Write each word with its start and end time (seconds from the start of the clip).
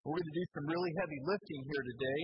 We're 0.00 0.16
going 0.16 0.32
to 0.32 0.38
do 0.40 0.48
some 0.56 0.64
really 0.64 0.92
heavy 0.96 1.20
lifting 1.28 1.60
here 1.60 1.84
today. 1.92 2.20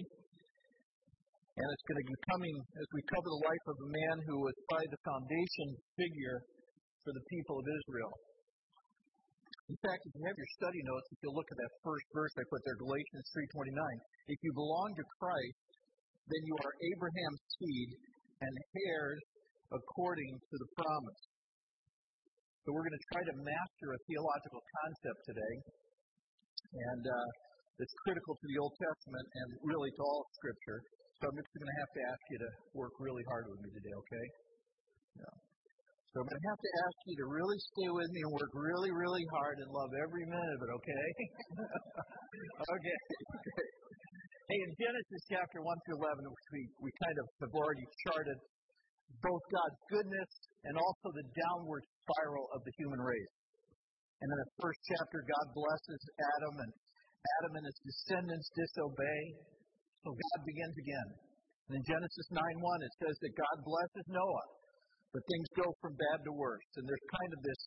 And 1.60 1.67
it's 1.69 1.85
going 1.85 2.01
to 2.01 2.09
be 2.09 2.21
coming 2.33 2.56
as 2.56 2.87
we 2.97 3.01
cover 3.13 3.29
the 3.29 3.43
life 3.45 3.65
of 3.69 3.77
a 3.77 3.91
man 3.93 4.17
who 4.25 4.37
was 4.41 4.56
probably 4.69 4.88
the 4.88 5.03
foundation 5.04 5.68
figure 5.92 6.40
for 7.04 7.12
the 7.12 7.24
people 7.28 7.60
of 7.60 7.66
Israel. 7.68 8.12
In 9.68 9.76
fact, 9.84 10.00
if 10.08 10.12
you 10.16 10.24
have 10.24 10.38
your 10.40 10.52
study 10.56 10.80
notes, 10.88 11.04
if 11.12 11.20
you 11.20 11.30
look 11.36 11.48
at 11.52 11.58
that 11.60 11.72
first 11.84 12.06
verse 12.16 12.32
I 12.40 12.44
put 12.48 12.64
there, 12.64 12.80
Galatians 12.80 13.24
3.29, 13.61 13.68
if 14.32 14.38
you 14.40 14.52
belong 14.56 14.96
to 14.96 15.04
Christ, 15.20 15.61
then 16.32 16.43
you 16.48 16.56
are 16.64 16.72
Abraham's 16.80 17.45
seed 17.61 17.88
and 18.40 18.52
heirs 18.88 19.20
according 19.68 20.32
to 20.32 20.56
the 20.64 20.68
promise. 20.80 21.22
So 22.64 22.72
we're 22.72 22.88
going 22.88 23.00
to 23.00 23.06
try 23.12 23.22
to 23.27 23.36
master 23.36 23.88
a 23.93 24.00
theological 24.08 24.62
concept 24.64 25.20
today. 25.29 25.54
And 26.72 27.04
uh, 27.04 27.45
that's 27.77 27.95
critical 28.08 28.34
to 28.36 28.46
the 28.48 28.58
Old 28.61 28.74
Testament 28.80 29.27
and 29.36 29.48
really 29.60 29.92
to 29.92 30.01
all 30.01 30.24
Scripture. 30.41 30.80
So 31.20 31.28
I'm 31.28 31.37
just 31.37 31.48
going 31.56 31.69
to 31.69 31.78
have 31.80 31.92
to 31.96 32.02
ask 32.12 32.23
you 32.32 32.38
to 32.45 32.51
work 32.77 32.95
really 33.01 33.24
hard 33.28 33.48
with 33.48 33.60
me 33.64 33.68
today, 33.73 33.95
okay? 33.96 34.27
Yeah. 35.16 35.37
So 36.12 36.24
I'm 36.24 36.28
going 36.28 36.41
to 36.41 36.48
have 36.48 36.62
to 36.65 36.73
ask 36.84 36.98
you 37.09 37.16
to 37.20 37.27
really 37.28 37.60
stay 37.77 37.88
with 37.92 38.09
me 38.12 38.20
and 38.24 38.32
work 38.32 38.52
really, 38.56 38.92
really 38.92 39.24
hard 39.37 39.60
and 39.60 39.68
love 39.68 39.92
every 40.01 40.24
minute 40.24 40.52
of 40.56 40.60
it, 40.65 40.70
okay? 40.80 41.06
okay. 42.77 42.98
hey, 44.48 44.59
in 44.65 44.70
Genesis 44.80 45.23
chapter 45.29 45.60
1 45.60 45.68
through 45.84 46.01
11, 46.01 46.24
we, 46.56 46.60
we 46.80 46.90
kind 47.04 47.16
of 47.20 47.27
have 47.45 47.52
already 47.52 47.84
charted 48.09 48.38
both 49.20 49.45
God's 49.52 49.80
goodness 49.93 50.30
and 50.68 50.74
also 50.77 51.06
the 51.16 51.27
downward 51.37 51.84
spiral 51.84 52.48
of 52.56 52.60
the 52.65 52.73
human 52.80 53.01
race. 53.01 53.37
And 54.24 54.29
in 54.32 54.38
the 54.40 54.51
first 54.65 54.80
chapter, 54.96 55.20
God 55.20 55.46
blesses 55.52 56.01
Adam 56.16 56.54
and 56.65 56.73
Adam 57.41 57.52
and 57.59 57.66
his 57.66 57.80
descendants 57.83 58.48
disobey. 58.55 59.23
So 60.05 60.15
God 60.15 60.41
begins 60.47 60.77
again. 60.79 61.09
And 61.66 61.73
in 61.80 61.85
Genesis 61.87 62.29
9 62.30 62.38
1, 62.38 62.87
it 62.87 62.95
says 63.02 63.16
that 63.18 63.35
God 63.35 63.57
blesses 63.66 64.07
Noah, 64.07 64.47
but 65.11 65.23
things 65.27 65.49
go 65.59 65.67
from 65.83 65.99
bad 65.99 66.23
to 66.23 66.33
worse. 66.33 66.69
And 66.79 66.87
there's 66.87 67.09
kind 67.11 67.33
of 67.35 67.41
this 67.43 67.61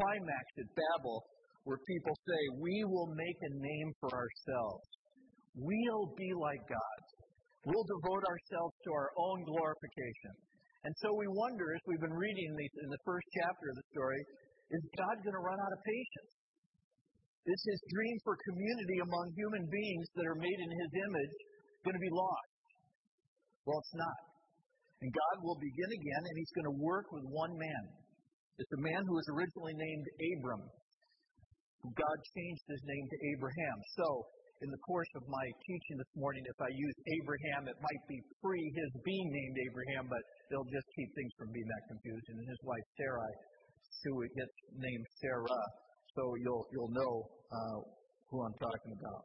climax 0.00 0.46
at 0.64 0.68
Babel 0.72 1.20
where 1.68 1.80
people 1.84 2.16
say, 2.24 2.40
We 2.60 2.84
will 2.88 3.12
make 3.12 3.38
a 3.40 3.52
name 3.60 3.90
for 4.00 4.10
ourselves. 4.16 4.88
We'll 5.56 6.08
be 6.16 6.32
like 6.34 6.64
God. 6.66 7.00
We'll 7.64 7.88
devote 7.88 8.24
ourselves 8.28 8.74
to 8.84 8.90
our 8.92 9.10
own 9.16 9.44
glorification. 9.48 10.34
And 10.84 10.92
so 11.00 11.16
we 11.16 11.24
wonder, 11.32 11.72
as 11.72 11.80
we've 11.88 12.04
been 12.04 12.12
reading 12.12 12.50
these 12.60 12.76
in 12.84 12.90
the 12.92 13.02
first 13.08 13.24
chapter 13.40 13.72
of 13.72 13.76
the 13.80 13.86
story, 13.96 14.20
is 14.68 14.82
God 15.00 15.16
going 15.24 15.32
to 15.32 15.44
run 15.44 15.56
out 15.56 15.72
of 15.72 15.80
patience? 15.80 16.32
Is 17.44 17.60
his 17.60 17.80
dream 17.92 18.16
for 18.24 18.40
community 18.40 18.98
among 19.04 19.36
human 19.36 19.64
beings 19.68 20.06
that 20.16 20.24
are 20.24 20.40
made 20.40 20.60
in 20.64 20.70
his 20.72 20.90
image 20.96 21.34
going 21.84 21.92
to 21.92 22.00
be 22.00 22.14
lost? 22.14 22.52
Well, 23.68 23.76
it's 23.84 23.96
not. 24.00 24.18
And 25.04 25.12
God 25.12 25.36
will 25.44 25.60
begin 25.60 25.90
again, 25.92 26.22
and 26.24 26.34
he's 26.40 26.54
going 26.56 26.70
to 26.72 26.78
work 26.80 27.12
with 27.12 27.24
one 27.28 27.52
man. 27.60 27.84
It's 28.56 28.72
a 28.72 28.80
man 28.80 29.04
who 29.04 29.20
was 29.20 29.28
originally 29.28 29.76
named 29.76 30.06
Abram. 30.32 30.64
God 31.84 32.18
changed 32.32 32.64
his 32.64 32.80
name 32.88 33.04
to 33.12 33.18
Abraham. 33.36 33.76
So, 34.00 34.06
in 34.64 34.72
the 34.72 34.80
course 34.88 35.12
of 35.20 35.28
my 35.28 35.44
teaching 35.68 36.00
this 36.00 36.14
morning, 36.16 36.40
if 36.48 36.56
I 36.56 36.72
use 36.72 36.96
Abraham, 37.20 37.68
it 37.68 37.76
might 37.76 38.04
be 38.08 38.16
pre 38.40 38.56
his 38.56 38.90
being 39.04 39.28
named 39.28 39.56
Abraham, 39.68 40.08
but 40.08 40.22
they'll 40.48 40.70
just 40.72 40.88
keep 40.96 41.12
things 41.12 41.32
from 41.36 41.52
being 41.52 41.68
that 41.68 41.84
confusing. 41.92 42.40
And 42.40 42.48
his 42.48 42.62
wife 42.64 42.86
Sarai, 42.96 43.32
who 44.08 44.24
gets 44.32 44.56
named 44.80 45.04
Sarah, 45.20 45.64
so 46.14 46.22
you'll 46.40 46.66
you'll 46.70 46.94
know 46.94 47.14
uh, 47.50 47.78
who 48.30 48.42
I'm 48.42 48.56
talking 48.58 48.92
about. 48.98 49.22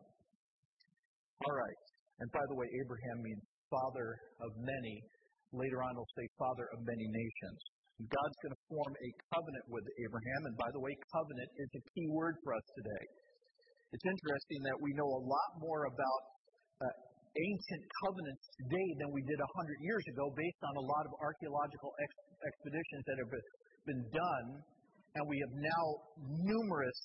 All 1.45 1.55
right. 1.55 1.79
And 2.19 2.27
by 2.35 2.43
the 2.51 2.55
way, 2.59 2.67
Abraham 2.83 3.17
means 3.23 3.43
father 3.71 4.09
of 4.43 4.51
many. 4.59 4.95
Later 5.55 5.81
on, 5.81 5.95
it'll 5.95 6.13
say 6.19 6.27
father 6.37 6.67
of 6.75 6.83
many 6.83 7.07
nations. 7.09 7.59
God's 8.05 8.37
going 8.43 8.55
to 8.55 8.63
form 8.69 8.93
a 8.95 9.09
covenant 9.33 9.65
with 9.71 9.85
Abraham. 10.03 10.41
And 10.51 10.55
by 10.55 10.69
the 10.71 10.81
way, 10.83 10.93
covenant 11.11 11.49
is 11.57 11.69
a 11.79 11.83
key 11.95 12.07
word 12.11 12.35
for 12.43 12.53
us 12.55 12.65
today. 12.75 13.05
It's 13.91 14.05
interesting 14.05 14.59
that 14.69 14.77
we 14.79 14.93
know 14.93 15.09
a 15.09 15.23
lot 15.25 15.49
more 15.57 15.89
about 15.89 16.21
uh, 16.79 16.93
ancient 17.35 17.83
covenants 18.05 18.45
today 18.61 18.87
than 19.01 19.09
we 19.11 19.25
did 19.25 19.39
a 19.41 19.49
hundred 19.57 19.79
years 19.81 20.05
ago 20.13 20.29
based 20.31 20.61
on 20.63 20.73
a 20.77 20.85
lot 20.85 21.03
of 21.09 21.13
archaeological 21.19 21.91
ex- 21.97 22.23
expeditions 22.45 23.03
that 23.09 23.17
have 23.19 23.31
been 23.89 24.03
done 24.13 24.45
and 25.15 25.23
we 25.25 25.37
have 25.41 25.53
now 25.57 25.85
numerous 26.45 26.99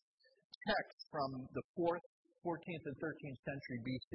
texts 0.69 1.03
from 1.09 1.29
the 1.57 1.65
4th, 1.77 2.05
14th, 2.45 2.85
and 2.85 2.97
13th 3.01 3.41
century 3.45 3.79
BC, 3.85 4.13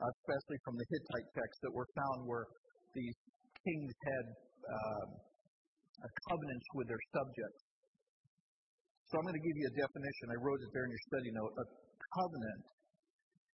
uh, 0.00 0.08
especially 0.22 0.58
from 0.64 0.74
the 0.80 0.86
Hittite 0.88 1.28
texts 1.36 1.60
that 1.64 1.72
were 1.72 1.88
found 1.92 2.24
where 2.24 2.46
these 2.96 3.16
kings 3.64 3.92
had 4.04 4.24
um, 4.68 5.08
covenants 6.28 6.66
with 6.74 6.88
their 6.88 7.04
subjects. 7.12 7.62
So 9.12 9.20
I'm 9.20 9.28
going 9.28 9.36
to 9.36 9.44
give 9.44 9.56
you 9.60 9.66
a 9.68 9.76
definition. 9.76 10.24
I 10.32 10.38
wrote 10.40 10.60
it 10.64 10.70
there 10.72 10.88
in 10.88 10.92
your 10.92 11.04
study 11.12 11.30
note. 11.36 11.52
A 11.52 11.66
covenant 12.16 12.62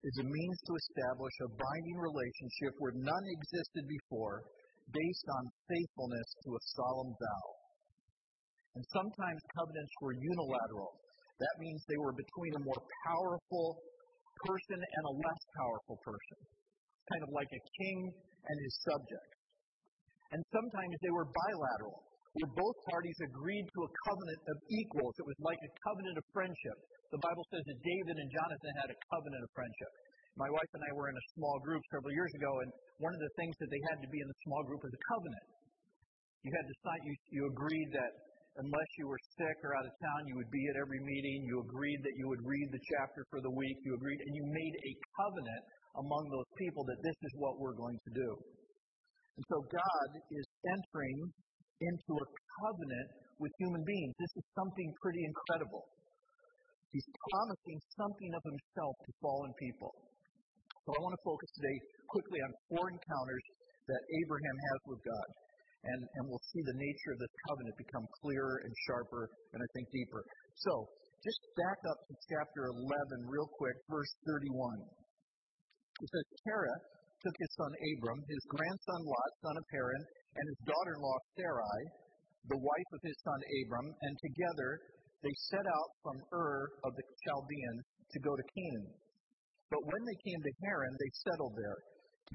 is 0.02 0.14
a 0.20 0.26
means 0.26 0.58
to 0.66 0.72
establish 0.74 1.34
a 1.46 1.48
binding 1.54 1.98
relationship 2.02 2.74
where 2.82 2.92
none 2.98 3.26
existed 3.38 3.86
before 3.86 4.44
based 4.92 5.26
on 5.30 5.42
faithfulness 5.70 6.28
to 6.44 6.48
a 6.52 6.62
solemn 6.76 7.14
vow. 7.16 7.63
And 8.74 8.82
sometimes 8.90 9.38
covenants 9.54 9.94
were 10.02 10.14
unilateral. 10.18 10.98
That 11.38 11.54
means 11.62 11.78
they 11.86 11.98
were 11.98 12.14
between 12.14 12.52
a 12.58 12.62
more 12.62 12.82
powerful 13.06 13.78
person 14.46 14.78
and 14.78 15.02
a 15.06 15.14
less 15.14 15.42
powerful 15.54 15.98
person, 16.02 16.38
kind 17.10 17.22
of 17.22 17.30
like 17.30 17.50
a 17.50 17.62
king 17.78 17.98
and 18.10 18.56
his 18.60 18.74
subjects. 18.82 19.34
And 20.34 20.42
sometimes 20.50 20.94
they 21.02 21.14
were 21.14 21.30
bilateral, 21.30 22.02
where 22.34 22.50
both 22.58 22.76
parties 22.90 23.18
agreed 23.22 23.62
to 23.62 23.80
a 23.86 23.90
covenant 24.10 24.40
of 24.50 24.56
equals. 24.66 25.14
It 25.22 25.26
was 25.26 25.38
like 25.38 25.58
a 25.62 25.70
covenant 25.86 26.18
of 26.18 26.24
friendship. 26.34 26.76
The 27.14 27.22
Bible 27.22 27.46
says 27.54 27.62
that 27.62 27.78
David 27.78 28.16
and 28.18 28.28
Jonathan 28.34 28.74
had 28.82 28.90
a 28.90 28.98
covenant 29.14 29.42
of 29.46 29.50
friendship. 29.54 29.92
My 30.34 30.50
wife 30.50 30.70
and 30.74 30.82
I 30.82 30.90
were 30.98 31.06
in 31.06 31.14
a 31.14 31.26
small 31.38 31.62
group 31.62 31.78
several 31.94 32.10
years 32.10 32.32
ago, 32.34 32.50
and 32.66 32.70
one 32.98 33.14
of 33.14 33.22
the 33.22 33.32
things 33.38 33.54
that 33.62 33.70
they 33.70 33.78
had 33.94 34.02
to 34.02 34.08
be 34.10 34.18
in 34.18 34.26
the 34.26 34.38
small 34.42 34.66
group 34.66 34.82
was 34.82 34.90
a 34.90 35.02
covenant. 35.14 35.46
You 36.42 36.50
had 36.50 36.66
to 36.66 36.74
sign, 36.82 37.00
you, 37.06 37.14
you 37.30 37.42
agreed 37.54 37.88
that 37.94 38.12
unless 38.56 38.90
you 38.98 39.06
were 39.10 39.18
sick 39.34 39.56
or 39.66 39.74
out 39.74 39.86
of 39.86 39.94
town, 39.98 40.20
you 40.30 40.36
would 40.38 40.50
be 40.50 40.62
at 40.70 40.76
every 40.78 41.02
meeting. 41.02 41.42
You 41.50 41.58
agreed 41.66 42.00
that 42.06 42.14
you 42.14 42.26
would 42.30 42.44
read 42.46 42.68
the 42.70 42.82
chapter 42.94 43.26
for 43.30 43.42
the 43.42 43.50
week. 43.50 43.76
You 43.82 43.98
agreed, 43.98 44.20
and 44.22 44.32
you 44.34 44.44
made 44.46 44.74
a 44.78 44.92
covenant 45.18 45.64
among 45.98 46.24
those 46.30 46.50
people 46.58 46.82
that 46.86 47.00
this 47.02 47.18
is 47.18 47.32
what 47.38 47.58
we're 47.58 47.74
going 47.74 47.98
to 47.98 48.12
do. 48.14 48.30
And 49.34 49.44
so 49.50 49.56
God 49.66 50.08
is 50.30 50.46
entering 50.70 51.18
into 51.82 52.12
a 52.14 52.26
covenant 52.62 53.08
with 53.42 53.50
human 53.58 53.82
beings. 53.82 54.14
This 54.22 54.34
is 54.38 54.46
something 54.54 54.88
pretty 55.02 55.22
incredible. 55.26 55.82
He's 56.94 57.08
promising 57.34 57.78
something 57.98 58.30
of 58.38 58.42
himself 58.46 58.94
to 59.02 59.10
fallen 59.18 59.50
people. 59.58 59.90
So 60.86 60.94
I 60.94 60.98
want 61.02 61.14
to 61.18 61.22
focus 61.26 61.50
today 61.58 61.76
quickly 62.06 62.38
on 62.38 62.50
four 62.70 62.86
encounters 62.86 63.44
that 63.90 64.02
Abraham 64.22 64.56
has 64.70 64.80
with 64.86 65.02
God 65.02 65.28
and, 65.84 66.00
and 66.00 66.22
we'll 66.28 66.46
see 66.52 66.62
the 66.64 66.78
nature 66.80 67.12
of 67.12 67.20
this 67.20 67.34
covenant 67.48 67.76
become 67.76 68.06
clearer 68.24 68.64
and 68.64 68.72
sharper 68.88 69.28
and 69.52 69.58
I 69.60 69.68
think 69.76 69.86
deeper. 69.92 70.24
So, 70.64 70.72
just 71.24 71.40
back 71.56 71.80
up 71.88 71.98
to 72.04 72.14
chapter 72.28 72.68
11 72.68 72.84
real 73.32 73.48
quick, 73.56 73.76
verse 73.88 74.12
31. 74.28 74.76
It 76.04 76.08
says, 76.12 76.26
Terah 76.44 76.78
took 77.24 77.36
his 77.40 77.52
son 77.56 77.72
Abram, 77.72 78.20
his 78.28 78.42
grandson 78.52 79.00
Lot, 79.08 79.30
son 79.40 79.56
of 79.56 79.66
Haran, 79.72 80.04
and 80.36 80.44
his 80.44 80.60
daughter 80.68 80.92
in 80.92 81.00
law 81.00 81.18
Sarai, 81.40 81.80
the 82.52 82.60
wife 82.60 82.90
of 82.92 83.00
his 83.00 83.16
son 83.24 83.40
Abram, 83.40 83.88
and 83.88 84.14
together 84.20 84.70
they 85.24 85.32
set 85.48 85.64
out 85.64 85.90
from 86.04 86.20
Ur 86.36 86.68
of 86.84 86.92
the 86.92 87.06
Chaldeans 87.24 87.84
to 88.12 88.18
go 88.20 88.36
to 88.36 88.44
Canaan. 88.52 88.92
But 89.72 89.80
when 89.88 90.02
they 90.04 90.18
came 90.28 90.40
to 90.44 90.52
Haran, 90.68 90.92
they 91.00 91.12
settled 91.24 91.56
there. 91.56 91.80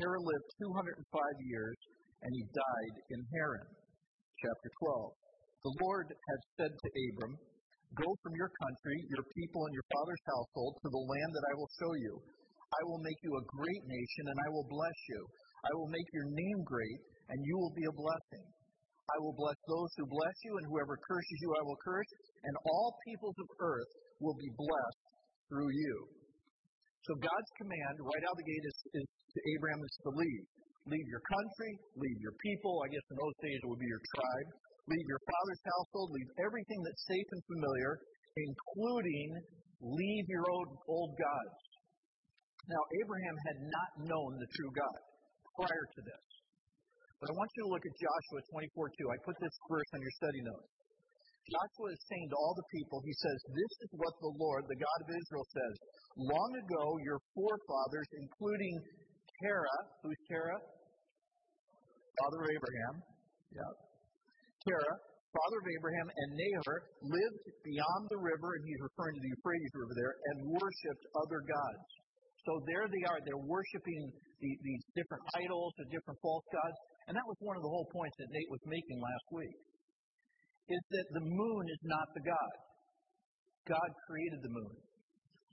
Terah 0.02 0.18
lived 0.18 0.48
205 0.66 0.98
years 1.46 1.78
and 2.24 2.32
he 2.36 2.44
died 2.52 2.96
in 3.16 3.22
Haran. 3.34 3.70
Chapter 4.40 4.70
12. 4.88 5.20
The 5.68 5.76
Lord 5.84 6.08
had 6.08 6.42
said 6.56 6.72
to 6.72 6.88
Abram, 6.88 7.36
Go 8.00 8.10
from 8.22 8.34
your 8.38 8.52
country, 8.54 8.98
your 9.12 9.26
people, 9.34 9.66
and 9.66 9.74
your 9.74 9.88
father's 9.92 10.26
household 10.30 10.78
to 10.80 10.90
the 10.94 11.06
land 11.10 11.32
that 11.36 11.48
I 11.50 11.58
will 11.58 11.72
show 11.82 11.94
you. 12.00 12.14
I 12.70 12.82
will 12.86 13.02
make 13.02 13.18
you 13.26 13.34
a 13.34 13.50
great 13.50 13.84
nation, 13.90 14.24
and 14.30 14.38
I 14.40 14.50
will 14.54 14.68
bless 14.70 15.00
you. 15.10 15.22
I 15.66 15.74
will 15.74 15.90
make 15.90 16.06
your 16.14 16.30
name 16.30 16.60
great, 16.64 17.00
and 17.34 17.40
you 17.44 17.56
will 17.58 17.74
be 17.74 17.88
a 17.90 18.00
blessing. 18.00 18.46
I 19.10 19.18
will 19.26 19.34
bless 19.34 19.58
those 19.66 19.92
who 19.98 20.06
bless 20.06 20.38
you, 20.46 20.54
and 20.62 20.66
whoever 20.70 20.96
curses 21.02 21.40
you, 21.42 21.50
I 21.58 21.66
will 21.66 21.82
curse, 21.82 22.12
and 22.46 22.54
all 22.62 22.94
peoples 23.10 23.38
of 23.42 23.50
earth 23.58 23.92
will 24.22 24.38
be 24.38 24.54
blessed 24.54 25.06
through 25.50 25.74
you. 25.74 25.96
So 27.10 27.18
God's 27.18 27.52
command 27.58 27.96
right 28.06 28.24
out 28.30 28.38
of 28.38 28.40
the 28.40 28.48
gate 28.48 28.66
is, 28.70 28.78
is 29.02 29.08
to 29.10 29.40
Abraham 29.58 29.82
is 29.82 29.96
to 30.06 30.10
leave. 30.14 30.46
Leave 30.88 31.08
your 31.12 31.24
country, 31.26 31.72
leave 32.00 32.20
your 32.24 32.36
people. 32.40 32.80
I 32.86 32.88
guess 32.88 33.06
in 33.12 33.18
those 33.20 33.38
days 33.44 33.60
it 33.60 33.68
would 33.68 33.84
be 33.84 33.92
your 33.92 34.04
tribe. 34.16 34.48
Leave 34.90 35.06
your 35.06 35.22
father's 35.22 35.64
household, 35.70 36.08
leave 36.16 36.32
everything 36.42 36.80
that's 36.82 37.04
safe 37.06 37.30
and 37.30 37.42
familiar, 37.46 37.92
including 38.40 39.28
leave 39.84 40.26
your 40.28 40.46
old, 40.50 40.70
old 40.90 41.12
gods. 41.14 41.58
Now, 42.70 42.82
Abraham 43.02 43.38
had 43.50 43.58
not 43.66 43.92
known 44.10 44.32
the 44.38 44.50
true 44.50 44.72
God 44.74 45.00
prior 45.58 45.86
to 45.94 46.02
this. 46.06 46.26
But 47.20 47.28
I 47.30 47.34
want 47.36 47.50
you 47.58 47.62
to 47.68 47.70
look 47.76 47.84
at 47.84 47.94
Joshua 48.00 48.40
24 48.72 48.96
2. 48.96 49.12
I 49.12 49.18
put 49.28 49.36
this 49.44 49.56
verse 49.68 49.90
on 49.92 50.00
your 50.00 50.16
study 50.24 50.42
notes. 50.42 50.72
Joshua 51.50 51.90
is 51.92 52.02
saying 52.08 52.28
to 52.30 52.38
all 52.38 52.54
the 52.56 52.68
people, 52.70 53.02
he 53.04 53.16
says, 53.20 53.38
This 53.52 53.74
is 53.90 53.92
what 53.98 54.14
the 54.22 54.34
Lord, 54.38 54.70
the 54.70 54.80
God 54.80 55.00
of 55.04 55.10
Israel, 55.12 55.46
says. 55.50 55.76
Long 56.30 56.52
ago, 56.62 56.84
your 57.04 57.20
forefathers, 57.34 58.10
including 58.22 58.76
Terah, 59.40 59.80
who's 60.04 60.20
Terah? 60.28 60.60
Father 62.20 62.40
of 62.44 62.50
Abraham. 62.52 62.96
Yeah. 63.56 63.74
Terah, 64.68 64.96
father 65.32 65.58
of 65.64 65.68
Abraham, 65.80 66.08
and 66.12 66.30
Nahor 66.36 66.78
lived 67.00 67.46
beyond 67.64 68.04
the 68.12 68.20
river, 68.20 68.50
and 68.60 68.64
he's 68.68 68.82
referring 68.84 69.16
to 69.16 69.22
the 69.24 69.32
Euphrates 69.32 69.74
River 69.74 69.96
there, 69.96 70.14
and 70.14 70.36
worshipped 70.52 71.06
other 71.16 71.40
gods. 71.48 71.88
So 72.44 72.52
there 72.68 72.86
they 72.92 73.04
are. 73.08 73.20
They're 73.24 73.48
worshiping 73.48 74.12
the, 74.44 74.52
these 74.64 74.84
different 74.96 75.24
idols, 75.40 75.72
the 75.80 75.88
different 75.92 76.20
false 76.20 76.48
gods. 76.52 76.78
And 77.08 77.14
that 77.16 77.28
was 77.28 77.38
one 77.40 77.56
of 77.56 77.64
the 77.64 77.72
whole 77.72 77.88
points 77.94 78.16
that 78.20 78.30
Nate 78.32 78.52
was 78.52 78.64
making 78.68 78.98
last 79.00 79.28
week. 79.32 79.58
Is 80.70 80.84
that 80.94 81.08
the 81.16 81.26
moon 81.26 81.64
is 81.72 81.82
not 81.88 82.08
the 82.14 82.24
God. 82.28 82.54
God 83.70 83.90
created 84.08 84.40
the 84.44 84.54
moon. 84.54 84.76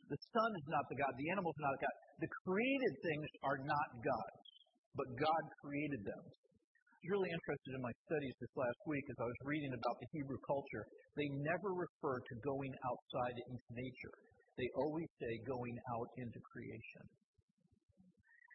The 0.06 0.20
sun 0.34 0.50
is 0.54 0.66
not 0.70 0.84
the 0.86 0.98
God. 1.02 1.12
The 1.18 1.30
animal 1.34 1.50
is 1.50 1.62
not 1.62 1.74
God. 1.82 1.94
The 2.22 2.30
created 2.46 2.94
things 3.02 3.28
are 3.42 3.60
not 3.62 3.88
gods, 4.00 4.46
but 4.94 5.06
God 5.18 5.42
created 5.62 6.02
them. 6.06 6.22
I 6.22 6.94
was 7.06 7.10
really 7.10 7.30
interested 7.30 7.72
in 7.74 7.82
my 7.82 7.94
studies 8.10 8.34
this 8.38 8.54
last 8.58 8.80
week 8.86 9.04
as 9.10 9.18
I 9.22 9.26
was 9.26 9.40
reading 9.46 9.72
about 9.74 9.96
the 9.98 10.08
Hebrew 10.14 10.40
culture. 10.46 10.84
They 11.14 11.28
never 11.42 11.70
refer 11.74 12.18
to 12.18 12.34
going 12.42 12.72
outside 12.86 13.36
into 13.50 13.68
nature 13.74 14.16
they 14.56 14.68
always 14.76 15.08
say 15.20 15.32
going 15.44 15.76
out 15.92 16.08
into 16.16 16.40
creation. 16.52 17.04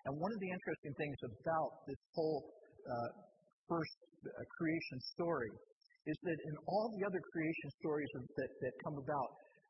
And 0.10 0.18
one 0.18 0.34
of 0.34 0.40
the 0.42 0.50
interesting 0.50 0.94
things 0.98 1.18
about 1.22 1.86
this 1.86 2.02
whole 2.18 2.42
uh, 2.90 3.10
first 3.70 3.98
uh, 4.26 4.30
creation 4.58 4.98
story 5.14 5.54
is 6.10 6.18
that 6.26 6.40
in 6.42 6.56
all 6.66 6.90
the 6.98 7.06
other 7.06 7.22
creation 7.30 7.70
stories 7.78 8.10
that, 8.18 8.50
that 8.66 8.74
come 8.82 8.98
about, 8.98 9.30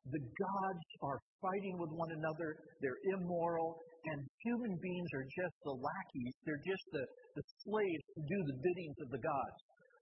the 0.09 0.21
gods 0.21 0.87
are 1.05 1.19
fighting 1.41 1.77
with 1.77 1.93
one 1.93 2.09
another, 2.09 2.57
they're 2.81 3.01
immoral, 3.13 3.77
and 4.09 4.17
human 4.41 4.73
beings 4.81 5.09
are 5.13 5.27
just 5.29 5.55
the 5.61 5.77
lackeys, 5.77 6.33
they're 6.41 6.65
just 6.65 6.85
the, 6.89 7.03
the 7.37 7.45
slaves 7.61 8.05
to 8.17 8.21
do 8.25 8.37
the 8.49 8.57
biddings 8.65 8.97
of 9.05 9.09
the 9.13 9.21
gods. 9.21 9.59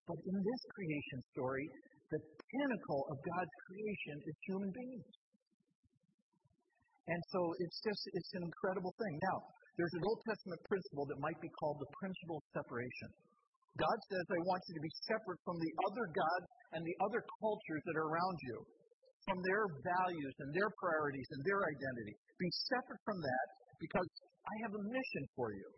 But 0.08 0.20
in 0.24 0.38
this 0.40 0.62
creation 0.72 1.20
story, 1.36 1.68
the 2.10 2.22
pinnacle 2.24 3.02
of 3.12 3.18
God's 3.22 3.56
creation 3.68 4.16
is 4.24 4.36
human 4.48 4.72
beings. 4.72 5.12
And 7.10 7.22
so 7.34 7.40
it's 7.60 7.80
just, 7.84 8.02
it's 8.14 8.34
an 8.40 8.44
incredible 8.46 8.94
thing. 8.96 9.16
Now, 9.34 9.38
there's 9.78 9.96
an 9.98 10.04
Old 10.06 10.22
Testament 10.26 10.62
principle 10.70 11.06
that 11.10 11.20
might 11.20 11.40
be 11.42 11.52
called 11.60 11.78
the 11.82 11.92
principle 11.98 12.38
of 12.40 12.46
separation. 12.56 13.10
God 13.78 13.98
says, 14.12 14.26
I 14.28 14.42
want 14.44 14.62
you 14.68 14.74
to 14.76 14.84
be 14.84 14.94
separate 15.08 15.40
from 15.46 15.58
the 15.58 15.72
other 15.88 16.06
gods 16.12 16.48
and 16.76 16.82
the 16.84 16.98
other 17.06 17.22
cultures 17.40 17.82
that 17.86 17.96
are 17.96 18.08
around 18.12 18.38
you, 18.44 18.58
from 19.30 19.40
their 19.46 19.64
values 19.86 20.34
and 20.42 20.50
their 20.58 20.70
priorities 20.82 21.30
and 21.38 21.42
their 21.46 21.62
identity. 21.62 22.18
Be 22.42 22.50
separate 22.74 23.02
from 23.06 23.22
that 23.22 23.48
because 23.78 24.10
I 24.42 24.54
have 24.66 24.74
a 24.74 24.84
mission 24.90 25.24
for 25.38 25.54
you. 25.54 25.70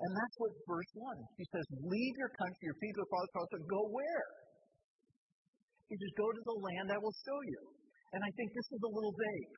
And 0.00 0.10
that's 0.16 0.36
what 0.40 0.54
verse 0.64 0.92
1. 0.96 1.36
He 1.36 1.44
says, 1.52 1.66
Leave 1.84 2.14
your 2.16 2.32
country, 2.38 2.62
your 2.64 2.78
people, 2.80 3.04
your 3.04 3.12
father's 3.12 3.34
house, 3.36 3.52
and 3.58 3.64
go 3.68 3.82
where? 3.92 4.28
He 5.92 5.94
says, 5.98 6.12
Go 6.16 6.30
to 6.30 6.42
the 6.46 6.56
land 6.56 6.88
I 6.88 6.98
will 7.02 7.16
show 7.26 7.40
you. 7.44 7.62
And 8.16 8.20
I 8.24 8.30
think 8.38 8.48
this 8.56 8.68
is 8.72 8.80
a 8.80 8.90
little 8.90 9.12
vague. 9.12 9.54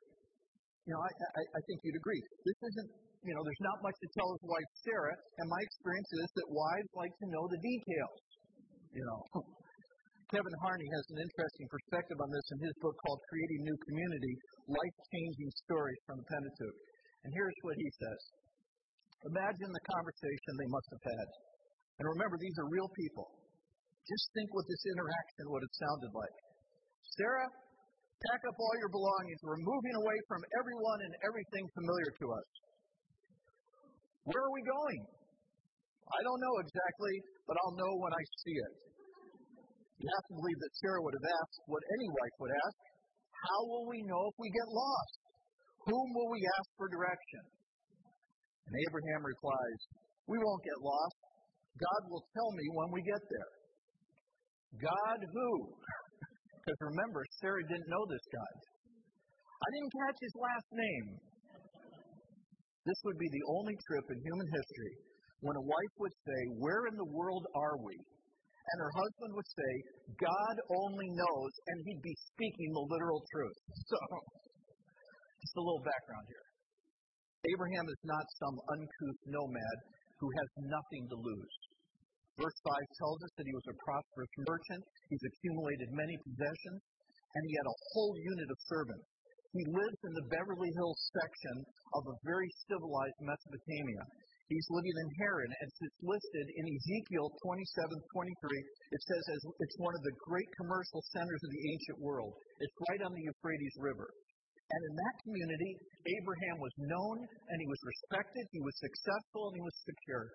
You 0.83 0.91
know, 0.97 1.01
I, 1.01 1.11
I, 1.15 1.41
I 1.47 1.61
think 1.63 1.79
you'd 1.87 1.95
agree. 1.95 2.19
This 2.43 2.59
isn't, 2.59 2.89
you 3.23 3.31
know, 3.31 3.41
there's 3.47 3.63
not 3.63 3.79
much 3.87 3.95
to 4.03 4.07
tell 4.19 4.29
his 4.35 4.43
wife 4.43 4.69
Sarah, 4.83 5.15
and 5.39 5.45
my 5.47 5.61
experience 5.63 6.11
is 6.19 6.29
that 6.43 6.47
wives 6.51 6.91
like 6.91 7.13
to 7.23 7.27
know 7.31 7.43
the 7.47 7.61
details. 7.63 8.19
You 8.91 9.03
know, 9.07 9.19
Kevin 10.33 10.57
Harney 10.65 10.89
has 10.97 11.05
an 11.13 11.21
interesting 11.21 11.67
perspective 11.69 12.17
on 12.17 12.29
this 12.33 12.47
in 12.57 12.59
his 12.65 12.73
book 12.81 12.97
called 13.05 13.21
Creating 13.29 13.69
New 13.69 13.77
Community 13.85 14.33
Life 14.65 14.97
Changing 15.13 15.51
Stories 15.69 16.01
from 16.09 16.17
the 16.17 16.25
Pentateuch. 16.25 16.79
And 17.21 17.29
here's 17.37 17.59
what 17.61 17.77
he 17.77 17.85
says 18.01 18.21
Imagine 19.29 19.69
the 19.69 19.85
conversation 19.93 20.51
they 20.57 20.73
must 20.73 20.89
have 20.89 21.05
had. 21.05 21.27
And 22.01 22.05
remember, 22.17 22.41
these 22.41 22.57
are 22.57 22.73
real 22.73 22.89
people. 22.97 23.29
Just 24.09 24.25
think 24.33 24.49
what 24.57 24.65
this 24.65 24.83
interaction 24.97 25.53
would 25.53 25.61
have 25.61 25.75
sounded 25.77 26.11
like. 26.17 26.37
Sarah, 27.13 27.49
Pack 28.31 28.41
up 28.47 28.55
all 28.55 28.75
your 28.79 28.87
belongings. 28.87 29.39
We're 29.43 29.59
moving 29.59 29.95
away 29.99 30.17
from 30.31 30.41
everyone 30.55 30.99
and 31.03 31.13
everything 31.27 31.67
familiar 31.75 32.11
to 32.23 32.25
us. 32.31 32.49
Where 34.31 34.39
are 34.47 34.53
we 34.55 34.63
going? 34.63 35.01
I 36.07 36.19
don't 36.23 36.39
know 36.39 36.55
exactly, 36.63 37.15
but 37.43 37.59
I'll 37.59 37.75
know 37.75 37.93
when 37.99 38.15
I 38.15 38.23
see 38.47 38.55
it. 38.55 38.73
You 40.03 40.11
have 40.11 40.27
to 40.27 40.35
believe 40.35 40.59
that 40.59 40.73
Sarah 40.83 40.99
would 40.99 41.15
have 41.15 41.29
asked 41.31 41.63
what 41.71 41.79
any 41.79 42.07
wife 42.11 42.35
would 42.43 42.51
ask 42.51 42.75
How 43.47 43.59
will 43.71 43.87
we 43.87 44.03
know 44.03 44.19
if 44.27 44.35
we 44.35 44.51
get 44.51 44.67
lost? 44.67 45.15
Whom 45.87 46.07
will 46.11 46.27
we 46.27 46.43
ask 46.43 46.67
for 46.75 46.91
direction? 46.91 47.43
And 48.67 48.73
Abraham 48.83 49.23
replies, 49.23 49.79
We 50.27 50.43
won't 50.43 50.63
get 50.67 50.79
lost. 50.83 51.19
God 51.79 52.01
will 52.11 52.23
tell 52.35 52.51
me 52.51 52.65
when 52.75 52.89
we 52.91 53.01
get 53.07 53.23
there. 53.31 53.51
God 54.91 55.19
who? 55.23 55.49
Because 56.63 56.95
remember, 56.95 57.19
Sarah 57.43 57.59
didn't 57.67 57.91
know 57.91 58.07
this 58.07 58.23
guy. 58.31 58.53
I 59.35 59.67
didn't 59.75 59.91
catch 59.99 60.19
his 60.23 60.35
last 60.39 60.69
name. 60.71 61.07
This 62.87 62.99
would 63.03 63.19
be 63.19 63.27
the 63.27 63.43
only 63.51 63.75
trip 63.83 64.07
in 64.07 64.15
human 64.23 64.47
history 64.47 64.95
when 65.43 65.59
a 65.59 65.67
wife 65.67 65.93
would 65.99 66.15
say, 66.23 66.39
Where 66.63 66.87
in 66.87 66.95
the 66.95 67.11
world 67.11 67.43
are 67.51 67.75
we? 67.83 67.99
And 68.63 68.77
her 68.79 68.93
husband 68.95 69.31
would 69.35 69.49
say, 69.51 69.71
God 70.23 70.55
only 70.71 71.09
knows, 71.11 71.51
and 71.67 71.77
he'd 71.83 72.03
be 72.03 72.15
speaking 72.31 72.69
the 72.71 72.87
literal 72.87 73.21
truth. 73.31 73.59
So, 73.91 73.99
just 75.43 75.59
a 75.59 75.63
little 75.63 75.83
background 75.83 76.25
here. 76.31 76.47
Abraham 77.51 77.85
is 77.91 78.01
not 78.07 78.23
some 78.39 78.55
uncouth 78.71 79.19
nomad 79.27 79.77
who 80.23 80.31
has 80.39 80.49
nothing 80.71 81.03
to 81.11 81.17
lose. 81.19 81.55
Verse 82.39 82.57
5 82.63 82.71
tells 82.97 83.19
us 83.27 83.33
that 83.35 83.45
he 83.45 83.51
was 83.51 83.67
a 83.67 83.75
prosperous 83.83 84.33
merchant. 84.47 84.81
He's 85.11 85.25
accumulated 85.27 85.91
many 85.91 86.15
possessions, 86.23 86.81
and 87.35 87.41
he 87.45 87.53
had 87.59 87.67
a 87.67 87.79
whole 87.91 88.15
unit 88.15 88.47
of 88.47 88.59
servants. 88.71 89.07
He 89.53 89.69
lives 89.69 89.99
in 90.01 90.13
the 90.17 90.27
Beverly 90.33 90.71
Hills 90.73 91.01
section 91.13 91.55
of 91.93 92.03
a 92.09 92.19
very 92.25 92.49
civilized 92.65 93.19
Mesopotamia. 93.21 94.03
He's 94.53 94.69
living 94.69 94.93
in 94.93 95.09
Haran, 95.17 95.49
and 95.49 95.65
it's 95.65 96.01
listed 96.05 96.45
in 96.45 96.65
Ezekiel 96.69 97.33
27 97.41 97.89
23. 98.13 98.93
It 98.93 99.01
says 99.01 99.23
it's 99.41 99.77
one 99.81 99.97
of 99.97 100.03
the 100.05 100.13
great 100.29 100.45
commercial 100.61 101.01
centers 101.09 101.41
of 101.41 101.49
the 101.49 101.63
ancient 101.73 101.97
world. 101.97 102.37
It's 102.61 102.77
right 102.85 103.01
on 103.01 103.17
the 103.17 103.23
Euphrates 103.25 103.75
River. 103.81 104.05
And 104.05 104.81
in 104.89 104.93
that 104.93 105.15
community, 105.25 105.71
Abraham 106.21 106.57
was 106.61 106.73
known 106.85 107.17
and 107.49 107.57
he 107.57 107.67
was 107.67 107.81
respected, 107.81 108.45
he 108.53 108.61
was 108.61 108.77
successful, 108.77 109.49
and 109.49 109.55
he 109.57 109.65
was 109.65 109.75
secure. 109.89 110.25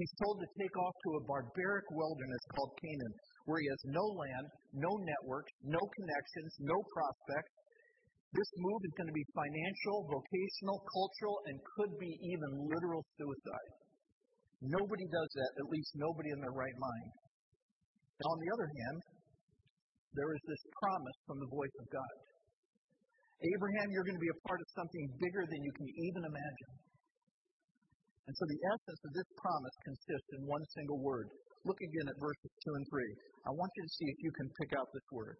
He's 0.00 0.12
told 0.24 0.40
to 0.40 0.48
take 0.56 0.72
off 0.80 0.96
to 0.96 1.10
a 1.20 1.24
barbaric 1.28 1.84
wilderness 1.92 2.44
called 2.56 2.72
Canaan, 2.80 3.14
where 3.44 3.60
he 3.60 3.68
has 3.68 3.82
no 3.92 4.04
land, 4.16 4.46
no 4.72 4.92
networks, 4.96 5.52
no 5.60 5.80
connections, 6.00 6.52
no 6.64 6.80
prospects. 6.88 7.52
This 8.32 8.50
move 8.56 8.80
is 8.88 8.94
going 8.96 9.12
to 9.12 9.18
be 9.18 9.26
financial, 9.36 10.08
vocational, 10.08 10.80
cultural, 10.88 11.36
and 11.52 11.56
could 11.76 11.92
be 12.00 12.12
even 12.32 12.50
literal 12.64 13.04
suicide. 13.20 13.72
Nobody 14.64 15.04
does 15.04 15.30
that, 15.36 15.52
at 15.60 15.68
least 15.68 15.92
nobody 16.00 16.32
in 16.32 16.40
their 16.40 16.56
right 16.56 16.78
mind. 16.80 17.10
On 18.24 18.38
the 18.40 18.50
other 18.56 18.68
hand, 18.72 18.98
there 20.16 20.32
is 20.32 20.42
this 20.48 20.62
promise 20.80 21.18
from 21.28 21.44
the 21.44 21.50
voice 21.52 21.76
of 21.76 21.86
God. 21.92 22.14
Abraham, 23.42 23.90
you're 23.90 24.06
going 24.06 24.16
to 24.16 24.22
be 24.22 24.32
a 24.32 24.42
part 24.46 24.60
of 24.62 24.68
something 24.78 25.04
bigger 25.18 25.44
than 25.44 25.60
you 25.60 25.72
can 25.74 25.88
even 25.90 26.22
imagine. 26.22 26.72
And 28.30 28.34
so 28.38 28.44
the 28.46 28.60
essence 28.70 29.00
of 29.02 29.12
this 29.12 29.28
promise 29.34 29.76
consists 29.82 30.30
in 30.38 30.46
one 30.46 30.62
single 30.78 31.02
word. 31.02 31.26
Look 31.66 31.80
again 31.82 32.06
at 32.06 32.16
verses 32.22 32.52
2 32.64 32.80
and 32.80 32.86
3. 32.86 33.50
I 33.50 33.52
want 33.52 33.70
you 33.76 33.82
to 33.82 33.92
see 33.98 34.08
if 34.08 34.18
you 34.22 34.32
can 34.38 34.48
pick 34.62 34.70
out 34.78 34.86
this 34.94 35.08
word. 35.10 35.36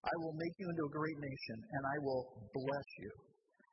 I 0.00 0.14
will 0.24 0.32
make 0.32 0.56
you 0.56 0.66
into 0.72 0.84
a 0.88 0.96
great 0.96 1.18
nation, 1.20 1.58
and 1.60 1.82
I 1.84 1.96
will 2.00 2.24
bless 2.56 2.88
you. 3.04 3.12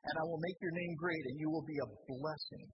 And 0.04 0.14
I 0.20 0.24
will 0.28 0.40
make 0.44 0.58
your 0.60 0.76
name 0.76 0.94
great, 1.00 1.24
and 1.24 1.36
you 1.40 1.48
will 1.48 1.64
be 1.64 1.78
a 1.80 1.88
blessing. 2.04 2.66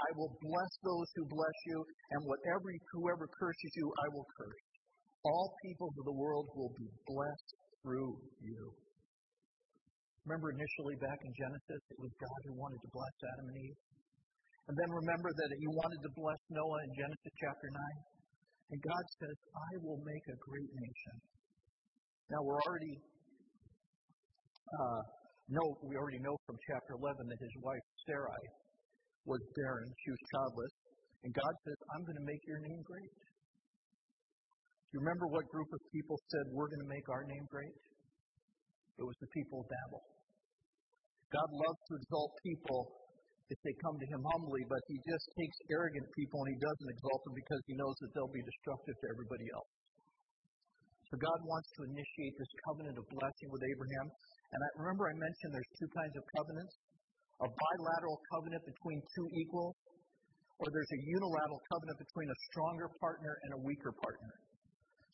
I 0.00 0.10
will 0.16 0.32
bless 0.40 0.72
those 0.80 1.08
who 1.14 1.24
bless 1.28 1.58
you, 1.68 1.78
and 2.16 2.20
whatever 2.24 2.72
whoever 2.96 3.28
curses 3.28 3.72
you, 3.76 3.86
I 4.00 4.06
will 4.16 4.28
curse. 4.40 4.64
All 5.22 5.54
peoples 5.62 5.94
of 6.00 6.04
the 6.08 6.18
world 6.18 6.48
will 6.56 6.72
be 6.74 6.88
blessed 7.06 7.50
through 7.84 8.16
you. 8.40 8.62
Remember 10.24 10.54
initially 10.54 10.96
back 11.02 11.18
in 11.20 11.32
Genesis, 11.34 11.82
it 11.92 11.98
was 12.00 12.12
God 12.16 12.40
who 12.48 12.54
wanted 12.56 12.80
to 12.80 12.90
bless 12.94 13.16
Adam 13.26 13.46
and 13.52 13.58
Eve. 13.58 13.80
And 14.70 14.74
then 14.78 14.90
remember 14.90 15.30
that 15.34 15.50
he 15.58 15.68
wanted 15.68 16.00
to 16.06 16.10
bless 16.14 16.40
Noah 16.48 16.80
in 16.86 16.92
Genesis 16.94 17.34
chapter 17.42 17.68
9. 17.68 18.72
And 18.72 18.78
God 18.80 19.04
says, 19.18 19.36
I 19.52 19.70
will 19.82 20.00
make 20.06 20.26
a 20.30 20.38
great 20.46 20.72
nation. 20.72 21.14
Now 22.32 22.40
we're 22.40 22.64
already 22.64 22.96
uh, 24.72 25.02
No, 25.52 25.60
we 25.84 26.00
already 26.00 26.16
know 26.24 26.32
from 26.48 26.56
chapter 26.64 26.96
11 26.96 27.28
that 27.28 27.40
his 27.44 27.54
wife 27.60 27.84
Sarai 28.08 28.44
was 29.28 29.40
barren. 29.52 29.88
She 30.00 30.08
was 30.16 30.22
childless. 30.32 30.72
And 31.28 31.30
God 31.36 31.52
says, 31.68 31.78
I'm 31.92 32.02
going 32.08 32.16
to 32.18 32.26
make 32.26 32.40
your 32.48 32.58
name 32.64 32.80
great. 32.88 33.12
Do 34.88 34.90
you 34.96 35.00
remember 35.04 35.28
what 35.28 35.44
group 35.52 35.68
of 35.76 35.80
people 35.92 36.16
said, 36.32 36.44
We're 36.56 36.72
going 36.72 36.84
to 36.88 36.92
make 36.92 37.04
our 37.12 37.24
name 37.28 37.44
great? 37.52 37.76
It 38.96 39.04
was 39.04 39.16
the 39.20 39.28
people 39.36 39.60
of 39.60 39.66
Babel. 39.68 40.02
God 41.36 41.48
loves 41.52 41.80
to 41.88 41.92
exalt 42.00 42.32
people 42.44 42.80
if 43.52 43.60
they 43.60 43.76
come 43.84 43.96
to 44.00 44.08
Him 44.08 44.20
humbly, 44.24 44.64
but 44.72 44.80
He 44.88 44.96
just 45.04 45.26
takes 45.36 45.56
arrogant 45.68 46.08
people 46.16 46.40
and 46.44 46.56
He 46.56 46.58
doesn't 46.64 46.90
exalt 46.96 47.20
them 47.28 47.36
because 47.36 47.60
He 47.68 47.76
knows 47.76 47.96
that 48.00 48.10
they'll 48.16 48.36
be 48.36 48.44
destructive 48.44 48.96
to 49.00 49.06
everybody 49.12 49.48
else. 49.52 49.72
So 51.12 51.20
God 51.20 51.40
wants 51.44 51.68
to 51.76 51.80
initiate 51.92 52.34
this 52.40 52.48
covenant 52.64 52.96
of 52.96 53.04
blessing 53.12 53.48
with 53.52 53.60
Abraham. 53.60 54.06
And 54.48 54.58
I, 54.64 54.68
remember 54.80 55.12
I 55.12 55.16
mentioned 55.20 55.52
there's 55.52 55.74
two 55.76 55.90
kinds 55.92 56.16
of 56.16 56.24
covenants 56.40 56.72
a 57.44 57.48
bilateral 57.52 58.16
covenant 58.32 58.62
between 58.64 59.02
two 59.18 59.26
equals, 59.34 59.74
or 60.62 60.66
there's 60.70 60.92
a 60.94 61.00
unilateral 61.10 61.60
covenant 61.74 61.98
between 61.98 62.28
a 62.30 62.38
stronger 62.48 62.88
partner 63.02 63.34
and 63.44 63.50
a 63.58 63.60
weaker 63.66 63.90
partner. 63.98 64.32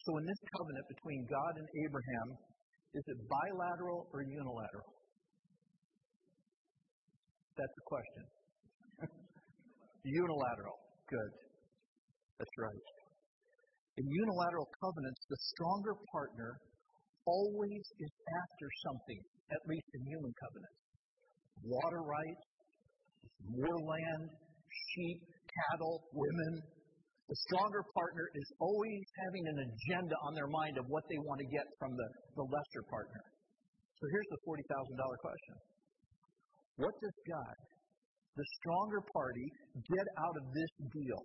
So 0.04 0.10
in 0.20 0.24
this 0.28 0.40
covenant 0.54 0.86
between 0.92 1.24
God 1.24 1.52
and 1.56 1.66
Abraham, 1.88 2.28
is 2.94 3.04
it 3.08 3.18
bilateral 3.26 4.06
or 4.12 4.22
unilateral? 4.22 4.92
That's 7.56 7.74
the 7.74 7.86
question. 7.88 8.22
unilateral. 10.04 10.78
Good. 11.08 11.32
That's 12.38 12.54
right. 12.60 12.97
In 13.98 14.06
unilateral 14.06 14.70
covenants, 14.78 15.22
the 15.26 15.40
stronger 15.58 15.98
partner 16.14 16.54
always 17.26 17.84
is 17.98 18.12
after 18.30 18.68
something, 18.86 19.20
at 19.50 19.62
least 19.66 19.88
in 19.98 20.02
human 20.06 20.32
covenants 20.38 20.78
water 21.66 22.02
rights, 22.06 22.44
more 23.50 23.78
land, 23.82 24.30
sheep, 24.94 25.18
cattle, 25.50 26.06
women. 26.14 26.62
The 27.26 27.38
stronger 27.50 27.82
partner 27.92 28.24
is 28.38 28.48
always 28.62 29.04
having 29.26 29.44
an 29.50 29.58
agenda 29.66 30.16
on 30.24 30.32
their 30.38 30.48
mind 30.48 30.78
of 30.78 30.86
what 30.88 31.02
they 31.10 31.18
want 31.26 31.42
to 31.42 31.48
get 31.50 31.66
from 31.76 31.92
the, 31.92 32.08
the 32.38 32.46
lesser 32.46 32.84
partner. 32.88 33.20
So 33.98 34.04
here's 34.14 34.30
the 34.30 34.40
$40,000 34.46 34.62
question 35.18 35.56
What 36.78 36.94
does 37.02 37.16
God, 37.26 37.56
the 38.38 38.46
stronger 38.62 39.02
party, 39.12 39.46
get 39.90 40.06
out 40.22 40.36
of 40.38 40.44
this 40.54 40.72
deal? 40.94 41.22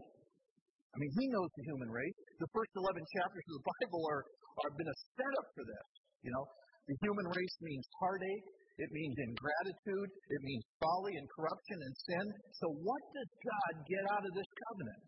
I 0.93 0.95
mean, 1.01 1.11
he 1.17 1.25
knows 1.33 1.49
the 1.57 1.65
human 1.65 1.89
race. 1.89 2.17
The 2.37 2.49
first 2.53 2.71
11 2.77 3.01
chapters 3.17 3.45
of 3.49 3.53
the 3.57 3.65
Bible 3.65 4.03
are, 4.13 4.23
are 4.61 4.71
been 4.77 4.89
a 4.89 4.97
setup 5.17 5.47
for 5.57 5.65
this. 5.65 5.87
You 6.21 6.31
know, 6.31 6.45
the 6.85 6.95
human 7.01 7.27
race 7.33 7.55
means 7.65 7.85
heartache, 7.97 8.45
it 8.81 8.89
means 8.89 9.13
ingratitude. 9.13 10.09
It 10.09 10.41
means 10.41 10.65
folly 10.81 11.13
and 11.13 11.29
corruption 11.29 11.77
and 11.77 11.93
sin. 12.09 12.25
So, 12.57 12.73
what 12.81 13.01
does 13.13 13.29
God 13.37 13.73
get 13.85 14.03
out 14.09 14.25
of 14.25 14.33
this 14.33 14.49
covenant? 14.65 15.05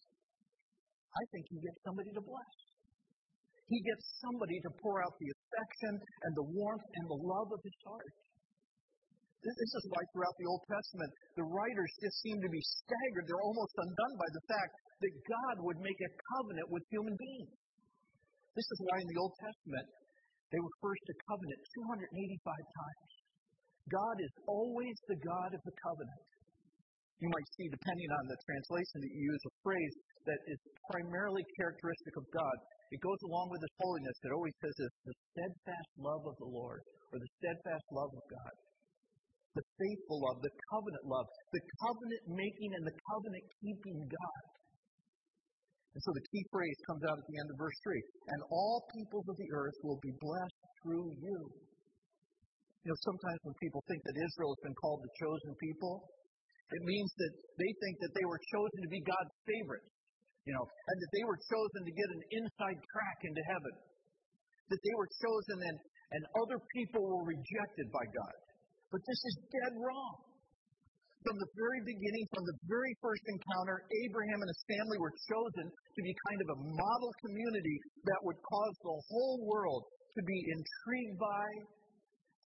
I 1.09 1.23
think 1.33 1.49
He 1.49 1.57
gets 1.57 1.79
somebody 1.81 2.11
to 2.13 2.21
bless. 2.21 2.53
He 3.65 3.81
gets 3.81 4.05
somebody 4.21 4.61
to 4.61 4.69
pour 4.77 5.01
out 5.01 5.17
the 5.17 5.29
affection 5.33 5.93
and 5.97 6.31
the 6.37 6.47
warmth 6.53 6.85
and 6.93 7.05
the 7.09 7.19
love 7.25 7.49
of 7.49 7.61
His 7.65 7.77
heart. 7.81 8.13
This 9.45 9.73
is 9.77 9.85
why 9.93 10.01
throughout 10.09 10.33
the 10.41 10.49
Old 10.49 10.65
Testament, 10.65 11.11
the 11.37 11.45
writers 11.45 11.91
just 12.01 12.17
seem 12.25 12.41
to 12.41 12.49
be 12.49 12.63
staggered. 12.81 13.29
They're 13.29 13.45
almost 13.45 13.77
undone 13.77 14.15
by 14.17 14.29
the 14.33 14.43
fact 14.49 14.73
that 15.05 15.13
God 15.21 15.55
would 15.69 15.79
make 15.85 16.01
a 16.01 16.11
covenant 16.33 16.67
with 16.73 16.81
human 16.89 17.13
beings. 17.13 17.53
This 18.57 18.65
is 18.65 18.79
why 18.89 18.97
in 18.97 19.07
the 19.13 19.21
Old 19.21 19.35
Testament, 19.37 19.87
they 20.49 20.57
refers 20.57 20.97
to 20.97 21.13
covenant 21.29 21.61
285 22.09 22.57
times. 22.57 23.11
God 23.93 24.17
is 24.17 24.33
always 24.49 24.97
the 25.05 25.19
God 25.21 25.53
of 25.53 25.61
the 25.61 25.75
covenant. 25.77 26.25
You 27.21 27.29
might 27.29 27.49
see, 27.53 27.69
depending 27.69 28.09
on 28.17 28.23
the 28.25 28.39
translation 28.49 28.97
that 29.05 29.13
you 29.13 29.29
use, 29.29 29.43
a 29.45 29.53
phrase 29.61 29.93
that 30.25 30.41
is 30.49 30.59
primarily 30.89 31.45
characteristic 31.53 32.17
of 32.17 32.25
God. 32.33 32.57
It 32.89 32.99
goes 33.01 33.21
along 33.29 33.53
with 33.53 33.61
His 33.61 33.75
holiness. 33.77 34.17
It 34.25 34.33
always 34.33 34.57
says 34.57 34.73
this 34.73 34.93
the 35.05 35.15
steadfast 35.31 35.91
love 36.01 36.23
of 36.25 36.35
the 36.41 36.49
Lord, 36.49 36.81
or 37.13 37.17
the 37.21 37.31
steadfast 37.39 37.87
love 37.93 38.09
of 38.09 38.25
God. 38.25 38.53
The 39.55 39.63
faithful 39.79 40.19
love, 40.19 40.43
the 40.43 40.51
covenant 40.67 41.05
love, 41.07 41.27
the 41.55 41.63
covenant 41.87 42.23
making 42.27 42.75
and 42.75 42.83
the 42.83 42.97
covenant 43.07 43.45
keeping 43.63 43.99
God. 44.03 44.43
And 45.95 46.03
so 46.03 46.11
the 46.11 46.27
key 46.27 46.43
phrase 46.51 46.75
comes 46.91 47.07
out 47.07 47.15
at 47.15 47.23
the 47.23 47.39
end 47.39 47.47
of 47.47 47.55
verse 47.55 47.79
3 47.87 47.95
And 48.35 48.39
all 48.51 48.83
peoples 48.91 49.23
of 49.31 49.39
the 49.39 49.49
earth 49.55 49.79
will 49.79 49.99
be 50.03 50.11
blessed 50.19 50.61
through 50.83 51.07
you. 51.23 51.39
You 52.83 52.91
know, 52.91 52.99
sometimes 53.07 53.39
when 53.47 53.55
people 53.63 53.79
think 53.87 54.03
that 54.03 54.15
Israel 54.19 54.51
has 54.51 54.61
been 54.61 54.77
called 54.77 55.01
the 55.01 55.13
chosen 55.23 55.55
people, 55.57 56.03
it 56.69 56.83
means 56.83 57.09
that 57.17 57.33
they 57.57 57.71
think 57.79 57.95
that 58.03 58.13
they 58.13 58.27
were 58.27 58.41
chosen 58.51 58.79
to 58.83 58.91
be 58.91 59.01
God's 59.07 59.35
favorite, 59.47 59.87
you 60.43 60.53
know, 60.53 60.65
and 60.67 60.97
that 60.99 61.11
they 61.15 61.25
were 61.25 61.39
chosen 61.47 61.81
to 61.87 61.93
get 61.95 62.09
an 62.11 62.23
inside 62.43 62.77
track 62.77 63.17
into 63.23 63.43
heaven. 63.55 63.73
That 64.69 64.81
they 64.83 64.95
were 64.99 65.09
chosen 65.23 65.57
and, 65.63 65.77
and 66.11 66.21
other 66.43 66.59
people 66.75 67.07
were 67.07 67.25
rejected 67.25 67.87
by 67.95 68.03
God. 68.03 68.35
But 68.95 69.03
this 69.11 69.21
is 69.27 69.35
dead 69.51 69.75
wrong. 69.75 70.23
From 71.27 71.35
the 71.35 71.51
very 71.59 71.83
beginning, 71.83 72.25
from 72.31 72.47
the 72.47 72.55
very 72.63 72.95
first 73.03 73.27
encounter, 73.27 73.83
Abraham 74.07 74.39
and 74.39 74.47
his 74.47 74.63
family 74.71 74.95
were 75.03 75.11
chosen 75.27 75.67
to 75.67 75.99
be 75.99 76.15
kind 76.31 76.39
of 76.39 76.49
a 76.55 76.61
model 76.63 77.11
community 77.27 77.75
that 78.07 78.23
would 78.23 78.39
cause 78.39 78.75
the 78.87 78.95
whole 79.11 79.43
world 79.51 79.83
to 80.15 80.21
be 80.23 80.39
intrigued 80.47 81.19
by 81.19 81.43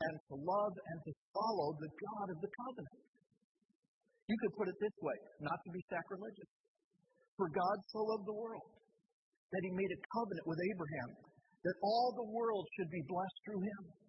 and 0.09 0.15
to 0.25 0.41
love 0.41 0.73
and 0.73 0.97
to 1.05 1.11
follow 1.37 1.77
the 1.77 1.91
God 1.93 2.27
of 2.33 2.41
the 2.41 2.49
covenant. 2.65 2.97
You 4.25 4.37
could 4.41 4.57
put 4.57 4.73
it 4.73 4.77
this 4.81 4.97
way 5.05 5.17
not 5.45 5.59
to 5.61 5.69
be 5.69 5.85
sacrilegious. 5.85 6.49
For 7.37 7.45
God 7.53 7.77
so 7.93 8.09
loved 8.09 8.25
the 8.25 8.39
world 8.41 8.73
that 9.53 9.61
he 9.69 9.71
made 9.77 9.91
a 9.93 10.01
covenant 10.17 10.49
with 10.49 10.57
Abraham 10.65 11.09
that 11.61 11.77
all 11.85 12.09
the 12.17 12.29
world 12.33 12.65
should 12.73 12.89
be 12.89 13.05
blessed 13.05 13.37
through 13.45 13.61
him. 13.61 14.08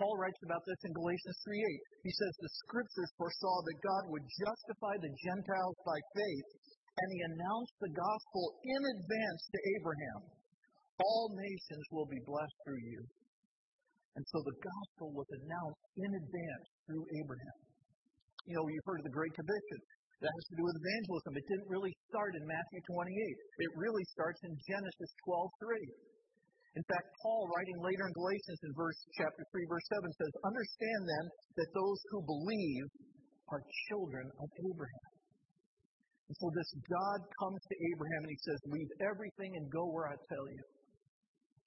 Paul 0.00 0.16
writes 0.16 0.40
about 0.48 0.64
this 0.64 0.80
in 0.88 0.96
Galatians 0.96 1.38
3:8. 1.44 1.84
He 2.08 2.12
says 2.16 2.32
the 2.40 2.56
scriptures 2.64 3.12
foresaw 3.20 3.56
that 3.68 3.84
God 3.84 4.04
would 4.08 4.24
justify 4.40 4.96
the 4.96 5.12
Gentiles 5.28 5.76
by 5.84 6.00
faith, 6.16 6.48
and 6.96 7.08
he 7.12 7.20
announced 7.28 7.76
the 7.84 7.92
gospel 7.92 8.44
in 8.64 8.80
advance 8.96 9.42
to 9.52 9.58
Abraham. 9.76 10.20
All 11.04 11.28
nations 11.36 11.84
will 11.92 12.08
be 12.08 12.24
blessed 12.24 12.58
through 12.64 12.80
you. 12.80 13.04
And 14.16 14.24
so 14.24 14.40
the 14.40 14.56
gospel 14.56 15.12
was 15.12 15.28
announced 15.36 15.84
in 16.00 16.10
advance 16.16 16.68
through 16.88 17.04
Abraham. 17.20 17.58
You 18.48 18.56
know, 18.56 18.64
you've 18.72 18.88
heard 18.88 19.04
of 19.04 19.08
the 19.08 19.16
Great 19.16 19.36
Commission. 19.36 19.80
That 20.20 20.32
has 20.32 20.46
to 20.52 20.56
do 20.56 20.64
with 20.64 20.76
evangelism. 20.80 21.32
It 21.36 21.46
didn't 21.48 21.68
really 21.68 21.92
start 22.08 22.36
in 22.36 22.44
Matthew 22.44 22.80
28. 22.88 23.36
It 23.68 23.72
really 23.76 24.04
starts 24.16 24.40
in 24.44 24.52
Genesis 24.64 25.10
12:3. 25.28 26.09
In 26.78 26.84
fact, 26.86 27.06
Paul, 27.18 27.50
writing 27.50 27.78
later 27.82 28.06
in 28.06 28.14
Galatians 28.14 28.60
in 28.62 28.70
verse 28.78 28.98
chapter 29.18 29.42
3, 29.42 29.66
verse 29.66 29.86
7, 29.90 30.06
says, 30.06 30.32
Understand 30.46 31.00
then 31.02 31.24
that 31.58 31.70
those 31.74 31.98
who 32.14 32.22
believe 32.22 32.86
are 33.50 33.62
children 33.90 34.26
of 34.38 34.48
Abraham. 34.70 35.10
And 36.30 36.34
so 36.38 36.46
this 36.54 36.70
God 36.86 37.20
comes 37.42 37.58
to 37.58 37.74
Abraham 37.74 38.22
and 38.22 38.30
he 38.30 38.40
says, 38.46 38.58
Leave 38.70 38.90
everything 39.02 39.50
and 39.58 39.66
go 39.74 39.82
where 39.90 40.06
I 40.06 40.16
tell 40.30 40.46
you. 40.46 40.62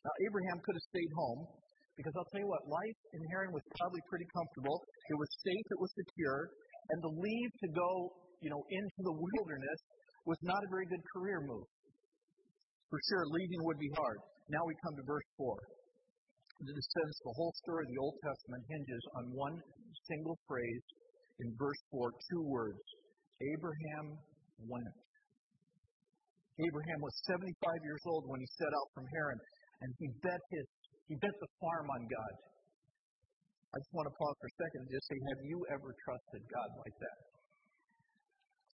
Now, 0.08 0.14
Abraham 0.32 0.64
could 0.64 0.76
have 0.80 0.88
stayed 0.88 1.12
home, 1.20 1.52
because 2.00 2.16
I'll 2.16 2.28
tell 2.32 2.44
you 2.44 2.48
what, 2.48 2.64
life 2.72 3.00
in 3.12 3.22
Haran 3.36 3.52
was 3.52 3.64
probably 3.76 4.00
pretty 4.08 4.28
comfortable. 4.32 4.80
It 5.12 5.18
was 5.20 5.30
safe, 5.44 5.68
it 5.68 5.80
was 5.84 5.92
secure, 6.00 6.48
and 6.96 6.98
to 7.04 7.10
leave 7.12 7.52
to 7.60 7.68
go, 7.76 7.90
you 8.40 8.52
know, 8.52 8.64
into 8.72 9.00
the 9.04 9.16
wilderness 9.16 9.80
was 10.24 10.40
not 10.48 10.64
a 10.64 10.70
very 10.72 10.88
good 10.88 11.04
career 11.12 11.44
move. 11.44 11.68
For 12.88 13.00
sure, 13.12 13.28
leaving 13.28 13.62
would 13.68 13.80
be 13.80 13.92
hard. 14.00 14.20
Now 14.52 14.64
we 14.68 14.76
come 14.84 14.96
to 15.00 15.06
verse 15.08 15.30
4. 15.38 15.56
In 16.64 16.76
a 16.76 16.86
sense, 17.00 17.16
the 17.24 17.36
whole 17.36 17.54
story 17.64 17.84
of 17.88 17.90
the 17.92 18.00
Old 18.00 18.18
Testament 18.24 18.64
hinges 18.72 19.04
on 19.20 19.24
one 19.36 19.56
single 20.08 20.38
phrase 20.48 20.84
in 21.40 21.48
verse 21.60 21.82
4, 21.92 22.12
two 22.32 22.44
words 22.48 22.80
Abraham 23.42 24.06
went. 24.70 24.96
Abraham 26.62 27.00
was 27.02 27.14
75 27.26 27.50
years 27.84 28.04
old 28.06 28.24
when 28.30 28.40
he 28.40 28.48
set 28.62 28.70
out 28.70 28.88
from 28.94 29.06
Haran, 29.10 29.40
and 29.82 29.90
he 29.98 30.08
bet 30.22 30.40
his 30.54 30.68
he 31.10 31.16
bet 31.20 31.34
the 31.36 31.52
farm 31.60 31.88
on 31.90 32.02
God. 32.08 32.34
I 33.74 33.82
just 33.82 33.92
want 33.92 34.08
to 34.08 34.16
pause 34.16 34.38
for 34.38 34.48
a 34.48 34.56
second 34.56 34.80
and 34.86 34.92
just 34.94 35.06
say, 35.10 35.18
have 35.34 35.42
you 35.50 35.58
ever 35.74 35.90
trusted 36.06 36.42
God 36.46 36.70
like 36.86 36.94
that? 36.94 37.20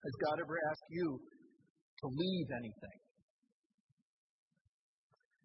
Has 0.03 0.15
God 0.27 0.37
ever 0.43 0.59
asked 0.69 0.89
you 0.91 1.09
to 1.23 2.07
leave 2.11 2.49
anything? 2.51 2.99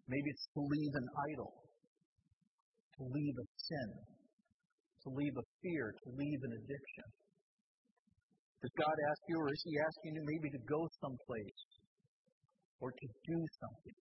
Maybe 0.08 0.28
it's 0.28 0.46
to 0.52 0.60
leave 0.60 0.94
an 0.94 1.08
idol, 1.32 1.52
to 2.98 3.02
leave 3.08 3.36
a 3.40 3.46
sin, 3.56 3.88
to 5.04 5.08
leave 5.16 5.36
a 5.36 5.46
fear, 5.64 5.92
to 5.92 6.08
leave 6.12 6.40
an 6.44 6.52
addiction. 6.60 7.08
Does 8.60 8.74
God 8.80 8.96
ask 8.96 9.20
you, 9.28 9.36
or 9.40 9.48
is 9.48 9.62
He 9.64 9.76
asking 9.80 10.12
you 10.16 10.22
maybe 10.24 10.48
to 10.52 10.62
go 10.68 10.80
someplace 11.00 11.64
or 12.80 12.92
to 12.92 13.06
do 13.28 13.38
something? 13.60 13.98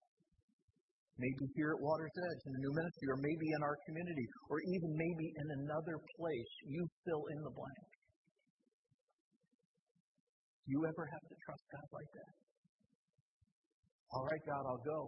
Maybe 1.19 1.45
here 1.55 1.71
at 1.77 1.79
Water's 1.83 2.15
Edge 2.15 2.41
in 2.47 2.51
the 2.57 2.61
new 2.63 2.73
ministry, 2.73 3.07
or 3.11 3.19
maybe 3.21 3.47
in 3.53 3.61
our 3.61 3.77
community, 3.85 4.27
or 4.49 4.57
even 4.59 4.89
maybe 4.97 5.27
in 5.29 5.47
another 5.61 5.99
place. 6.17 6.53
You 6.65 6.83
fill 7.05 7.23
in 7.31 7.39
the 7.45 7.53
blank. 7.53 7.89
Do 10.65 10.67
you 10.73 10.81
ever 10.89 11.05
have 11.05 11.25
to 11.27 11.35
trust 11.43 11.63
God 11.69 11.87
like 11.91 12.11
that? 12.17 12.33
All 14.15 14.25
right, 14.25 14.43
God, 14.47 14.63
I'll 14.63 14.85
go. 14.87 14.99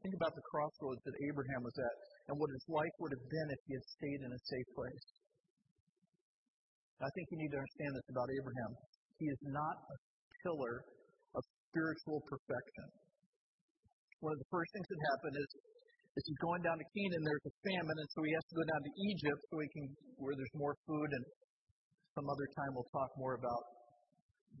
Think 0.00 0.16
about 0.16 0.32
the 0.32 0.44
crossroads 0.48 1.02
that 1.04 1.16
Abraham 1.28 1.60
was 1.60 1.76
at 1.76 1.94
and 2.32 2.34
what 2.40 2.48
his 2.48 2.64
life 2.72 2.94
would 3.04 3.12
have 3.12 3.26
been 3.28 3.48
if 3.52 3.60
he 3.68 3.72
had 3.76 3.86
stayed 4.00 4.20
in 4.24 4.30
a 4.32 4.40
safe 4.48 4.68
place. 4.72 5.06
I 7.00 7.08
think 7.16 7.24
you 7.32 7.38
need 7.40 7.52
to 7.52 7.60
understand 7.60 7.92
this 7.96 8.08
about 8.12 8.28
Abraham. 8.32 8.70
He 9.20 9.26
is 9.28 9.40
not 9.52 9.76
a 9.76 9.96
pillar 10.44 10.84
of 11.36 11.42
spiritual 11.68 12.20
perfection. 12.28 12.86
One 14.24 14.36
of 14.36 14.40
the 14.40 14.50
first 14.52 14.68
things 14.72 14.88
that 14.88 15.00
happen 15.16 15.32
is 15.36 15.48
as 16.16 16.22
he's 16.28 16.40
going 16.44 16.60
down 16.64 16.76
to 16.76 16.86
Canaan, 16.96 17.22
there's 17.24 17.46
a 17.48 17.54
famine, 17.64 17.96
and 17.96 18.08
so 18.12 18.20
he 18.24 18.32
has 18.36 18.44
to 18.52 18.54
go 18.56 18.64
down 18.68 18.82
to 18.84 18.92
Egypt 19.14 19.40
so 19.48 19.54
he 19.60 19.68
can 19.72 19.84
where 20.20 20.36
there's 20.36 20.56
more 20.56 20.76
food. 20.84 21.08
And 21.12 21.24
some 22.16 22.26
other 22.28 22.48
time 22.56 22.72
we'll 22.76 22.92
talk 22.92 23.08
more 23.16 23.36
about 23.36 23.62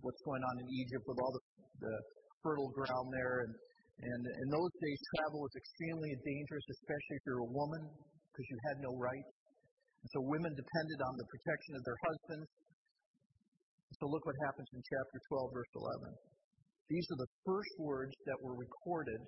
what's 0.00 0.20
going 0.24 0.40
on 0.40 0.54
in 0.64 0.66
Egypt 0.68 1.04
with 1.04 1.18
all 1.20 1.32
the, 1.32 1.42
the 1.84 1.94
fertile 2.40 2.72
ground 2.72 3.08
there. 3.12 3.44
And, 3.44 3.52
and 4.00 4.22
in 4.24 4.48
those 4.48 4.72
days, 4.80 5.00
travel 5.16 5.44
was 5.44 5.54
extremely 5.60 6.12
dangerous, 6.24 6.66
especially 6.80 7.16
if 7.20 7.24
you're 7.28 7.44
a 7.44 7.52
woman, 7.52 7.82
because 8.32 8.46
you 8.48 8.58
had 8.72 8.76
no 8.80 8.96
rights. 8.96 9.32
And 10.00 10.08
so 10.16 10.24
women 10.24 10.52
depended 10.56 11.00
on 11.04 11.14
the 11.20 11.26
protection 11.28 11.72
of 11.76 11.82
their 11.84 12.00
husbands. 12.08 12.48
So 14.00 14.08
look 14.08 14.24
what 14.24 14.38
happens 14.48 14.68
in 14.72 14.80
chapter 14.80 15.18
12, 15.28 15.52
verse 15.52 15.72
11. 15.76 16.16
These 16.88 17.06
are 17.12 17.20
the 17.20 17.32
first 17.44 17.74
words 17.76 18.16
that 18.24 18.40
were 18.40 18.56
recorded 18.56 19.20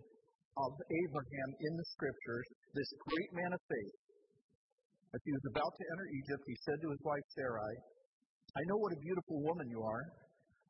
of 0.56 0.72
Abraham 0.88 1.50
in 1.60 1.72
the 1.76 1.86
scriptures, 1.92 2.46
this 2.72 2.88
great 3.04 3.30
man 3.36 3.52
of 3.52 3.60
faith. 3.68 3.96
As 5.12 5.20
he 5.28 5.32
was 5.36 5.46
about 5.52 5.72
to 5.76 5.84
enter 5.92 6.06
Egypt, 6.08 6.42
he 6.48 6.56
said 6.64 6.78
to 6.80 6.88
his 6.88 7.02
wife 7.04 7.26
Sarai, 7.36 7.74
I 8.56 8.62
know 8.72 8.80
what 8.80 8.96
a 8.96 9.00
beautiful 9.04 9.44
woman 9.44 9.68
you 9.68 9.84
are. 9.84 10.04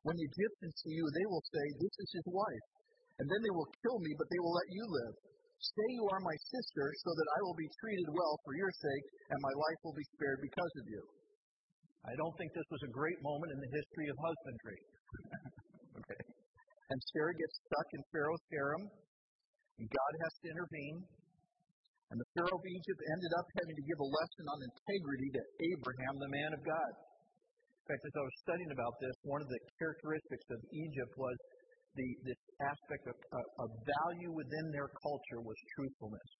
When 0.03 0.15
the 0.19 0.27
Egyptians 0.27 0.75
see 0.83 0.95
you, 0.99 1.07
they 1.07 1.27
will 1.31 1.43
say, 1.47 1.65
This 1.79 1.95
is 1.95 2.09
his 2.19 2.27
wife. 2.27 2.67
And 3.21 3.25
then 3.29 3.41
they 3.45 3.53
will 3.53 3.69
kill 3.85 3.97
me, 4.01 4.11
but 4.17 4.27
they 4.29 4.41
will 4.41 4.55
let 4.55 4.69
you 4.73 4.85
live. 4.89 5.15
Say 5.63 5.87
you 5.95 6.05
are 6.11 6.19
my 6.19 6.37
sister, 6.51 6.85
so 7.07 7.09
that 7.15 7.29
I 7.37 7.39
will 7.47 7.55
be 7.55 7.69
treated 7.79 8.09
well 8.11 8.35
for 8.43 8.53
your 8.57 8.73
sake, 8.73 9.05
and 9.31 9.39
my 9.39 9.55
life 9.55 9.79
will 9.85 9.95
be 9.95 10.07
spared 10.17 10.43
because 10.43 10.73
of 10.81 10.85
you. 10.91 11.03
I 12.03 12.13
don't 12.19 12.35
think 12.35 12.51
this 12.51 12.67
was 12.67 12.83
a 12.83 12.91
great 12.91 13.15
moment 13.23 13.55
in 13.55 13.59
the 13.63 13.71
history 13.71 14.07
of 14.11 14.17
husbandry. 14.19 14.79
okay. 16.03 16.21
And 16.91 16.99
Sarah 17.15 17.31
gets 17.31 17.55
stuck 17.63 17.87
in 17.95 18.01
Pharaoh's 18.11 18.43
harem, 18.51 18.83
and 19.79 19.85
God 19.87 20.13
has 20.27 20.33
to 20.43 20.47
intervene. 20.51 20.99
And 22.11 22.19
the 22.19 22.29
Pharaoh 22.35 22.59
of 22.59 22.65
Egypt 22.67 23.01
ended 23.07 23.33
up 23.39 23.47
having 23.63 23.77
to 23.79 23.85
give 23.87 23.99
a 24.03 24.09
lesson 24.09 24.45
on 24.51 24.57
integrity 24.67 25.29
to 25.33 25.41
Abraham, 25.73 26.13
the 26.19 26.29
man 26.29 26.51
of 26.53 26.61
God. 26.61 26.91
In 26.93 27.83
fact, 27.87 28.03
as 28.03 28.15
I 28.19 28.23
was 28.27 28.35
studying 28.43 28.71
about 28.75 28.95
this, 28.99 29.15
one 29.23 29.41
of 29.41 29.47
the 29.47 29.59
characteristics 29.79 30.47
of 30.51 30.59
Egypt 30.75 31.13
was 31.15 31.37
the, 31.95 32.07
this 32.27 32.39
aspect 32.61 33.03
of, 33.09 33.17
uh, 33.17 33.63
of 33.65 33.69
value 33.85 34.31
within 34.33 34.65
their 34.73 34.89
culture 35.01 35.41
was 35.41 35.57
truthfulness. 35.77 36.31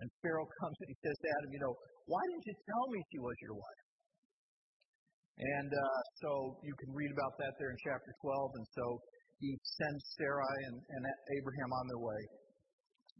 And 0.00 0.08
Pharaoh 0.20 0.48
comes 0.60 0.76
and 0.82 0.88
he 0.90 0.98
says 1.00 1.16
to 1.16 1.28
Adam, 1.38 1.50
you 1.52 1.62
know, 1.62 1.74
why 2.10 2.22
didn't 2.28 2.46
you 2.46 2.56
tell 2.66 2.84
me 2.90 2.98
she 3.08 3.20
was 3.22 3.36
your 3.40 3.56
wife? 3.56 3.82
And 5.42 5.70
uh, 5.72 6.00
so 6.20 6.60
you 6.60 6.74
can 6.76 6.92
read 6.92 7.08
about 7.08 7.34
that 7.40 7.56
there 7.56 7.72
in 7.72 7.78
chapter 7.80 8.12
12. 8.20 8.58
And 8.60 8.66
so 8.76 8.84
he 9.40 9.56
sends 9.80 10.02
Sarai 10.20 10.58
and, 10.68 10.76
and 10.76 11.02
Abraham 11.40 11.70
on 11.72 11.84
their 11.88 12.02
way. 12.02 12.22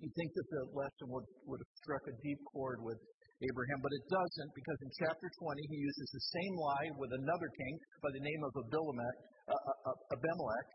You 0.03 0.11
think 0.19 0.31
that 0.35 0.49
the 0.51 0.63
lesson 0.75 1.07
would, 1.09 1.27
would 1.47 1.61
have 1.63 1.73
struck 1.79 2.05
a 2.11 2.15
deep 2.21 2.41
chord 2.53 2.83
with 2.83 2.99
Abraham, 3.43 3.79
but 3.83 3.91
it 3.91 4.05
doesn't 4.07 4.51
because 4.55 4.79
in 4.87 4.91
chapter 5.03 5.27
20 5.27 5.59
he 5.67 5.79
uses 5.79 6.09
the 6.15 6.25
same 6.31 6.55
lie 6.59 6.89
with 6.95 7.11
another 7.11 7.51
king 7.51 7.75
by 8.03 8.11
the 8.15 8.23
name 8.23 8.43
of 8.47 8.53
Abimelech, 8.67 9.19
uh, 9.51 9.91
uh, 9.91 10.15
Abimelech 10.15 10.69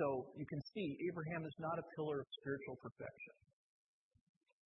so 0.00 0.32
you 0.38 0.46
can 0.48 0.60
see 0.72 0.86
Abraham 1.10 1.44
is 1.44 1.56
not 1.60 1.76
a 1.76 1.86
pillar 1.96 2.22
of 2.22 2.28
spiritual 2.40 2.76
perfection. 2.80 3.36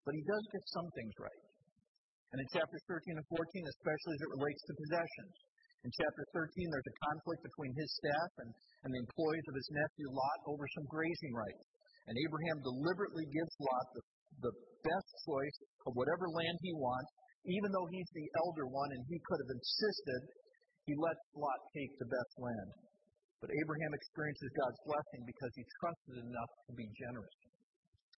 But 0.06 0.14
he 0.14 0.22
does 0.22 0.44
get 0.54 0.64
some 0.70 0.88
things 0.94 1.14
right. 1.18 1.42
And 2.30 2.38
in 2.42 2.46
chapters 2.54 2.82
13 2.86 3.18
and 3.18 3.26
14, 3.26 3.42
especially 3.42 4.14
as 4.18 4.22
it 4.22 4.34
relates 4.38 4.62
to 4.66 4.72
possessions. 4.74 5.34
In 5.86 5.90
chapter 5.94 6.24
13, 6.34 6.50
there's 6.70 6.90
a 6.90 7.00
conflict 7.10 7.42
between 7.46 7.72
his 7.78 7.90
staff 8.02 8.30
and, 8.42 8.50
and 8.86 8.90
the 8.90 9.02
employees 9.02 9.46
of 9.46 9.54
his 9.54 9.68
nephew 9.70 10.10
Lot 10.10 10.38
over 10.50 10.66
some 10.74 10.86
grazing 10.90 11.34
rights. 11.34 11.64
And 12.10 12.14
Abraham 12.18 12.58
deliberately 12.62 13.26
gives 13.30 13.54
Lot 13.62 13.86
the, 13.94 14.02
the 14.50 14.54
best 14.82 15.10
choice 15.26 15.58
of 15.86 15.94
whatever 15.94 16.26
land 16.30 16.58
he 16.62 16.74
wants, 16.74 17.10
even 17.46 17.70
though 17.70 17.86
he's 17.90 18.10
the 18.14 18.26
elder 18.46 18.66
one 18.66 18.90
and 18.94 19.02
he 19.06 19.18
could 19.26 19.40
have 19.46 19.54
insisted, 19.54 20.20
he 20.86 20.94
lets 20.98 21.22
Lot 21.34 21.60
take 21.74 21.92
the 21.98 22.10
best 22.10 22.34
land. 22.38 22.85
But 23.40 23.52
Abraham 23.52 23.92
experiences 23.92 24.50
God's 24.56 24.80
blessing 24.88 25.22
because 25.28 25.52
he 25.52 25.64
trusted 25.80 26.16
enough 26.24 26.52
to 26.68 26.72
be 26.72 26.88
generous. 26.96 27.36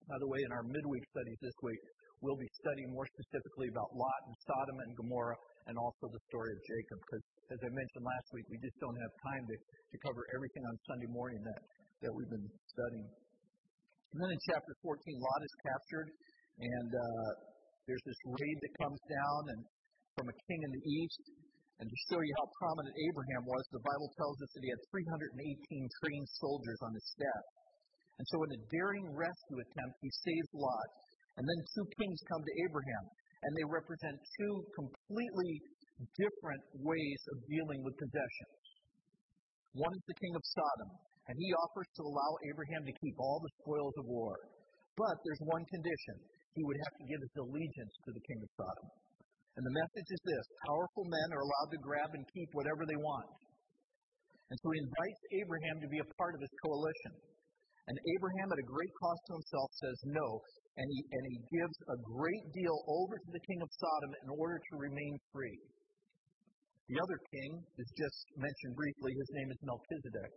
By 0.07 0.19
the 0.23 0.31
way, 0.31 0.41
in 0.41 0.51
our 0.55 0.65
midweek 0.65 1.05
studies 1.11 1.39
this 1.43 1.59
week, 1.61 1.83
we'll 2.23 2.39
be 2.39 2.49
studying 2.63 2.91
more 2.95 3.07
specifically 3.19 3.69
about 3.69 3.91
Lot 3.93 4.21
and 4.31 4.35
Sodom 4.47 4.79
and 4.87 4.91
Gomorrah 4.95 5.39
and 5.69 5.77
also 5.77 6.09
the 6.09 6.23
story 6.31 6.51
of 6.55 6.59
Jacob. 6.65 6.99
Because, 7.03 7.25
as 7.53 7.61
I 7.61 7.71
mentioned 7.71 8.05
last 8.07 8.29
week, 8.33 8.47
we 8.49 8.59
just 8.63 8.79
don't 8.81 8.99
have 8.99 9.13
time 9.27 9.45
to, 9.45 9.57
to 9.59 9.97
cover 10.07 10.23
everything 10.33 10.65
on 10.65 10.75
Sunday 10.87 11.11
morning 11.13 11.41
that, 11.45 11.61
that 12.07 12.13
we've 12.15 12.33
been 12.33 12.49
studying. 12.73 13.09
And 14.15 14.19
then 14.25 14.31
in 14.33 14.41
chapter 14.49 14.73
14, 14.81 14.97
Lot 15.21 15.41
is 15.45 15.55
captured, 15.61 16.09
and 16.63 16.91
uh, 16.95 17.31
there's 17.85 18.05
this 18.09 18.21
raid 18.25 18.57
that 18.65 18.73
comes 18.81 19.01
down 19.13 19.41
and 19.53 19.61
from 20.17 20.27
a 20.27 20.37
king 20.51 20.61
in 20.65 20.73
the 20.75 20.85
east, 20.99 21.23
and 21.79 21.87
to 21.87 21.99
show 22.11 22.19
you 22.19 22.35
how 22.43 22.47
prominent 22.59 22.95
Abraham 23.07 23.47
was, 23.47 23.63
the 23.71 23.87
Bible 23.87 24.11
tells 24.19 24.39
us 24.43 24.51
that 24.51 24.65
he 24.67 24.71
had 24.75 24.83
318 24.91 25.99
trained 26.03 26.29
soldiers 26.43 26.81
on 26.83 26.91
his 26.91 27.07
staff. 27.15 27.45
And 28.19 28.27
so, 28.35 28.43
in 28.43 28.51
a 28.51 28.65
daring 28.75 29.07
rescue 29.15 29.63
attempt, 29.63 29.95
he 30.03 30.11
saves 30.27 30.51
Lot. 30.59 30.91
And 31.39 31.47
then 31.47 31.61
two 31.71 31.87
kings 32.03 32.19
come 32.27 32.43
to 32.43 32.55
Abraham, 32.67 33.05
and 33.47 33.51
they 33.55 33.67
represent 33.71 34.19
two 34.43 34.55
completely 34.75 35.53
different 36.19 36.63
ways 36.83 37.21
of 37.31 37.47
dealing 37.47 37.87
with 37.87 37.95
possessions. 37.95 38.59
One 39.79 39.95
is 39.95 40.03
the 40.11 40.19
king 40.19 40.35
of 40.35 40.43
Sodom, 40.43 40.91
and 41.31 41.35
he 41.39 41.55
offers 41.63 41.87
to 41.95 42.03
allow 42.03 42.31
Abraham 42.51 42.83
to 42.91 42.95
keep 42.99 43.15
all 43.23 43.39
the 43.39 43.55
spoils 43.63 43.95
of 44.03 44.11
war. 44.11 44.35
But 44.99 45.15
there's 45.23 45.43
one 45.47 45.63
condition 45.71 46.17
he 46.59 46.67
would 46.67 46.81
have 46.83 46.95
to 46.99 47.05
give 47.07 47.21
his 47.23 47.35
allegiance 47.39 47.95
to 48.03 48.11
the 48.11 48.25
king 48.27 48.43
of 48.43 48.51
Sodom. 48.59 48.89
And 49.59 49.67
the 49.67 49.75
message 49.75 50.07
is 50.07 50.23
this 50.23 50.47
powerful 50.71 51.03
men 51.11 51.29
are 51.35 51.43
allowed 51.43 51.71
to 51.75 51.83
grab 51.83 52.15
and 52.15 52.23
keep 52.31 52.47
whatever 52.55 52.87
they 52.87 52.95
want. 53.03 53.27
And 54.55 54.57
so 54.63 54.71
he 54.71 54.79
invites 54.79 55.23
Abraham 55.35 55.83
to 55.83 55.91
be 55.91 55.99
a 55.99 56.09
part 56.15 56.39
of 56.39 56.41
his 56.47 56.55
coalition. 56.63 57.19
And 57.91 57.99
Abraham, 57.99 58.55
at 58.55 58.63
a 58.63 58.71
great 58.71 58.95
cost 59.03 59.19
to 59.27 59.33
himself, 59.35 59.69
says 59.83 59.99
no. 60.15 60.27
And 60.79 60.87
he, 60.87 61.01
and 61.11 61.25
he 61.27 61.39
gives 61.59 61.77
a 61.91 61.99
great 62.07 62.45
deal 62.55 62.77
over 62.87 63.19
to 63.19 63.31
the 63.35 63.43
king 63.51 63.59
of 63.59 63.69
Sodom 63.83 64.13
in 64.23 64.29
order 64.39 64.63
to 64.63 64.75
remain 64.79 65.19
free. 65.35 65.59
The 66.87 67.03
other 67.03 67.19
king 67.35 67.59
is 67.83 67.89
just 67.99 68.21
mentioned 68.39 68.79
briefly. 68.79 69.11
His 69.11 69.31
name 69.43 69.51
is 69.51 69.59
Melchizedek. 69.67 70.33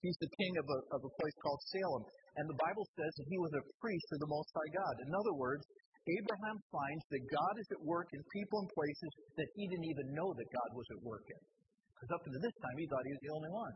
He's 0.00 0.16
the 0.16 0.32
king 0.40 0.52
of 0.56 0.66
a, 0.66 0.78
of 0.96 1.00
a 1.04 1.12
place 1.20 1.36
called 1.44 1.60
Salem. 1.76 2.04
And 2.40 2.48
the 2.48 2.56
Bible 2.56 2.88
says 2.96 3.12
that 3.20 3.28
he 3.28 3.36
was 3.36 3.52
a 3.52 3.66
priest 3.84 4.08
of 4.16 4.18
the 4.24 4.32
Most 4.32 4.48
High 4.56 4.72
God. 4.80 4.94
In 5.04 5.12
other 5.12 5.36
words, 5.36 5.60
Abraham 6.18 6.56
finds 6.72 7.04
that 7.12 7.22
God 7.30 7.54
is 7.60 7.68
at 7.70 7.80
work 7.86 8.08
in 8.10 8.20
people 8.34 8.58
and 8.64 8.68
places 8.72 9.10
that 9.36 9.48
he 9.54 9.68
didn't 9.68 9.88
even 9.90 10.06
know 10.16 10.28
that 10.32 10.48
God 10.50 10.70
was 10.74 10.88
at 10.96 11.00
work 11.06 11.26
in. 11.28 11.42
Because 11.94 12.10
up 12.16 12.22
until 12.24 12.42
this 12.42 12.56
time, 12.64 12.76
he 12.80 12.86
thought 12.88 13.04
he 13.04 13.12
was 13.12 13.24
the 13.24 13.34
only 13.36 13.52
one. 13.52 13.74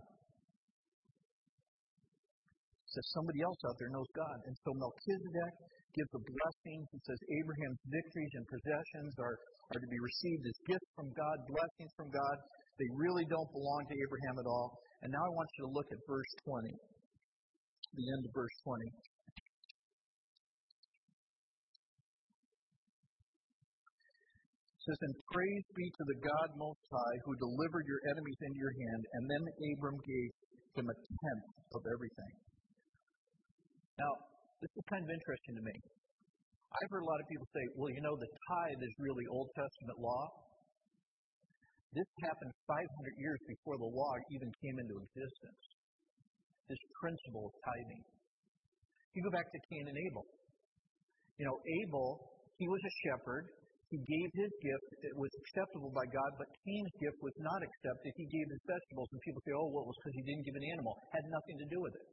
So 2.94 2.98
somebody 3.10 3.42
else 3.42 3.60
out 3.66 3.76
there 3.76 3.90
knows 3.90 4.10
God. 4.14 4.38
And 4.46 4.54
so 4.62 4.70
Melchizedek 4.78 5.54
gives 5.98 6.12
a 6.14 6.22
blessing. 6.22 6.78
He 6.94 6.98
says 7.02 7.18
Abraham's 7.42 7.82
victories 7.90 8.32
and 8.38 8.44
possessions 8.46 9.12
are, 9.18 9.36
are 9.74 9.80
to 9.82 9.90
be 9.90 9.98
received 9.98 10.42
as 10.46 10.56
gifts 10.70 10.90
from 10.94 11.10
God, 11.10 11.36
blessings 11.50 11.92
from 11.98 12.08
God. 12.14 12.36
They 12.78 12.90
really 12.94 13.26
don't 13.26 13.50
belong 13.50 13.82
to 13.90 13.94
Abraham 13.98 14.36
at 14.42 14.46
all. 14.46 14.78
And 15.02 15.10
now 15.10 15.22
I 15.22 15.32
want 15.34 15.48
you 15.58 15.60
to 15.66 15.70
look 15.74 15.88
at 15.90 15.98
verse 16.06 16.32
20, 16.46 16.70
the 16.70 18.06
end 18.14 18.22
of 18.26 18.32
verse 18.34 18.56
20. 18.62 19.13
Says, 24.84 24.98
And 25.00 25.14
praise 25.32 25.66
be 25.74 25.86
to 25.88 26.04
the 26.08 26.18
God 26.20 26.48
Most 26.60 26.84
High 26.92 27.16
who 27.24 27.32
delivered 27.40 27.84
your 27.88 28.02
enemies 28.12 28.40
into 28.44 28.58
your 28.60 28.74
hand. 28.74 29.02
And 29.16 29.22
then 29.28 29.42
Abram 29.48 29.98
gave 30.04 30.30
him 30.76 30.86
a 30.92 30.96
tenth 30.96 31.48
of 31.72 31.82
everything. 31.88 32.34
Now, 33.96 34.12
this 34.60 34.72
is 34.74 34.84
kind 34.90 35.02
of 35.04 35.10
interesting 35.10 35.54
to 35.60 35.64
me. 35.64 35.76
I've 36.74 36.90
heard 36.90 37.06
a 37.06 37.10
lot 37.10 37.20
of 37.22 37.26
people 37.30 37.46
say, 37.54 37.64
well, 37.78 37.92
you 37.94 38.02
know, 38.02 38.16
the 38.18 38.30
tithe 38.50 38.82
is 38.82 38.92
really 38.98 39.24
Old 39.30 39.46
Testament 39.54 39.98
law. 40.02 40.24
This 41.94 42.08
happened 42.26 42.50
500 42.66 43.22
years 43.22 43.38
before 43.46 43.78
the 43.78 43.86
law 43.86 44.14
even 44.34 44.50
came 44.58 44.76
into 44.82 44.98
existence. 44.98 45.62
This 46.66 46.82
principle 46.98 47.46
of 47.46 47.54
tithing. 47.62 48.02
You 49.14 49.22
go 49.22 49.30
back 49.30 49.46
to 49.46 49.58
Cain 49.70 49.86
and 49.86 49.94
Abel. 49.94 50.26
You 51.38 51.46
know, 51.46 51.56
Abel, 51.62 52.34
he 52.58 52.66
was 52.66 52.82
a 52.82 52.92
shepherd. 53.06 53.46
He 53.92 54.00
gave 54.00 54.30
his 54.34 54.52
gift. 54.64 54.88
It 55.04 55.14
was 55.16 55.30
acceptable 55.44 55.92
by 55.92 56.06
God, 56.08 56.30
but 56.40 56.48
Cain's 56.64 56.94
gift 56.98 57.18
was 57.20 57.36
not 57.38 57.60
accepted. 57.60 58.10
He 58.16 58.26
gave 58.26 58.46
his 58.48 58.62
vegetables, 58.64 59.08
and 59.12 59.20
people 59.22 59.42
say, 59.44 59.54
oh, 59.54 59.68
well, 59.70 59.84
it 59.86 59.90
was 59.92 59.98
because 60.02 60.16
he 60.18 60.24
didn't 60.24 60.44
give 60.48 60.56
an 60.56 60.66
animal. 60.72 60.92
It 60.98 61.10
had 61.20 61.26
nothing 61.30 61.56
to 61.62 61.66
do 61.70 61.78
with 61.84 61.94
it. 61.94 62.06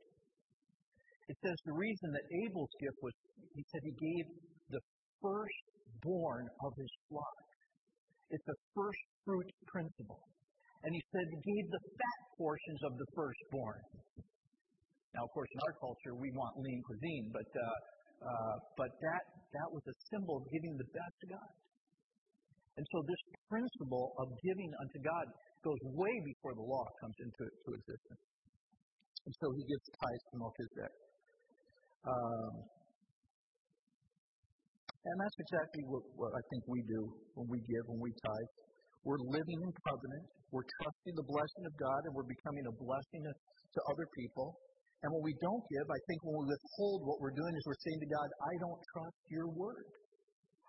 It 1.32 1.38
says 1.42 1.58
the 1.64 1.78
reason 1.80 2.08
that 2.12 2.26
Abel's 2.44 2.76
gift 2.82 2.98
was, 3.00 3.16
he 3.56 3.64
said 3.72 3.82
he 3.88 3.96
gave 3.96 4.26
the 4.76 4.82
firstborn 5.24 6.46
of 6.60 6.72
his 6.76 6.92
flock. 7.08 7.38
It's 8.30 8.48
a 8.52 8.58
first 8.76 9.04
fruit 9.24 9.48
principle. 9.68 10.20
And 10.84 10.92
he 10.92 11.04
said 11.14 11.24
he 11.24 11.42
gave 11.56 11.66
the 11.72 11.84
fat 11.94 12.20
portions 12.36 12.82
of 12.84 12.94
the 12.98 13.08
firstborn. 13.16 13.82
Now, 15.14 15.28
of 15.28 15.32
course, 15.36 15.52
in 15.52 15.60
our 15.68 15.76
culture, 15.78 16.16
we 16.16 16.32
want 16.34 16.56
lean 16.58 16.82
cuisine, 16.88 17.28
but 17.32 17.50
uh, 17.54 17.64
but 18.78 18.92
that 19.02 19.24
that 19.52 19.70
was 19.72 19.84
a 19.90 19.96
symbol 20.14 20.40
of 20.40 20.46
giving 20.48 20.74
the 20.80 20.88
best 20.96 21.16
to 21.22 21.28
God. 21.36 21.52
And 22.80 22.86
so, 22.88 22.98
this 23.04 23.22
principle 23.52 24.16
of 24.16 24.32
giving 24.40 24.72
unto 24.80 24.98
God 25.04 25.26
goes 25.60 25.82
way 25.92 26.14
before 26.24 26.56
the 26.56 26.64
law 26.64 26.88
comes 27.04 27.18
into 27.20 27.44
to 27.44 27.70
existence. 27.76 28.24
And 29.28 29.34
so, 29.38 29.46
he 29.52 29.64
gives 29.68 29.86
tithes 29.92 30.26
to 30.32 30.36
Melchizedek. 30.40 30.94
Um, 32.02 32.54
and 35.02 35.16
that's 35.20 35.40
exactly 35.42 35.84
what, 35.90 36.04
what 36.16 36.32
I 36.32 36.42
think 36.54 36.62
we 36.70 36.82
do 36.88 37.02
when 37.36 37.50
we 37.50 37.60
give, 37.66 37.84
when 37.92 38.00
we 38.00 38.14
tithe. 38.24 38.52
We're 39.04 39.22
living 39.34 39.60
in 39.66 39.72
covenant. 39.90 40.26
We're 40.54 40.68
trusting 40.82 41.16
the 41.18 41.28
blessing 41.28 41.64
of 41.66 41.74
God, 41.76 42.00
and 42.06 42.12
we're 42.14 42.30
becoming 42.30 42.66
a 42.70 42.76
blessing 42.78 43.22
to 43.26 43.80
other 43.90 44.08
people. 44.14 44.54
And 45.02 45.10
when 45.10 45.24
we 45.26 45.34
don't 45.42 45.66
give, 45.66 45.88
I 45.90 46.02
think 46.06 46.22
when 46.22 46.46
we 46.46 46.54
withhold, 46.54 47.10
what 47.10 47.18
we're 47.18 47.34
doing 47.34 47.54
is 47.58 47.62
we're 47.66 47.84
saying 47.86 48.02
to 48.06 48.10
God, 48.14 48.28
I 48.46 48.54
don't 48.62 48.82
trust 48.94 49.22
your 49.34 49.50
word. 49.50 49.90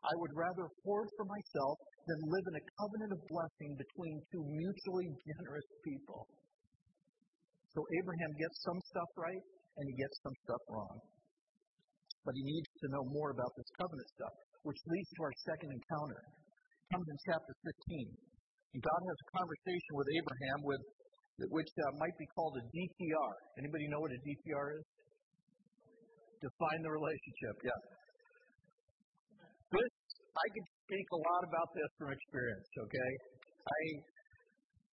I 0.03 0.15
would 0.19 0.35
rather 0.35 0.67
hoard 0.83 1.09
for 1.15 1.27
myself 1.29 1.77
than 2.09 2.19
live 2.27 2.47
in 2.49 2.57
a 2.59 2.65
covenant 2.81 3.13
of 3.15 3.21
blessing 3.29 3.71
between 3.77 4.15
two 4.33 4.43
mutually 4.43 5.09
generous 5.21 5.69
people. 5.85 6.27
So 7.77 7.85
Abraham 8.03 8.33
gets 8.41 8.57
some 8.67 8.81
stuff 8.91 9.11
right 9.21 9.45
and 9.79 9.85
he 9.87 9.95
gets 10.01 10.17
some 10.25 10.37
stuff 10.49 10.63
wrong. 10.69 10.97
But 12.25 12.35
he 12.35 12.43
needs 12.43 12.71
to 12.83 12.87
know 12.89 13.05
more 13.13 13.31
about 13.37 13.53
this 13.55 13.71
covenant 13.79 14.09
stuff, 14.17 14.35
which 14.65 14.81
leads 14.89 15.11
to 15.13 15.21
our 15.29 15.37
second 15.45 15.71
encounter. 15.71 16.21
It 16.25 16.89
comes 16.91 17.07
in 17.07 17.19
chapter 17.29 17.53
15. 17.93 18.17
And 18.73 18.81
God 18.81 19.01
has 19.05 19.19
a 19.21 19.29
conversation 19.37 19.93
with 20.01 20.09
Abraham 20.17 20.59
with 20.65 20.83
which 21.39 21.71
uh, 21.73 21.93
might 21.99 22.17
be 22.19 22.27
called 22.37 22.55
a 22.61 22.65
DTR. 22.69 23.33
Anybody 23.59 23.89
know 23.89 24.01
what 24.01 24.13
a 24.13 24.21
DTR 24.21 24.67
is? 24.79 24.85
Define 26.43 26.81
the 26.83 26.93
relationship. 26.93 27.55
Yeah. 27.65 27.81
This 29.73 29.93
I 30.33 30.47
could 30.49 30.69
speak 30.89 31.07
a 31.13 31.21
lot 31.21 31.43
about 31.45 31.69
this 31.77 31.91
from 32.01 32.09
experience. 32.09 32.65
Okay, 32.73 33.11
I, 33.69 33.81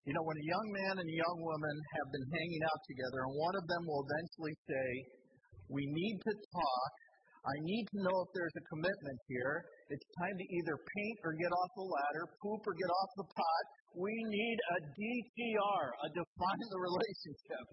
you 0.04 0.12
know, 0.12 0.24
when 0.24 0.36
a 0.36 0.46
young 0.52 0.68
man 0.84 0.94
and 1.00 1.08
a 1.08 1.16
young 1.16 1.38
woman 1.40 1.76
have 1.96 2.08
been 2.12 2.26
hanging 2.28 2.62
out 2.68 2.80
together, 2.84 3.18
and 3.24 3.32
one 3.40 3.56
of 3.56 3.64
them 3.64 3.82
will 3.88 4.04
eventually 4.04 4.56
say, 4.68 4.88
"We 5.72 5.82
need 5.88 6.16
to 6.28 6.32
talk 6.36 6.92
I 7.40 7.56
need 7.64 7.88
to 7.96 7.98
know 8.04 8.16
if 8.20 8.30
there's 8.36 8.52
a 8.52 8.64
commitment 8.68 9.18
here. 9.32 9.64
It's 9.88 10.04
time 10.20 10.36
to 10.36 10.44
either 10.44 10.76
paint 10.76 11.16
or 11.24 11.32
get 11.40 11.48
off 11.48 11.70
the 11.72 11.88
ladder, 11.88 12.24
poop 12.36 12.60
or 12.68 12.74
get 12.76 12.90
off 12.92 13.10
the 13.16 13.28
pot. 13.32 13.64
We 13.96 14.12
need 14.28 14.58
a 14.76 14.78
DTR, 14.92 15.82
a 15.88 16.08
define 16.12 16.64
the 16.68 16.80
relationship. 16.84 17.64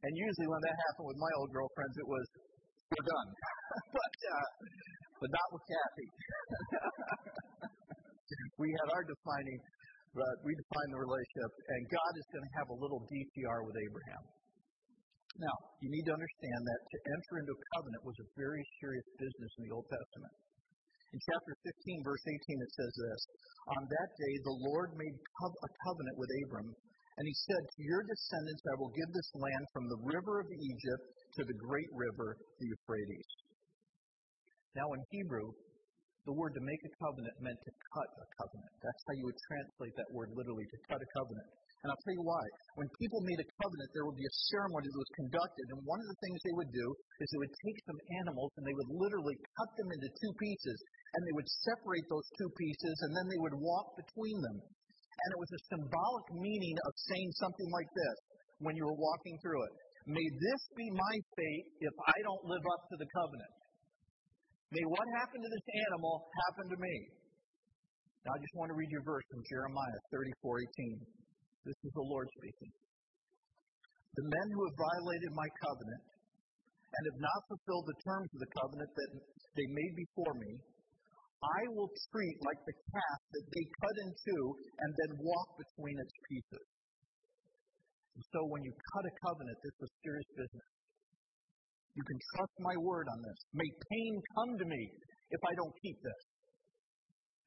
And 0.00 0.12
usually 0.16 0.48
when 0.48 0.62
that 0.64 0.76
happened 0.88 1.08
with 1.12 1.20
my 1.20 1.32
old 1.44 1.50
girlfriends, 1.52 1.96
it 2.00 2.08
was, 2.08 2.26
we're 2.88 3.04
done. 3.04 3.28
but, 4.00 4.16
uh, 4.32 4.48
but 5.20 5.28
not 5.28 5.46
with 5.52 5.64
Kathy. 5.68 6.08
we 8.64 8.68
had 8.80 8.88
our 8.96 9.04
defining, 9.04 9.60
but 10.16 10.34
we 10.40 10.56
defined 10.56 10.90
the 10.96 11.00
relationship, 11.04 11.52
and 11.68 11.80
God 11.84 12.12
is 12.16 12.26
going 12.32 12.46
to 12.48 12.52
have 12.64 12.68
a 12.72 12.78
little 12.80 13.04
DTR 13.12 13.60
with 13.68 13.76
Abraham. 13.76 14.39
Now, 15.38 15.54
you 15.78 15.88
need 15.94 16.06
to 16.10 16.14
understand 16.16 16.60
that 16.66 16.80
to 16.90 16.98
enter 17.06 17.34
into 17.44 17.54
a 17.54 17.62
covenant 17.78 18.02
was 18.02 18.18
a 18.18 18.28
very 18.34 18.64
serious 18.82 19.06
business 19.14 19.52
in 19.62 19.70
the 19.70 19.74
Old 19.74 19.86
Testament. 19.86 20.34
In 21.10 21.18
chapter 21.26 21.54
15, 21.66 22.06
verse 22.06 22.22
18, 22.22 22.34
it 22.38 22.72
says 22.74 22.92
this 22.94 23.20
On 23.78 23.82
that 23.86 24.10
day, 24.14 24.34
the 24.46 24.58
Lord 24.62 24.94
made 24.94 25.14
a 25.14 25.70
covenant 25.86 26.16
with 26.18 26.30
Abram, 26.46 26.70
and 26.70 27.24
he 27.26 27.34
said, 27.46 27.62
To 27.62 27.82
your 27.82 28.02
descendants 28.06 28.62
I 28.62 28.78
will 28.78 28.94
give 28.94 29.10
this 29.10 29.30
land 29.34 29.64
from 29.74 29.86
the 29.90 30.02
river 30.06 30.38
of 30.38 30.48
Egypt 30.50 31.04
to 31.38 31.42
the 31.46 31.58
great 31.58 31.90
river, 31.94 32.38
the 32.58 32.66
Euphrates. 32.66 33.30
Now, 34.78 34.86
in 34.94 35.02
Hebrew, 35.10 35.50
the 36.30 36.36
word 36.38 36.54
to 36.54 36.62
make 36.62 36.78
a 36.86 36.92
covenant 37.02 37.36
meant 37.42 37.58
to 37.58 37.72
cut 37.90 38.06
a 38.06 38.26
covenant. 38.38 38.72
That's 38.78 39.02
how 39.08 39.14
you 39.18 39.24
would 39.26 39.40
translate 39.50 39.94
that 39.98 40.10
word 40.14 40.30
literally, 40.30 40.68
to 40.68 40.78
cut 40.86 41.02
a 41.02 41.08
covenant. 41.16 41.48
And 41.80 41.88
I'll 41.88 42.02
tell 42.04 42.12
you 42.12 42.26
why. 42.28 42.44
When 42.76 42.88
people 43.00 43.24
made 43.24 43.40
a 43.40 43.48
covenant, 43.56 43.88
there 43.96 44.04
would 44.04 44.20
be 44.20 44.28
a 44.28 44.38
ceremony 44.52 44.84
that 44.84 45.00
was 45.00 45.16
conducted, 45.16 45.66
and 45.72 45.80
one 45.88 45.96
of 45.96 46.08
the 46.12 46.20
things 46.20 46.36
they 46.44 46.56
would 46.60 46.72
do 46.76 46.86
is 47.24 47.26
they 47.32 47.40
would 47.40 47.56
take 47.56 47.78
some 47.88 48.00
animals 48.20 48.52
and 48.60 48.64
they 48.68 48.76
would 48.76 48.92
literally 49.00 49.36
cut 49.56 49.70
them 49.80 49.88
into 49.88 50.12
two 50.20 50.32
pieces, 50.36 50.78
and 51.16 51.20
they 51.24 51.36
would 51.40 51.48
separate 51.64 52.04
those 52.12 52.28
two 52.36 52.50
pieces, 52.52 52.96
and 53.00 53.16
then 53.16 53.26
they 53.32 53.40
would 53.40 53.56
walk 53.56 53.96
between 53.96 54.36
them. 54.44 54.60
And 54.60 55.28
it 55.32 55.40
was 55.40 55.52
a 55.56 55.66
symbolic 55.72 56.26
meaning 56.36 56.76
of 56.84 56.92
saying 57.08 57.32
something 57.40 57.68
like 57.72 57.90
this 57.96 58.16
when 58.60 58.76
you 58.76 58.84
were 58.84 59.00
walking 59.00 59.40
through 59.40 59.64
it. 59.64 59.74
May 60.04 60.26
this 60.36 60.62
be 60.76 60.88
my 60.92 61.14
fate 61.36 61.66
if 61.80 61.96
I 62.08 62.16
don't 62.24 62.44
live 62.44 62.64
up 62.76 62.82
to 62.92 62.96
the 63.00 63.08
covenant. 63.08 63.54
May 64.72 64.84
what 64.84 65.04
happened 65.20 65.44
to 65.44 65.52
this 65.52 65.68
animal 65.90 66.28
happen 66.44 66.72
to 66.72 66.78
me. 66.80 66.94
Now 68.24 68.36
I 68.36 68.38
just 68.40 68.54
want 68.56 68.68
to 68.68 68.76
read 68.76 68.88
you 68.92 69.00
a 69.00 69.04
verse 69.04 69.24
from 69.32 69.42
Jeremiah 69.48 69.98
34:18. 70.12 71.19
This 71.64 71.76
is 71.84 71.92
the 71.92 72.06
Lord 72.08 72.28
speaking. 72.40 72.72
The 74.16 74.26
men 74.26 74.48
who 74.56 74.62
have 74.64 74.76
violated 74.80 75.32
my 75.36 75.48
covenant 75.60 76.04
and 76.90 77.02
have 77.14 77.20
not 77.22 77.40
fulfilled 77.46 77.86
the 77.86 78.00
terms 78.02 78.28
of 78.34 78.40
the 78.42 78.52
covenant 78.58 78.90
that 78.90 79.10
they 79.54 79.68
made 79.70 79.94
before 79.94 80.34
me, 80.40 80.52
I 81.40 81.60
will 81.72 81.88
treat 82.12 82.36
like 82.44 82.60
the 82.66 82.76
calf 82.76 83.20
that 83.32 83.46
they 83.48 83.64
cut 83.80 83.96
in 84.04 84.10
two 84.12 84.44
and 84.82 84.90
then 84.92 85.24
walk 85.24 85.48
between 85.56 85.96
its 85.96 86.14
pieces. 86.28 86.66
And 88.18 88.24
so 88.34 88.40
when 88.50 88.60
you 88.66 88.72
cut 88.74 89.04
a 89.08 89.14
covenant, 89.24 89.56
this 89.64 89.76
is 89.80 89.90
serious 90.04 90.30
business. 90.36 90.68
You 91.96 92.04
can 92.04 92.18
trust 92.36 92.56
my 92.60 92.76
word 92.82 93.06
on 93.08 93.18
this. 93.24 93.38
May 93.56 93.70
pain 93.88 94.12
come 94.36 94.52
to 94.58 94.66
me 94.66 94.82
if 95.32 95.40
I 95.44 95.52
don't 95.56 95.74
keep 95.80 95.96
this. 96.02 96.22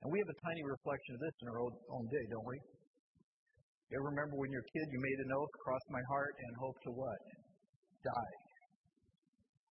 And 0.01 0.11
we 0.11 0.19
have 0.19 0.31
a 0.31 0.39
tiny 0.41 0.63
reflection 0.67 1.15
of 1.15 1.21
this 1.21 1.35
in 1.43 1.47
our 1.53 1.61
own 1.63 2.05
day, 2.11 2.25
don't 2.31 2.47
we? 2.49 2.57
You 3.91 3.99
ever 3.99 4.09
remember 4.09 4.35
when 4.39 4.49
you 4.51 4.59
were 4.59 4.67
a 4.67 4.73
kid, 4.73 4.85
you 4.89 4.99
made 5.01 5.19
an 5.25 5.31
oath, 5.35 5.53
cross 5.63 5.83
my 5.91 6.03
heart, 6.09 6.33
and 6.39 6.51
hope 6.59 6.77
to 6.87 6.91
what? 6.95 7.19
Die. 8.03 8.35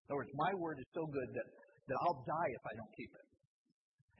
In 0.04 0.06
other 0.12 0.20
words, 0.20 0.32
my 0.36 0.52
word 0.58 0.76
is 0.78 0.88
so 0.92 1.04
good 1.08 1.28
that, 1.36 1.48
that 1.88 1.98
I'll 2.06 2.20
die 2.26 2.50
if 2.52 2.64
I 2.68 2.74
don't 2.76 2.92
keep 2.96 3.12
it. 3.12 3.26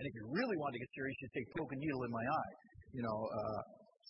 And 0.00 0.05
if 0.09 0.12
you 0.18 0.24
really 0.33 0.57
want 0.59 0.72
to 0.74 0.81
get 0.81 0.90
serious, 0.96 1.16
you 1.20 1.28
say, 1.31 1.42
poke 1.55 1.70
a 1.70 1.78
needle 1.78 2.02
in 2.09 2.11
my 2.11 2.24
eye. 2.24 2.55
You 2.96 3.02
know, 3.07 3.18
uh, 3.28 3.61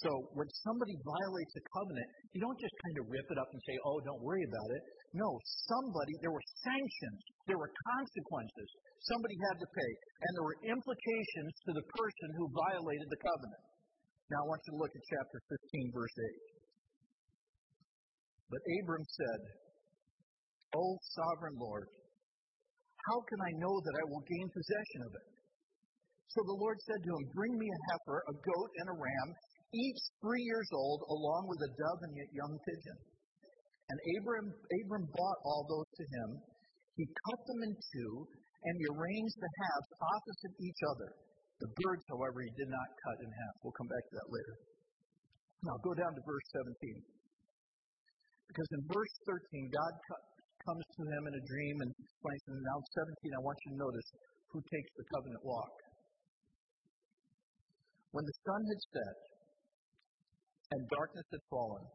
so 0.00 0.10
when 0.32 0.48
somebody 0.64 0.96
violates 1.04 1.54
a 1.60 1.62
covenant, 1.68 2.08
you 2.32 2.40
don't 2.40 2.56
just 2.56 2.72
kind 2.88 2.96
of 2.96 3.04
rip 3.12 3.28
it 3.28 3.38
up 3.38 3.50
and 3.52 3.60
say, 3.68 3.76
oh, 3.84 4.00
don't 4.02 4.22
worry 4.24 4.42
about 4.48 4.70
it. 4.72 4.82
No, 5.12 5.28
somebody, 5.68 6.16
there 6.24 6.32
were 6.32 6.46
sanctions, 6.64 7.20
there 7.44 7.60
were 7.60 7.68
consequences. 7.92 8.68
Somebody 9.04 9.36
had 9.52 9.60
to 9.60 9.68
pay. 9.68 9.92
And 10.24 10.30
there 10.38 10.46
were 10.48 10.58
implications 10.64 11.52
to 11.68 11.70
the 11.76 11.84
person 11.92 12.28
who 12.40 12.48
violated 12.56 13.08
the 13.12 13.20
covenant. 13.20 13.62
Now 14.32 14.40
I 14.40 14.48
want 14.48 14.64
you 14.64 14.72
to 14.72 14.80
look 14.80 14.94
at 14.96 15.04
chapter 15.12 15.38
15, 15.76 15.92
verse 15.92 16.16
8. 16.16 16.56
But 18.48 18.64
Abram 18.64 19.04
said, 19.04 19.40
O 20.72 20.96
sovereign 21.20 21.60
Lord, 21.60 21.84
how 23.12 23.20
can 23.28 23.40
I 23.44 23.52
know 23.60 23.76
that 23.76 23.96
I 24.00 24.04
will 24.08 24.24
gain 24.24 24.48
possession 24.48 25.00
of 25.04 25.12
it? 25.20 25.26
So 26.32 26.40
the 26.48 26.56
Lord 26.56 26.80
said 26.80 26.96
to 27.04 27.12
him, 27.12 27.24
Bring 27.36 27.60
me 27.60 27.68
a 27.68 27.80
heifer, 27.92 28.24
a 28.24 28.34
goat, 28.40 28.70
and 28.80 28.88
a 28.88 28.96
ram, 28.96 29.28
each 29.76 30.00
three 30.24 30.44
years 30.48 30.70
old, 30.72 31.04
along 31.12 31.52
with 31.52 31.60
a 31.68 31.70
dove 31.76 32.00
and 32.00 32.16
a 32.16 32.28
young 32.32 32.54
pigeon. 32.64 32.98
And 33.92 33.98
Abram, 34.16 34.48
Abram 34.48 35.12
bought 35.12 35.40
all 35.44 35.68
those 35.68 35.90
to 35.92 36.04
him. 36.08 36.28
He 36.96 37.04
cut 37.04 37.40
them 37.52 37.60
in 37.68 37.72
two, 37.76 38.12
and 38.64 38.72
he 38.80 38.84
arranged 38.96 39.36
the 39.36 39.52
halves 39.60 39.92
opposite 40.00 40.56
each 40.56 40.80
other. 40.88 41.10
The 41.62 41.70
birds, 41.78 42.02
however, 42.10 42.42
he 42.42 42.50
did 42.58 42.66
not 42.66 42.88
cut 43.06 43.22
in 43.22 43.30
half. 43.30 43.54
We'll 43.62 43.78
come 43.78 43.86
back 43.86 44.02
to 44.02 44.14
that 44.18 44.28
later. 44.34 44.54
Now 45.62 45.78
go 45.86 45.94
down 45.94 46.10
to 46.10 46.22
verse 46.26 46.46
17. 46.58 46.74
Because 48.50 48.66
in 48.74 48.82
verse 48.90 49.14
13, 49.30 49.70
God 49.70 49.92
comes 50.66 50.82
to 50.82 51.02
him 51.06 51.22
in 51.30 51.34
a 51.38 51.44
dream 51.46 51.76
and 51.86 51.90
explains, 51.94 52.42
and 52.50 52.58
now 52.66 52.78
17, 52.82 53.38
I 53.38 53.42
want 53.46 53.58
you 53.62 53.70
to 53.72 53.78
notice 53.78 54.08
who 54.50 54.58
takes 54.74 54.90
the 54.98 55.06
covenant 55.14 55.42
walk. 55.46 55.74
When 58.10 58.26
the 58.26 58.36
sun 58.42 58.60
had 58.66 58.80
set 58.92 59.18
and 60.74 60.80
darkness 60.90 61.28
had 61.30 61.44
fallen, 61.46 61.86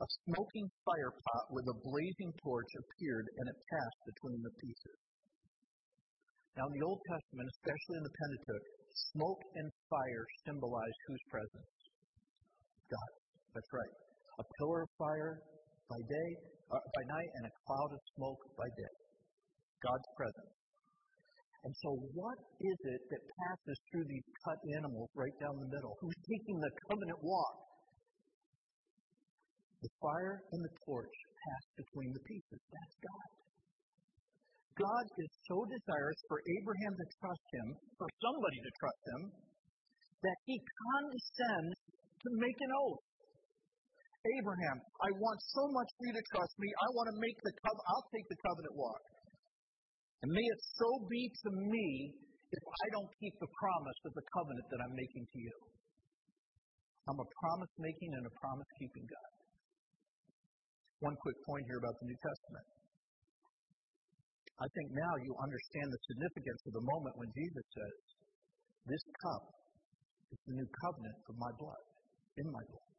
a 0.00 0.06
smoking 0.28 0.68
fire 0.84 1.12
pot 1.16 1.44
with 1.50 1.64
a 1.64 1.76
blazing 1.80 2.30
torch 2.44 2.72
appeared 2.76 3.26
and 3.40 3.44
it 3.50 3.58
passed 3.72 4.00
between 4.04 4.40
the 4.44 4.52
pieces. 4.60 5.00
Now, 6.60 6.68
in 6.68 6.76
the 6.76 6.84
Old 6.84 7.00
Testament, 7.08 7.48
especially 7.56 7.96
in 7.96 8.04
the 8.04 8.12
Pentateuch, 8.20 8.66
smoke 9.16 9.40
and 9.56 9.66
fire 9.88 10.24
symbolize 10.44 10.96
whose 11.08 11.24
presence? 11.32 11.72
God. 12.84 13.10
That's 13.56 13.72
right. 13.72 13.94
A 14.36 14.44
pillar 14.60 14.84
of 14.84 14.90
fire 15.00 15.40
by 15.88 16.00
day, 16.04 16.28
uh, 16.68 16.76
by 16.76 17.04
night, 17.16 17.30
and 17.40 17.48
a 17.48 17.52
cloud 17.64 17.96
of 17.96 18.00
smoke 18.12 18.42
by 18.60 18.68
day. 18.76 18.94
God's 19.80 20.08
presence. 20.20 20.52
And 21.64 21.72
so, 21.80 21.96
what 22.12 22.36
is 22.60 22.78
it 22.92 23.00
that 23.08 23.22
passes 23.40 23.76
through 23.88 24.04
these 24.04 24.26
cut 24.44 24.60
animals 24.76 25.08
right 25.16 25.36
down 25.40 25.56
the 25.64 25.70
middle? 25.72 25.96
Who's 26.04 26.20
taking 26.28 26.60
the 26.60 26.72
covenant 26.92 27.20
walk? 27.24 27.56
The 29.80 29.92
fire 29.96 30.44
and 30.52 30.60
the 30.60 30.72
torch 30.84 31.16
pass 31.40 31.64
between 31.80 32.12
the 32.12 32.20
pieces. 32.28 32.60
That's 32.68 32.96
God. 33.00 33.28
God 34.78 35.04
is 35.18 35.30
so 35.50 35.56
desirous 35.66 36.20
for 36.30 36.38
Abraham 36.38 36.92
to 36.94 37.06
trust 37.18 37.46
him, 37.50 37.68
for 37.98 38.08
somebody 38.22 38.58
to 38.62 38.72
trust 38.78 39.02
him, 39.16 39.22
that 40.22 40.38
he 40.46 40.56
condescends 40.60 41.78
to 42.22 42.28
make 42.36 42.58
an 42.60 42.72
oath. 42.86 43.04
Abraham, 44.20 44.78
I 45.00 45.10
want 45.16 45.38
so 45.56 45.64
much 45.72 45.88
for 45.96 46.04
you 46.12 46.14
to 46.20 46.24
trust 46.36 46.54
me. 46.60 46.68
I 46.68 46.88
want 46.92 47.08
to 47.08 47.16
make 47.16 47.38
the 47.40 47.54
covenant. 47.64 47.88
I'll 47.88 48.08
take 48.12 48.26
the 48.28 48.40
covenant 48.44 48.74
walk. 48.76 49.02
And 50.20 50.28
may 50.28 50.44
it 50.44 50.60
so 50.76 50.88
be 51.08 51.22
to 51.24 51.50
me 51.56 51.88
if 52.52 52.64
I 52.68 52.86
don't 52.92 53.08
keep 53.16 53.32
the 53.40 53.48
promise 53.48 54.00
of 54.04 54.12
the 54.12 54.26
covenant 54.36 54.66
that 54.68 54.80
I'm 54.84 54.92
making 54.92 55.24
to 55.24 55.38
you. 55.40 55.56
I'm 57.08 57.16
a 57.16 57.28
promise 57.40 57.72
making 57.80 58.12
and 58.12 58.28
a 58.28 58.34
promise 58.36 58.70
keeping 58.76 59.08
God. 59.08 59.30
One 61.00 61.16
quick 61.16 61.38
point 61.48 61.64
here 61.64 61.80
about 61.80 61.96
the 62.04 62.06
New 62.12 62.20
Testament. 62.20 62.79
I 64.60 64.68
think 64.76 64.92
now 64.92 65.12
you 65.24 65.32
understand 65.40 65.88
the 65.88 66.02
significance 66.04 66.60
of 66.68 66.72
the 66.76 66.84
moment 66.84 67.16
when 67.16 67.32
Jesus 67.32 67.66
says, 67.72 67.96
This 68.84 69.04
cup 69.24 69.44
is 70.36 70.40
the 70.44 70.54
new 70.60 70.68
covenant 70.84 71.18
of 71.32 71.34
my 71.40 71.52
blood, 71.56 71.84
in 72.36 72.46
my 72.52 72.64
blood. 72.68 72.90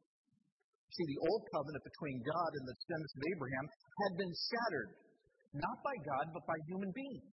See, 0.92 1.06
the 1.06 1.22
old 1.22 1.42
covenant 1.54 1.82
between 1.86 2.18
God 2.26 2.50
and 2.58 2.64
the 2.66 2.76
descendants 2.76 3.14
of 3.14 3.22
Abraham 3.30 3.66
had 4.04 4.12
been 4.18 4.34
shattered, 4.34 4.90
not 5.56 5.78
by 5.86 5.96
God, 6.02 6.34
but 6.34 6.44
by 6.50 6.58
human 6.68 6.90
beings. 6.92 7.32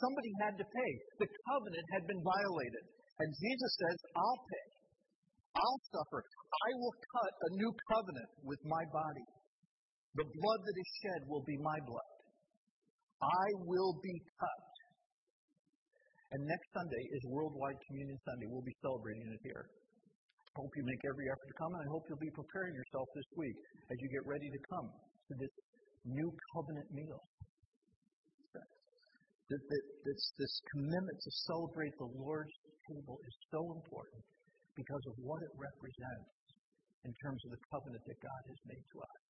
Somebody 0.00 0.32
had 0.40 0.54
to 0.56 0.66
pay. 0.66 0.92
The 1.20 1.28
covenant 1.28 1.86
had 1.92 2.04
been 2.08 2.22
violated. 2.24 2.84
And 3.20 3.28
Jesus 3.36 3.72
says, 3.84 3.98
I'll 4.16 4.42
pay. 4.48 4.66
I'll 5.60 5.80
suffer. 5.92 6.24
I 6.24 6.70
will 6.80 6.96
cut 6.96 7.32
a 7.36 7.50
new 7.60 7.72
covenant 7.92 8.30
with 8.48 8.60
my 8.64 8.80
body. 8.96 9.26
The 10.16 10.24
blood 10.24 10.60
that 10.64 10.76
is 10.80 10.90
shed 11.04 11.20
will 11.28 11.44
be 11.44 11.58
my 11.60 11.78
blood. 11.84 12.19
I 13.20 13.46
will 13.68 14.00
be 14.00 14.16
cut. 14.40 14.64
And 16.32 16.40
next 16.46 16.68
Sunday 16.72 17.04
is 17.12 17.22
Worldwide 17.26 17.76
Communion 17.90 18.18
Sunday. 18.24 18.46
We'll 18.48 18.64
be 18.64 18.78
celebrating 18.80 19.28
it 19.28 19.42
here. 19.44 19.66
I 19.66 20.52
hope 20.56 20.72
you 20.74 20.84
make 20.86 21.02
every 21.06 21.26
effort 21.30 21.48
to 21.50 21.58
come, 21.58 21.72
and 21.74 21.82
I 21.84 21.88
hope 21.90 22.02
you'll 22.06 22.22
be 22.22 22.34
preparing 22.34 22.74
yourself 22.74 23.06
this 23.14 23.28
week 23.38 23.58
as 23.90 23.96
you 23.98 24.08
get 24.14 24.24
ready 24.26 24.48
to 24.50 24.60
come 24.70 24.88
to 24.90 25.32
this 25.38 25.54
new 26.06 26.30
covenant 26.54 26.88
meal. 26.90 27.22
This, 29.50 29.62
this, 30.06 30.22
this 30.38 30.54
commitment 30.70 31.18
to 31.26 31.30
celebrate 31.50 31.90
the 31.98 32.06
Lord's 32.22 32.54
table 32.86 33.18
is 33.18 33.34
so 33.50 33.58
important 33.74 34.22
because 34.78 35.04
of 35.10 35.14
what 35.26 35.42
it 35.42 35.50
represents 35.58 36.30
in 37.02 37.12
terms 37.18 37.42
of 37.42 37.50
the 37.58 37.62
covenant 37.66 38.02
that 38.06 38.18
God 38.22 38.42
has 38.46 38.60
made 38.70 38.84
to 38.94 38.96
us. 39.02 39.29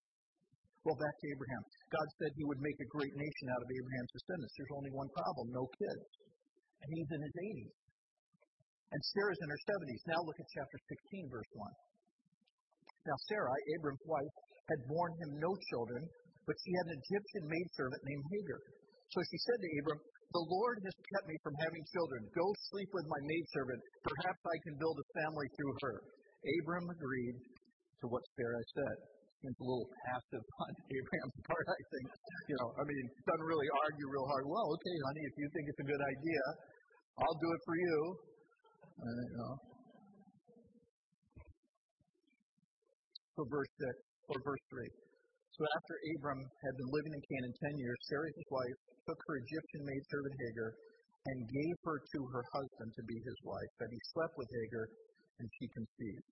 Well, 0.81 0.97
back 0.97 1.13
to 1.13 1.27
Abraham. 1.29 1.63
God 1.93 2.09
said 2.17 2.33
he 2.33 2.49
would 2.49 2.63
make 2.65 2.79
a 2.81 2.89
great 2.89 3.13
nation 3.13 3.47
out 3.53 3.61
of 3.61 3.69
Abraham's 3.69 4.13
descendants. 4.17 4.55
There's 4.57 4.77
only 4.81 4.93
one 4.97 5.13
problem 5.13 5.53
no 5.53 5.69
kids. 5.77 6.09
And 6.81 6.89
he's 6.97 7.11
in 7.13 7.21
his 7.21 7.37
80s. 7.37 7.75
And 8.97 9.01
Sarah's 9.13 9.41
in 9.45 9.53
her 9.53 9.63
70s. 9.77 10.03
Now 10.09 10.21
look 10.25 10.41
at 10.41 10.49
chapter 10.57 10.79
16, 11.13 11.29
verse 11.29 11.53
1. 11.53 11.69
Now, 13.13 13.17
Sarai, 13.29 13.61
Abram's 13.77 14.05
wife, 14.09 14.35
had 14.73 14.81
borne 14.89 15.15
him 15.21 15.31
no 15.37 15.53
children, 15.69 16.03
but 16.49 16.57
she 16.65 16.73
had 16.73 16.87
an 16.89 16.97
Egyptian 16.97 17.45
maidservant 17.45 18.03
named 18.09 18.25
Hagar. 18.33 18.61
So 19.13 19.19
she 19.29 19.39
said 19.47 19.59
to 19.61 19.69
Abram, 19.85 20.01
The 20.01 20.47
Lord 20.49 20.81
has 20.81 20.97
kept 21.13 21.29
me 21.29 21.37
from 21.45 21.61
having 21.61 21.85
children. 21.93 22.21
Go 22.33 22.47
sleep 22.73 22.91
with 22.97 23.05
my 23.05 23.21
maidservant. 23.29 23.81
Perhaps 24.01 24.43
I 24.49 24.57
can 24.65 24.81
build 24.81 24.97
a 24.97 25.07
family 25.13 25.49
through 25.61 25.75
her. 25.85 25.97
Abram 26.61 26.89
agreed 26.89 27.37
to 28.01 28.07
what 28.09 28.25
Sarai 28.33 28.65
said 28.73 29.20
seems 29.41 29.57
a 29.57 29.67
little 29.67 29.89
passive 30.05 30.45
on 30.65 30.73
Abraham's 30.85 31.39
part, 31.49 31.67
I 31.67 31.81
think. 31.89 32.07
You 32.53 32.57
know, 32.61 32.69
I 32.77 32.83
mean, 32.85 33.05
doesn't 33.25 33.49
really 33.49 33.69
argue 33.73 34.07
real 34.13 34.29
hard. 34.29 34.45
Well, 34.45 34.67
okay, 34.77 34.97
honey, 35.09 35.25
if 35.25 35.35
you 35.41 35.47
think 35.57 35.65
it's 35.73 35.83
a 35.85 35.89
good 35.89 36.03
idea, 36.05 36.43
I'll 37.21 37.41
do 37.41 37.49
it 37.53 37.63
for 37.65 37.77
you. 37.77 37.99
Uh, 39.01 39.23
you 39.33 39.39
know. 39.41 39.55
So 43.37 43.41
verse 43.49 43.73
six 43.81 43.97
or 44.29 44.37
verse 44.45 44.65
three. 44.69 44.93
So 45.57 45.65
after 45.65 45.95
Abram 46.13 46.41
had 46.41 46.75
been 46.77 46.91
living 46.93 47.13
in 47.17 47.23
Canaan 47.25 47.55
ten 47.57 47.75
years, 47.81 47.97
Sarah 48.13 48.29
his 48.29 48.49
wife 48.53 48.79
took 49.09 49.17
her 49.17 49.35
Egyptian 49.41 49.83
maid 49.89 50.03
servant 50.13 50.37
Hagar 50.37 50.71
and 51.21 51.39
gave 51.49 51.77
her 51.85 51.97
to 52.01 52.19
her 52.33 52.45
husband 52.53 52.91
to 52.97 53.03
be 53.09 53.17
his 53.25 53.39
wife. 53.45 53.73
But 53.81 53.89
he 53.93 54.01
slept 54.13 54.35
with 54.37 54.49
Hagar, 54.49 54.85
and 55.41 55.47
she 55.57 55.65
conceived. 55.73 56.29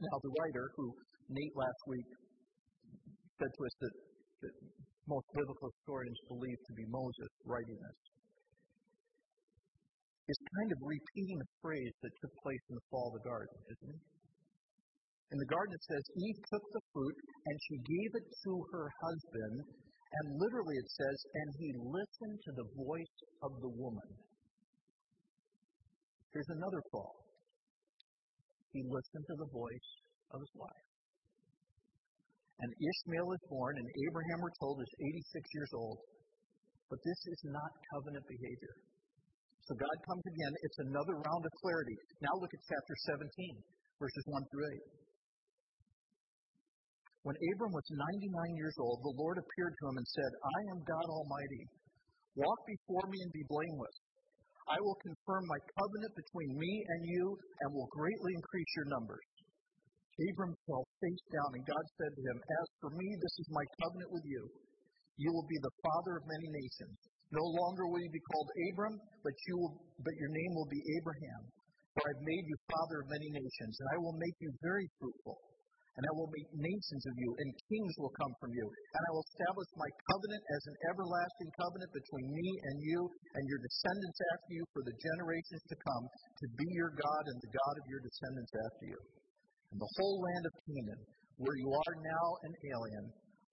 Now 0.00 0.16
the 0.20 0.32
writer 0.36 0.72
who 0.76 0.92
Nate 1.28 1.56
last 1.58 1.80
week 1.90 2.08
said 3.36 3.50
to 3.50 3.62
us 3.66 3.74
that, 3.82 3.94
that 4.46 4.54
most 5.10 5.26
biblical 5.34 5.68
historians 5.74 6.18
believe 6.30 6.60
to 6.66 6.74
be 6.78 6.86
Moses 6.86 7.30
writing 7.44 7.78
this, 7.78 8.00
is 10.26 10.38
kind 10.58 10.70
of 10.74 10.78
repeating 10.82 11.38
a 11.38 11.48
phrase 11.62 11.94
that 12.02 12.12
took 12.18 12.34
place 12.42 12.64
in 12.70 12.74
the 12.74 12.86
fall 12.90 13.10
of 13.10 13.18
the 13.18 13.26
garden, 13.26 13.58
isn't 13.70 13.92
it? 13.94 14.02
In 15.34 15.38
the 15.42 15.50
garden, 15.50 15.74
it 15.74 15.84
says, 15.90 16.02
Eve 16.22 16.40
took 16.50 16.64
the 16.70 16.84
fruit 16.94 17.16
and 17.18 17.56
she 17.66 17.76
gave 17.82 18.10
it 18.14 18.26
to 18.46 18.52
her 18.70 18.86
husband. 19.02 19.56
And 19.66 20.26
literally, 20.38 20.78
it 20.78 20.90
says, 20.94 21.18
and 21.34 21.48
he 21.58 21.70
listened 21.82 22.38
to 22.38 22.52
the 22.54 22.68
voice 22.78 23.16
of 23.42 23.50
the 23.58 23.72
woman. 23.74 24.10
Here's 26.30 26.50
another 26.54 26.82
fall. 26.94 27.26
He 28.70 28.86
listened 28.86 29.26
to 29.26 29.36
the 29.42 29.50
voice 29.50 29.90
of 30.30 30.38
his 30.42 30.54
wife. 30.54 30.86
And 32.56 32.70
Ishmael 32.72 33.28
is 33.36 33.44
born, 33.52 33.76
and 33.76 33.88
Abraham, 34.08 34.38
we're 34.40 34.58
told, 34.60 34.80
is 34.80 34.92
86 34.96 35.56
years 35.56 35.72
old. 35.76 35.98
But 36.88 37.02
this 37.04 37.20
is 37.28 37.40
not 37.52 37.70
covenant 37.92 38.24
behavior. 38.24 38.74
So 39.66 39.74
God 39.74 39.96
comes 40.06 40.24
again. 40.24 40.52
It's 40.62 40.80
another 40.86 41.18
round 41.26 41.42
of 41.42 41.52
clarity. 41.60 41.98
Now 42.22 42.32
look 42.38 42.54
at 42.54 42.62
chapter 42.70 42.94
17, 43.12 43.28
verses 43.98 44.24
1 44.30 44.46
through 44.48 44.66
8. 44.94 44.96
When 47.26 47.34
Abram 47.34 47.74
was 47.74 47.82
99 47.90 48.54
years 48.54 48.78
old, 48.78 49.02
the 49.02 49.18
Lord 49.18 49.36
appeared 49.42 49.74
to 49.74 49.84
him 49.90 49.98
and 49.98 50.06
said, 50.06 50.30
I 50.30 50.60
am 50.70 50.86
God 50.86 51.06
Almighty. 51.10 51.64
Walk 52.38 52.60
before 52.70 53.10
me 53.10 53.18
and 53.18 53.32
be 53.34 53.42
blameless. 53.50 53.96
I 54.70 54.78
will 54.78 54.94
confirm 55.02 55.42
my 55.50 55.58
covenant 55.74 56.14
between 56.14 56.50
me 56.54 56.72
and 56.86 57.00
you 57.02 57.24
and 57.34 57.68
will 57.74 57.90
greatly 57.90 58.30
increase 58.30 58.70
your 58.78 58.88
numbers. 58.94 59.26
Abram 60.16 60.56
fell 60.64 60.84
face 61.04 61.24
down, 61.28 61.50
and 61.60 61.64
God 61.68 61.84
said 62.00 62.12
to 62.16 62.22
him, 62.24 62.38
As 62.40 62.68
for 62.80 62.90
me, 62.96 63.08
this 63.20 63.36
is 63.44 63.48
my 63.52 63.64
covenant 63.84 64.10
with 64.16 64.24
you. 64.24 64.42
You 65.20 65.28
will 65.32 65.44
be 65.44 65.60
the 65.60 65.76
father 65.84 66.16
of 66.20 66.24
many 66.24 66.48
nations. 66.48 66.96
No 67.32 67.44
longer 67.44 67.84
will 67.88 68.00
you 68.00 68.08
be 68.08 68.26
called 68.32 68.48
Abram, 68.72 68.96
but, 69.20 69.36
you 69.48 69.54
will, 69.60 69.74
but 70.00 70.16
your 70.16 70.32
name 70.32 70.52
will 70.56 70.70
be 70.72 70.80
Abraham. 71.00 71.42
For 71.92 72.00
I've 72.04 72.24
made 72.24 72.44
you 72.48 72.56
father 72.68 73.04
of 73.04 73.12
many 73.12 73.28
nations, 73.28 73.74
and 73.80 73.88
I 73.92 73.98
will 74.00 74.16
make 74.16 74.36
you 74.40 74.52
very 74.64 74.88
fruitful. 75.00 75.36
And 75.96 76.04
I 76.04 76.12
will 76.12 76.28
make 76.28 76.48
nations 76.52 77.04
of 77.08 77.14
you, 77.16 77.30
and 77.40 77.48
kings 77.72 77.94
will 77.96 78.12
come 78.20 78.32
from 78.36 78.52
you. 78.52 78.66
And 78.68 79.00
I 79.00 79.10
will 79.16 79.24
establish 79.32 79.70
my 79.80 79.90
covenant 80.12 80.44
as 80.52 80.62
an 80.68 80.76
everlasting 80.92 81.50
covenant 81.56 81.88
between 81.96 82.26
me 82.36 82.48
and 82.68 82.76
you 82.84 83.00
and 83.32 83.44
your 83.48 83.60
descendants 83.64 84.20
after 84.36 84.50
you 84.60 84.64
for 84.76 84.84
the 84.84 84.92
generations 84.92 85.64
to 85.72 85.76
come, 85.80 86.04
to 86.04 86.46
be 86.52 86.68
your 86.76 86.92
God 86.92 87.24
and 87.32 87.38
the 87.40 87.52
God 87.52 87.74
of 87.80 87.84
your 87.88 88.04
descendants 88.04 88.52
after 88.60 88.84
you. 88.92 89.00
And 89.72 89.78
the 89.80 89.92
whole 89.98 90.18
land 90.22 90.44
of 90.46 90.54
Canaan, 90.66 91.02
where 91.36 91.56
you 91.58 91.68
are 91.68 91.94
now 92.00 92.26
an 92.46 92.54
alien, 92.70 93.04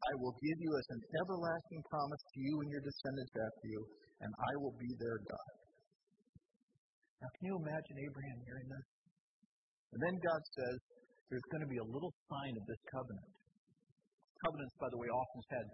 I 0.03 0.13
will 0.19 0.35
give 0.35 0.57
you 0.59 0.71
as 0.75 0.87
an 0.91 1.01
everlasting 1.23 1.81
promise 1.87 2.23
to 2.33 2.37
you 2.43 2.53
and 2.59 2.69
your 2.71 2.83
descendants 2.83 3.35
after 3.39 3.67
you, 3.71 3.81
and 4.23 4.31
I 4.35 4.53
will 4.59 4.75
be 4.75 4.91
their 4.99 5.19
God. 5.23 5.51
Now, 7.23 7.29
can 7.39 7.43
you 7.47 7.55
imagine 7.55 7.95
Abraham 8.03 8.37
hearing 8.43 8.67
this? 8.67 8.87
And 9.95 9.99
then 10.03 10.15
God 10.19 10.41
says, 10.59 10.77
there's 11.31 11.47
going 11.55 11.63
to 11.63 11.71
be 11.71 11.79
a 11.79 11.87
little 11.87 12.11
sign 12.27 12.53
of 12.59 12.63
this 12.67 12.81
covenant. 12.91 13.31
Covenants, 14.43 14.75
by 14.75 14.91
the 14.91 14.99
way, 14.99 15.07
often 15.07 15.41
had 15.55 15.65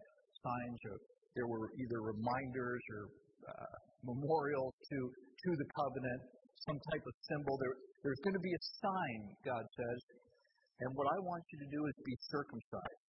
signs, 0.46 0.80
or 0.94 0.96
there 1.34 1.50
were 1.50 1.74
either 1.74 2.00
reminders 2.06 2.84
or 2.94 3.02
uh, 3.50 3.76
memorials 4.06 4.78
to, 4.94 4.98
to 5.10 5.50
the 5.58 5.68
covenant, 5.74 6.22
some 6.70 6.78
type 6.94 7.02
of 7.02 7.14
symbol. 7.34 7.58
There, 7.58 7.76
there's 8.06 8.22
going 8.22 8.38
to 8.38 8.46
be 8.46 8.54
a 8.54 8.64
sign, 8.86 9.20
God 9.42 9.64
says, 9.74 9.98
And 10.80 10.90
what 10.96 11.08
I 11.12 11.18
want 11.20 11.44
you 11.52 11.58
to 11.60 11.70
do 11.70 11.82
is 11.92 11.96
be 12.08 12.16
circumcised. 12.32 13.04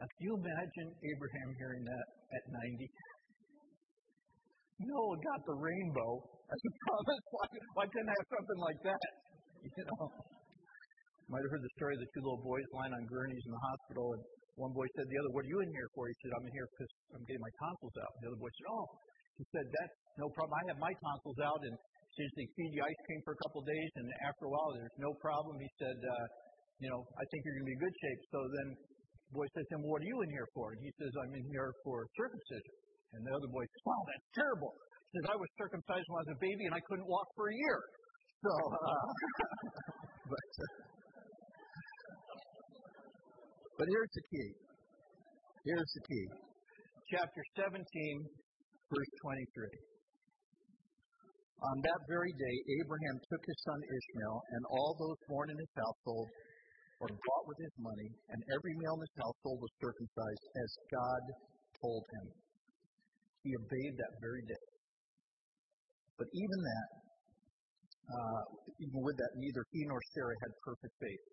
Now, 0.00 0.08
can 0.08 0.22
you 0.26 0.34
imagine 0.40 0.88
Abraham 0.90 1.48
hearing 1.60 1.84
that 1.86 2.06
at 2.34 2.42
90? 2.50 2.88
Noah 4.90 5.18
got 5.22 5.40
the 5.46 5.54
rainbow 5.54 6.12
as 6.50 6.60
a 6.60 6.72
promise. 6.82 7.24
Why, 7.30 7.46
why 7.78 7.84
couldn't 7.86 8.10
I 8.10 8.16
have 8.18 8.30
something 8.32 8.60
like 8.60 8.80
that? 8.90 9.04
You 9.64 9.80
know? 9.80 10.12
Might 11.32 11.40
have 11.40 11.52
heard 11.56 11.64
the 11.64 11.72
story 11.80 11.96
of 11.96 12.04
the 12.04 12.10
two 12.12 12.20
little 12.20 12.44
boys 12.44 12.68
lying 12.76 12.92
on 12.92 13.00
gurneys 13.08 13.40
in 13.48 13.52
the 13.56 13.64
hospital, 13.64 14.12
and 14.12 14.22
one 14.60 14.76
boy 14.76 14.84
said 14.92 15.08
to 15.08 15.10
the 15.10 15.18
other, 15.24 15.32
What 15.32 15.48
are 15.48 15.50
you 15.56 15.60
in 15.64 15.72
here 15.72 15.88
for? 15.96 16.04
He 16.04 16.12
said, 16.20 16.36
I'm 16.36 16.44
in 16.44 16.52
here 16.52 16.68
because 16.68 16.92
I'm 17.16 17.24
getting 17.24 17.40
my 17.40 17.54
tonsils 17.64 17.96
out. 17.96 18.12
The 18.20 18.28
other 18.28 18.40
boy 18.44 18.52
said, 18.52 18.68
Oh. 18.68 18.84
He 19.40 19.44
said, 19.56 19.64
That's 19.64 19.96
no 20.20 20.28
problem. 20.36 20.52
I 20.52 20.62
have 20.68 20.80
my 20.84 20.92
tonsils 21.00 21.40
out, 21.40 21.60
and 21.64 21.74
since 22.14 22.32
they 22.38 22.46
feed 22.54 22.70
you 22.70 22.82
ice 22.82 23.00
cream 23.06 23.20
for 23.26 23.34
a 23.34 23.40
couple 23.42 23.62
of 23.62 23.66
days, 23.66 23.90
and 23.98 24.06
after 24.22 24.46
a 24.46 24.50
while, 24.50 24.70
there's 24.74 24.98
no 25.02 25.10
problem. 25.18 25.58
He 25.58 25.70
said, 25.82 25.98
uh, 25.98 26.26
You 26.78 26.88
know, 26.90 27.00
I 27.02 27.24
think 27.30 27.42
you're 27.42 27.58
going 27.58 27.66
to 27.66 27.72
be 27.74 27.78
in 27.78 27.82
good 27.82 27.96
shape. 27.98 28.20
So 28.30 28.38
then 28.60 28.68
the 29.30 29.34
boy 29.34 29.46
says 29.54 29.66
to 29.70 29.72
him, 29.78 29.82
What 29.86 30.02
are 30.02 30.08
you 30.08 30.18
in 30.22 30.30
here 30.30 30.48
for? 30.54 30.74
And 30.74 30.80
he 30.82 30.90
says, 30.98 31.10
I'm 31.18 31.34
in 31.34 31.46
here 31.50 31.70
for 31.82 32.06
circumcision. 32.14 32.74
And 33.14 33.20
the 33.26 33.32
other 33.34 33.50
boy 33.50 33.66
says, 33.66 33.82
Wow, 33.82 34.02
that's 34.06 34.28
terrible. 34.34 34.70
He 34.74 35.08
says, 35.18 35.26
I 35.34 35.36
was 35.38 35.50
circumcised 35.58 36.06
when 36.10 36.16
I 36.18 36.22
was 36.26 36.32
a 36.34 36.40
baby 36.42 36.64
and 36.70 36.74
I 36.74 36.82
couldn't 36.86 37.08
walk 37.10 37.26
for 37.34 37.50
a 37.50 37.54
year. 37.54 37.78
So, 38.46 38.52
uh, 38.54 39.06
but, 40.32 40.50
uh, 40.54 40.74
but 43.78 43.86
here's 43.90 44.12
the 44.14 44.24
key. 44.30 44.48
Here's 45.66 45.90
the 45.98 46.02
key. 46.06 46.26
Chapter 47.10 47.42
17, 47.58 47.78
verse 48.90 49.12
23. 49.22 49.93
On 51.64 51.76
that 51.80 52.00
very 52.12 52.32
day, 52.36 52.56
Abraham 52.84 53.16
took 53.24 53.40
his 53.40 53.58
son 53.64 53.80
Ishmael 53.80 54.36
and 54.52 54.62
all 54.68 54.92
those 55.00 55.16
born 55.24 55.48
in 55.48 55.56
his 55.56 55.72
household 55.72 56.28
or 57.00 57.08
bought 57.08 57.44
with 57.48 57.58
his 57.58 57.74
money, 57.80 58.10
and 58.30 58.40
every 58.52 58.74
male 58.76 58.96
in 59.00 59.04
his 59.04 59.16
household 59.16 59.58
was 59.64 59.72
circumcised 59.80 60.44
as 60.60 60.70
God 60.92 61.22
told 61.80 62.04
him. 62.20 62.26
He 63.42 63.50
obeyed 63.56 63.94
that 63.96 64.12
very 64.20 64.44
day. 64.44 64.66
But 66.20 66.28
even 66.30 66.58
that, 66.64 66.90
uh, 68.12 68.42
even 68.78 69.00
with 69.00 69.16
that, 69.16 69.32
neither 69.36 69.64
he 69.72 69.84
nor 69.88 70.00
Sarah 70.14 70.38
had 70.44 70.52
perfect 70.62 70.94
faith. 71.00 71.24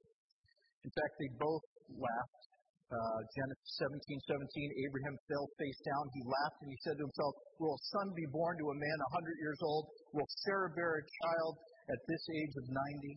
In 0.88 0.92
fact, 0.96 1.14
they 1.20 1.30
both 1.38 1.66
laughed. 1.94 2.51
Uh, 2.92 3.24
Genesis 3.32 3.72
17, 3.80 4.20
17, 4.52 4.84
Abraham 4.84 5.16
fell 5.32 5.48
face 5.56 5.80
down. 5.88 6.04
He 6.12 6.28
laughed 6.28 6.60
and 6.60 6.76
he 6.76 6.80
said 6.84 7.00
to 7.00 7.08
himself, 7.08 7.32
Will 7.64 7.72
a 7.72 7.84
son 7.96 8.12
be 8.12 8.28
born 8.36 8.60
to 8.60 8.68
a 8.68 8.76
man 8.76 8.98
a 9.00 9.10
100 9.16 9.40
years 9.40 9.62
old? 9.64 9.88
Will 10.12 10.28
Sarah 10.44 10.76
bear 10.76 11.00
a 11.00 11.06
child 11.24 11.56
at 11.88 12.04
this 12.12 12.24
age 12.36 12.54
of 12.60 12.66
90? 12.68 13.16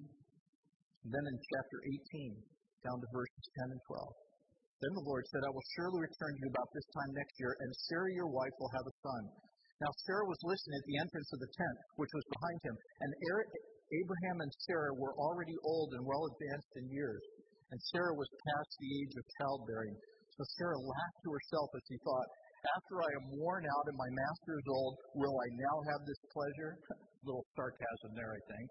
And 1.02 1.10
then 1.10 1.26
in 1.26 1.36
chapter 1.42 1.78
18, 2.14 2.86
down 2.86 3.02
to 3.02 3.08
verses 3.10 3.44
10 3.66 3.74
and 3.74 3.82
12. 3.82 4.14
Then 4.78 4.94
the 4.94 5.08
Lord 5.10 5.26
said, 5.26 5.42
I 5.42 5.50
will 5.50 5.68
surely 5.74 6.06
return 6.06 6.32
to 6.38 6.40
you 6.44 6.50
about 6.54 6.70
this 6.70 6.88
time 6.94 7.10
next 7.18 7.34
year, 7.42 7.58
and 7.58 7.70
Sarah 7.90 8.14
your 8.14 8.30
wife 8.30 8.54
will 8.62 8.70
have 8.78 8.86
a 8.86 8.94
son. 9.02 9.22
Now 9.82 9.90
Sarah 10.06 10.28
was 10.30 10.38
listening 10.46 10.78
at 10.78 10.86
the 10.86 10.98
entrance 11.02 11.30
of 11.34 11.42
the 11.42 11.50
tent, 11.50 11.78
which 11.98 12.14
was 12.14 12.26
behind 12.38 12.58
him, 12.62 12.76
and 12.78 13.10
Abraham 13.90 14.38
and 14.38 14.52
Sarah 14.70 14.94
were 14.94 15.18
already 15.18 15.56
old 15.66 15.98
and 15.98 16.06
well 16.06 16.30
advanced 16.30 16.72
in 16.78 16.94
years, 16.94 17.22
and 17.70 17.80
Sarah 17.92 18.16
was 18.16 18.28
past 18.28 18.70
the 18.80 18.90
age 19.00 19.14
of 19.16 19.24
childbearing. 19.40 19.96
So 20.36 20.42
Sarah 20.58 20.80
laughed 20.80 21.20
to 21.24 21.30
herself 21.30 21.68
as 21.78 21.82
she 21.86 21.98
thought, 22.02 22.28
After 22.76 22.94
I 23.00 23.10
am 23.22 23.24
worn 23.38 23.64
out 23.64 23.84
and 23.88 23.98
my 23.98 24.10
master 24.10 24.52
is 24.58 24.68
old, 24.68 24.94
will 25.14 25.36
I 25.36 25.48
now 25.54 25.76
have 25.94 26.02
this 26.04 26.22
pleasure? 26.34 26.72
A 26.94 27.22
little 27.24 27.46
sarcasm 27.56 28.12
there, 28.12 28.32
I 28.34 28.42
think. 28.52 28.68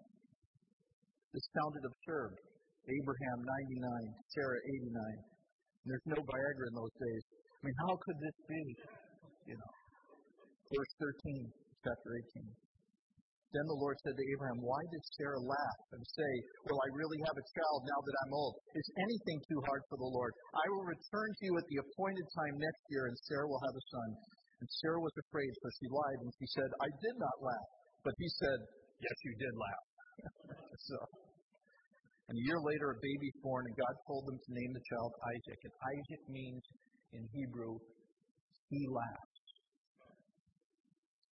This 1.34 1.46
sounded 1.58 1.82
absurd. 1.82 2.38
Abraham 2.86 3.38
99, 3.42 3.82
Sarah 4.30 4.60
89. 4.62 5.34
There's 5.88 6.06
no 6.06 6.20
Viagra 6.22 6.64
in 6.70 6.74
those 6.78 6.96
days. 7.00 7.24
I 7.34 7.60
mean, 7.66 7.76
how 7.88 7.92
could 7.96 8.18
this 8.20 8.38
be? 8.46 8.62
You 9.50 9.56
know. 9.58 9.72
Verse 10.70 10.92
13, 11.00 11.50
chapter 11.82 12.10
18. 12.38 12.63
Then 13.54 13.70
the 13.70 13.78
Lord 13.78 13.94
said 14.02 14.18
to 14.18 14.26
Abraham, 14.34 14.58
Why 14.66 14.82
did 14.90 15.02
Sarah 15.14 15.38
laugh 15.38 15.80
and 15.94 16.02
say, 16.02 16.32
Will 16.66 16.80
I 16.82 16.90
really 16.90 17.20
have 17.22 17.38
a 17.38 17.48
child 17.54 17.86
now 17.86 18.00
that 18.02 18.16
I'm 18.26 18.34
old? 18.34 18.58
Is 18.74 18.88
anything 18.98 19.38
too 19.46 19.62
hard 19.62 19.82
for 19.86 19.94
the 20.02 20.10
Lord? 20.10 20.34
I 20.58 20.66
will 20.74 20.90
return 20.90 21.30
to 21.30 21.42
you 21.46 21.54
at 21.54 21.66
the 21.70 21.78
appointed 21.78 22.26
time 22.34 22.58
next 22.58 22.82
year, 22.90 23.06
and 23.06 23.16
Sarah 23.30 23.46
will 23.46 23.62
have 23.62 23.78
a 23.78 23.84
son. 23.94 24.08
And 24.58 24.66
Sarah 24.82 24.98
was 24.98 25.14
afraid, 25.14 25.54
so 25.54 25.66
she 25.78 25.86
lied, 25.86 26.20
and 26.26 26.32
she 26.34 26.48
said, 26.50 26.68
I 26.82 26.90
did 26.98 27.16
not 27.22 27.36
laugh. 27.46 27.68
But 28.02 28.14
he 28.18 28.28
said, 28.42 28.58
Yes, 28.98 29.16
you 29.22 29.32
did 29.38 29.54
laugh. 29.54 29.84
so, 30.90 30.98
and 32.26 32.34
a 32.34 32.44
year 32.50 32.58
later, 32.58 32.90
a 32.90 32.98
baby 32.98 33.30
born, 33.38 33.62
and 33.70 33.76
God 33.78 33.94
told 34.10 34.26
them 34.26 34.38
to 34.38 34.50
name 34.50 34.72
the 34.74 34.84
child 34.90 35.10
Isaac. 35.30 35.60
And 35.62 35.74
Isaac 35.94 36.22
means, 36.26 36.62
in 37.14 37.22
Hebrew, 37.30 37.78
he 38.66 38.82
laughs. 38.90 39.23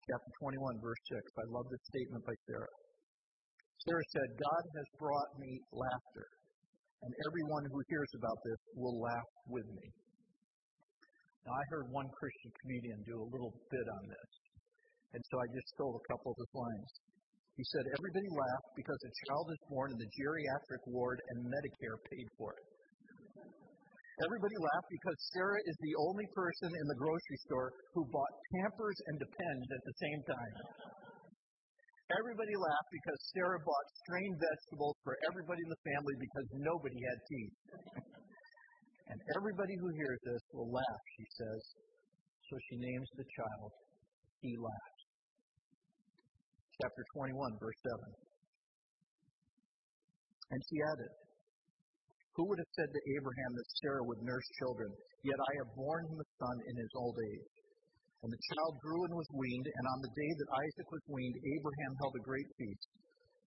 Chapter 0.02 0.34
21, 0.42 0.82
verse 0.82 0.98
6. 1.14 1.22
I 1.38 1.46
love 1.54 1.70
this 1.70 1.84
statement 1.94 2.26
by 2.26 2.34
Sarah. 2.50 2.74
Sarah 3.86 4.08
said, 4.10 4.28
God 4.34 4.64
has 4.74 4.88
brought 4.98 5.30
me 5.38 5.62
laughter, 5.70 6.26
and 7.06 7.10
everyone 7.30 7.62
who 7.70 7.78
hears 7.86 8.10
about 8.18 8.34
this 8.42 8.58
will 8.74 8.98
laugh 8.98 9.30
with 9.46 9.68
me. 9.70 9.86
Now, 11.46 11.54
I 11.54 11.64
heard 11.70 11.86
one 11.94 12.10
Christian 12.18 12.50
comedian 12.50 12.98
do 13.06 13.14
a 13.14 13.30
little 13.30 13.54
bit 13.70 13.86
on 13.86 14.02
this, 14.10 14.30
and 15.14 15.22
so 15.30 15.34
I 15.38 15.46
just 15.54 15.70
stole 15.78 15.94
a 15.94 16.06
couple 16.10 16.34
of 16.34 16.38
his 16.38 16.50
lines. 16.50 16.90
He 17.54 17.64
said, 17.70 17.86
Everybody 17.86 18.26
laughed 18.34 18.70
because 18.74 18.98
a 19.06 19.12
child 19.30 19.46
is 19.54 19.62
born 19.70 19.94
in 19.94 19.98
the 20.02 20.10
geriatric 20.18 20.82
ward 20.90 21.22
and 21.30 21.46
Medicare 21.46 21.98
paid 22.10 22.26
for 22.34 22.58
it. 22.58 22.66
Everybody 24.22 24.56
laughed 24.62 24.90
because 24.90 25.18
Sarah 25.34 25.62
is 25.66 25.76
the 25.82 25.94
only 25.98 26.26
person 26.30 26.70
in 26.70 26.86
the 26.86 26.98
grocery 26.98 27.38
store 27.46 27.74
who 27.94 28.06
bought 28.14 28.34
Pampers 28.54 28.98
and 29.10 29.16
Depends 29.18 29.66
at 29.66 29.82
the 29.82 29.96
same 29.98 30.20
time. 30.30 30.54
Everybody 32.12 32.54
laughed 32.54 32.90
because 32.92 33.18
Sarah 33.34 33.62
bought 33.62 33.88
strained 34.06 34.36
vegetables 34.38 34.96
for 35.02 35.16
everybody 35.26 35.62
in 35.64 35.70
the 35.72 35.82
family 35.82 36.16
because 36.22 36.46
nobody 36.60 36.98
had 37.02 37.18
teeth. 37.26 37.56
and 39.10 39.18
everybody 39.34 39.74
who 39.80 39.88
hears 39.96 40.20
this 40.22 40.44
will 40.54 40.70
laugh, 40.70 41.02
she 41.18 41.26
says. 41.42 41.62
So 42.52 42.54
she 42.68 42.76
names 42.78 43.08
the 43.16 43.26
child 43.32 43.70
He 44.44 44.54
Laughs 44.60 45.02
chapter 46.82 47.04
21, 47.14 47.38
verse 47.62 47.80
7. 47.86 47.94
And 50.50 50.60
she 50.66 50.76
added, 50.82 51.12
Who 52.32 52.48
would 52.48 52.60
have 52.64 52.76
said 52.80 52.88
to 52.88 53.08
Abraham 53.20 53.52
that 53.60 53.76
Sarah 53.84 54.04
would 54.08 54.24
nurse 54.24 54.48
children? 54.56 54.88
Yet 55.20 55.36
I 55.36 55.52
have 55.60 55.76
borne 55.76 56.08
him 56.08 56.16
a 56.16 56.28
son 56.40 56.56
in 56.64 56.74
his 56.80 56.92
old 56.96 57.16
age. 57.20 57.52
And 58.24 58.30
the 58.32 58.46
child 58.54 58.80
grew 58.80 59.04
and 59.04 59.14
was 59.18 59.28
weaned, 59.36 59.68
and 59.68 59.86
on 59.92 60.00
the 60.00 60.14
day 60.16 60.32
that 60.40 60.56
Isaac 60.64 60.88
was 60.88 61.04
weaned, 61.12 61.36
Abraham 61.36 61.92
held 62.00 62.14
a 62.16 62.24
great 62.24 62.48
feast. 62.56 62.88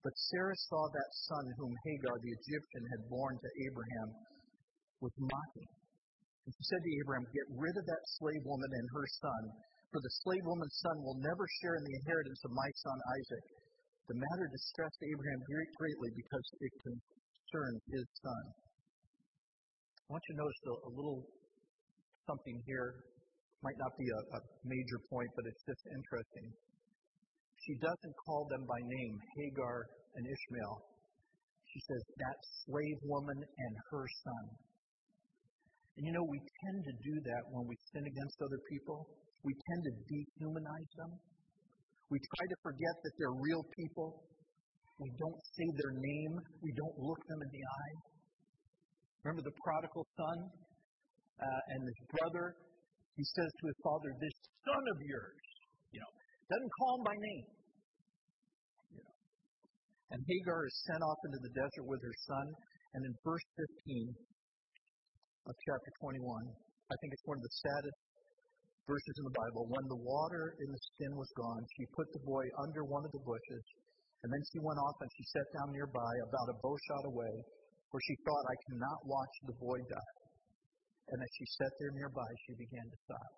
But 0.06 0.14
Sarah 0.30 0.60
saw 0.70 0.84
that 0.86 1.18
son 1.26 1.46
whom 1.58 1.74
Hagar 1.82 2.14
the 2.22 2.36
Egyptian 2.38 2.84
had 2.94 3.10
borne 3.10 3.38
to 3.42 3.50
Abraham 3.66 4.10
was 5.02 5.16
mocking. 5.18 5.72
And 6.46 6.54
she 6.54 6.64
said 6.70 6.84
to 6.86 6.96
Abraham, 7.02 7.26
Get 7.34 7.58
rid 7.58 7.74
of 7.74 7.90
that 7.90 8.06
slave 8.22 8.44
woman 8.46 8.70
and 8.70 8.88
her 8.94 9.08
son, 9.18 9.44
for 9.90 9.98
the 9.98 10.14
slave 10.22 10.46
woman's 10.46 10.78
son 10.86 10.98
will 11.02 11.18
never 11.26 11.46
share 11.58 11.74
in 11.82 11.86
the 11.90 11.98
inheritance 12.06 12.42
of 12.46 12.54
my 12.54 12.70
son 12.86 12.98
Isaac. 13.18 13.46
The 14.14 14.22
matter 14.22 14.46
distressed 14.46 15.02
Abraham 15.02 15.42
very 15.50 15.68
greatly 15.74 16.12
because 16.14 16.46
it 16.62 16.74
concerned 16.86 17.82
his 17.90 18.06
son. 18.22 18.65
I 20.06 20.14
want 20.14 20.22
you 20.30 20.38
to 20.38 20.42
notice 20.46 20.62
a, 20.70 20.74
a 20.86 20.92
little 20.94 21.20
something 22.30 22.62
here. 22.70 23.02
Might 23.66 23.80
not 23.82 23.98
be 23.98 24.06
a, 24.06 24.22
a 24.38 24.40
major 24.62 25.02
point, 25.10 25.30
but 25.34 25.50
it's 25.50 25.64
just 25.66 25.82
interesting. 25.90 26.46
She 27.66 27.74
doesn't 27.82 28.16
call 28.30 28.46
them 28.54 28.62
by 28.70 28.78
name, 28.78 29.16
Hagar 29.34 29.90
and 30.14 30.24
Ishmael. 30.30 30.76
She 31.74 31.80
says, 31.90 32.02
that 32.22 32.38
slave 32.70 33.00
woman 33.10 33.40
and 33.42 33.74
her 33.90 34.06
son. 34.06 34.46
And 35.98 36.06
you 36.06 36.14
know, 36.14 36.28
we 36.30 36.38
tend 36.38 36.80
to 36.86 36.94
do 37.02 37.16
that 37.26 37.44
when 37.50 37.66
we 37.66 37.76
sin 37.90 38.06
against 38.06 38.38
other 38.46 38.62
people. 38.70 39.10
We 39.42 39.58
tend 39.58 39.82
to 39.90 39.94
dehumanize 40.06 40.92
them. 41.02 41.12
We 42.14 42.22
try 42.22 42.46
to 42.46 42.58
forget 42.62 42.96
that 43.02 43.14
they're 43.18 43.40
real 43.42 43.66
people. 43.74 44.22
We 45.02 45.10
don't 45.18 45.42
say 45.58 45.68
their 45.82 45.96
name. 45.98 46.34
We 46.62 46.72
don't 46.78 46.98
look 47.02 47.22
them 47.26 47.42
in 47.42 47.50
the 47.50 47.64
eye. 47.66 47.96
Remember 49.26 49.42
the 49.42 49.58
prodigal 49.58 50.06
son 50.14 50.38
uh, 51.42 51.72
and 51.74 51.82
his 51.82 52.00
brother? 52.14 52.54
He 53.18 53.26
says 53.26 53.50
to 53.50 53.64
his 53.66 53.80
father, 53.82 54.14
This 54.22 54.38
son 54.62 54.84
of 54.86 54.98
yours, 55.02 55.42
you 55.90 55.98
know, 55.98 56.12
doesn't 56.46 56.74
call 56.78 57.02
him 57.02 57.04
by 57.10 57.18
name. 57.18 57.46
You 58.94 59.02
know. 59.02 59.16
And 60.14 60.22
Hagar 60.22 60.70
is 60.70 60.76
sent 60.86 61.02
off 61.02 61.20
into 61.26 61.42
the 61.42 61.54
desert 61.58 61.86
with 61.90 62.06
her 62.06 62.16
son. 62.30 62.46
And 62.94 63.02
in 63.02 63.14
verse 63.26 63.42
15 63.90 64.14
of 65.50 65.54
chapter 65.58 65.92
21, 66.06 66.22
I 66.22 66.96
think 67.02 67.10
it's 67.18 67.26
one 67.26 67.42
of 67.42 67.46
the 67.50 67.56
saddest 67.66 68.00
verses 68.86 69.16
in 69.18 69.26
the 69.26 69.38
Bible. 69.42 69.66
When 69.74 69.90
the 69.90 70.02
water 70.06 70.54
in 70.62 70.70
the 70.70 70.82
skin 70.94 71.18
was 71.18 71.30
gone, 71.34 71.66
she 71.74 71.90
put 71.98 72.06
the 72.14 72.22
boy 72.30 72.46
under 72.62 72.86
one 72.86 73.02
of 73.02 73.10
the 73.10 73.26
bushes, 73.26 73.66
and 74.22 74.30
then 74.30 74.44
she 74.54 74.62
went 74.62 74.78
off 74.78 74.98
and 75.02 75.10
she 75.18 75.26
sat 75.34 75.48
down 75.58 75.74
nearby, 75.74 76.14
about 76.30 76.54
a 76.54 76.56
bow 76.62 76.78
shot 76.78 77.10
away. 77.10 77.34
For 77.92 78.00
she 78.04 78.16
thought, 78.26 78.46
I 78.46 78.58
cannot 78.70 79.00
watch 79.06 79.36
the 79.48 79.58
boy 79.58 79.80
die. 79.90 80.18
And 81.14 81.18
as 81.22 81.32
she 81.38 81.46
sat 81.62 81.74
there 81.78 81.94
nearby, 81.94 82.30
she 82.50 82.54
began 82.58 82.86
to 82.90 82.98
sob. 83.06 83.32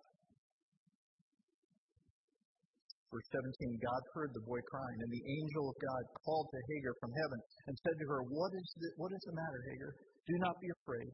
Verse 3.08 3.28
17 3.32 3.80
God 3.80 4.04
heard 4.12 4.32
the 4.36 4.44
boy 4.44 4.60
crying, 4.68 5.00
and 5.00 5.12
the 5.12 5.26
angel 5.40 5.72
of 5.72 5.78
God 5.80 6.04
called 6.28 6.48
to 6.52 6.60
Hagar 6.60 6.96
from 7.00 7.12
heaven 7.16 7.40
and 7.72 7.76
said 7.80 7.96
to 7.96 8.06
her, 8.12 8.20
What 8.28 8.52
is 8.52 8.68
the, 8.84 8.90
what 9.00 9.12
is 9.16 9.24
the 9.24 9.36
matter, 9.36 9.62
Hagar? 9.72 9.92
Do 10.28 10.36
not 10.44 10.60
be 10.60 10.70
afraid. 10.84 11.12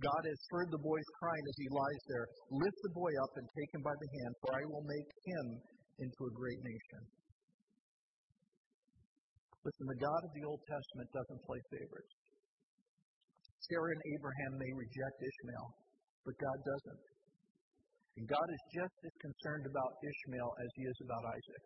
God 0.00 0.22
has 0.24 0.40
heard 0.48 0.72
the 0.72 0.80
boy's 0.80 1.10
crying 1.20 1.44
as 1.44 1.56
he 1.60 1.68
lies 1.68 2.02
there. 2.08 2.26
Lift 2.56 2.78
the 2.88 2.96
boy 2.96 3.12
up 3.20 3.32
and 3.36 3.44
take 3.52 3.70
him 3.76 3.84
by 3.84 3.92
the 3.92 4.10
hand, 4.16 4.32
for 4.40 4.48
I 4.56 4.64
will 4.64 4.84
make 4.88 5.10
him 5.28 5.46
into 6.00 6.20
a 6.24 6.32
great 6.32 6.60
nation. 6.64 7.00
Listen, 9.60 9.86
the 9.92 10.00
God 10.00 10.22
of 10.24 10.32
the 10.32 10.44
Old 10.48 10.62
Testament 10.64 11.08
doesn't 11.12 11.40
play 11.44 11.60
favorites. 11.68 12.14
Sarah 13.70 13.94
and 13.94 14.02
Abraham 14.18 14.52
may 14.58 14.72
reject 14.74 15.16
Ishmael, 15.22 15.66
but 16.26 16.34
God 16.42 16.58
doesn't. 16.66 17.04
And 18.18 18.26
God 18.26 18.48
is 18.50 18.62
just 18.74 18.96
as 19.06 19.14
concerned 19.22 19.64
about 19.70 19.94
Ishmael 20.02 20.50
as 20.58 20.70
he 20.74 20.84
is 20.90 20.98
about 21.06 21.24
Isaac. 21.30 21.64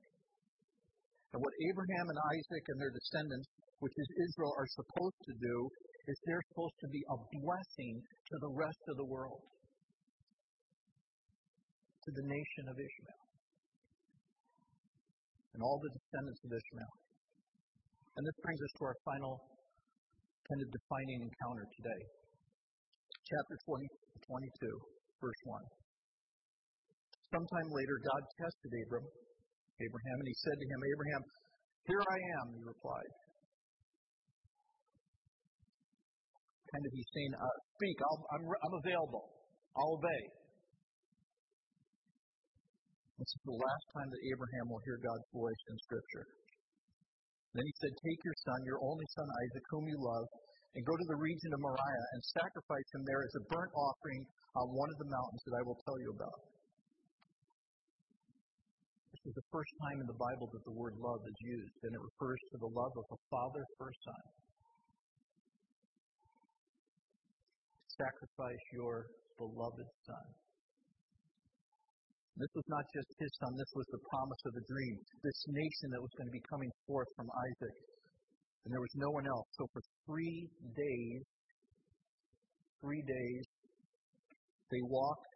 And 1.33 1.41
what 1.41 1.55
Abraham 1.73 2.07
and 2.13 2.21
Isaac 2.21 2.65
and 2.69 2.79
their 2.79 2.93
descendants, 2.95 3.49
which 3.81 3.97
is 3.97 4.09
Israel, 4.29 4.53
are 4.55 4.71
supposed 4.71 5.21
to 5.33 5.35
do 5.41 5.57
is 6.07 6.15
they're 6.29 6.47
supposed 6.53 6.79
to 6.85 6.89
be 6.93 7.03
a 7.09 7.17
blessing 7.41 7.95
to 8.05 8.35
the 8.45 8.53
rest 8.53 8.83
of 8.93 8.97
the 9.01 9.09
world, 9.09 9.41
to 12.05 12.11
the 12.13 12.27
nation 12.29 12.65
of 12.69 12.77
Ishmael, 12.77 13.25
and 15.57 15.61
all 15.65 15.81
the 15.81 15.93
descendants 15.97 16.41
of 16.45 16.51
Ishmael. 16.53 16.95
And 18.15 18.23
this 18.23 18.39
brings 18.45 18.61
us 18.61 18.73
to 18.79 18.83
our 18.93 18.99
final 19.03 19.35
kind 20.49 20.61
of 20.61 20.69
defining 20.69 21.25
encounter 21.25 21.65
today. 21.81 22.03
Chapter 23.25 23.57
20, 23.65 23.89
22, 24.29 24.69
verse 25.21 25.41
1. 25.49 25.61
Sometime 27.33 27.69
later, 27.73 27.97
God 28.05 28.23
tested 28.37 28.73
Abram, 28.85 29.07
Abraham, 29.81 30.17
and 30.21 30.29
he 30.29 30.37
said 30.45 30.57
to 30.61 30.67
him, 30.69 30.81
Abraham, 30.85 31.23
here 31.89 32.05
I 32.05 32.19
am, 32.41 32.47
he 32.53 32.63
replied. 32.63 33.13
Kind 36.73 36.85
of 36.85 36.93
he's 36.93 37.11
saying, 37.17 37.33
uh, 37.35 37.57
speak, 37.81 37.97
i 37.99 38.13
I'm, 38.37 38.45
I'm 38.45 38.77
available. 38.85 39.25
I'll 39.75 39.97
obey. 39.99 40.23
This 43.19 43.31
is 43.31 43.43
the 43.47 43.57
last 43.57 43.87
time 43.95 44.09
that 44.11 44.23
Abraham 44.27 44.67
will 44.69 44.83
hear 44.85 44.99
God's 44.99 45.29
voice 45.33 45.63
in 45.71 45.77
Scripture. 45.87 46.27
Then 47.55 47.65
he 47.71 47.75
said, 47.79 47.95
Take 47.95 48.21
your 48.27 48.39
son, 48.43 48.59
your 48.67 48.83
only 48.83 49.07
son 49.15 49.31
Isaac, 49.31 49.65
whom 49.71 49.87
you 49.87 49.99
love, 50.03 50.27
and 50.75 50.83
go 50.83 50.95
to 50.99 51.07
the 51.07 51.19
region 51.23 51.51
of 51.55 51.61
Moriah 51.63 52.07
and 52.19 52.21
sacrifice 52.35 52.89
him 52.99 53.07
there 53.07 53.23
as 53.23 53.35
a 53.39 53.47
burnt 53.47 53.71
offering 53.79 54.23
on 54.59 54.67
one 54.75 54.91
of 54.91 54.99
the 54.99 55.07
mountains 55.07 55.43
that 55.47 55.55
I 55.55 55.63
will 55.63 55.79
tell 55.87 55.99
you 56.03 56.11
about. 56.19 56.39
This 59.15 59.23
is 59.31 59.35
the 59.39 59.49
first 59.55 59.71
time 59.87 60.03
in 60.03 60.09
the 60.11 60.19
Bible 60.19 60.51
that 60.51 60.65
the 60.67 60.75
word 60.75 60.99
love 60.99 61.23
is 61.23 61.39
used, 61.47 61.79
and 61.87 61.95
it 61.95 62.03
refers 62.03 62.41
to 62.51 62.57
the 62.59 62.71
love 62.75 62.95
of 62.99 63.07
a 63.15 63.21
father 63.31 63.63
for 63.79 63.87
a 63.87 63.97
son. 64.03 64.25
Sacrifice 67.95 68.65
your 68.75 69.07
beloved 69.39 69.89
son. 70.03 70.44
This 72.35 72.51
was 72.59 72.67
not 72.67 72.83
just 72.91 73.07
his 73.15 73.31
son, 73.39 73.55
this 73.55 73.73
was 73.79 73.87
the 73.95 74.03
promise 74.11 74.43
of 74.51 74.55
a 74.59 74.65
dream. 74.67 74.95
This 75.23 75.41
nation 75.55 75.87
that 75.95 76.03
was 76.03 76.11
going 76.19 76.27
to 76.27 76.35
be 76.35 76.43
coming 76.51 76.73
forth 76.83 77.07
from 77.15 77.31
Isaac. 77.31 77.77
And 78.67 78.75
there 78.75 78.83
was 78.83 78.95
no 78.99 79.11
one 79.15 79.27
else. 79.31 79.47
So 79.55 79.71
for 79.71 79.83
three 80.03 80.51
days, 80.75 81.23
three 82.83 83.05
days, 83.07 83.45
they 84.73 84.83
walked 84.91 85.35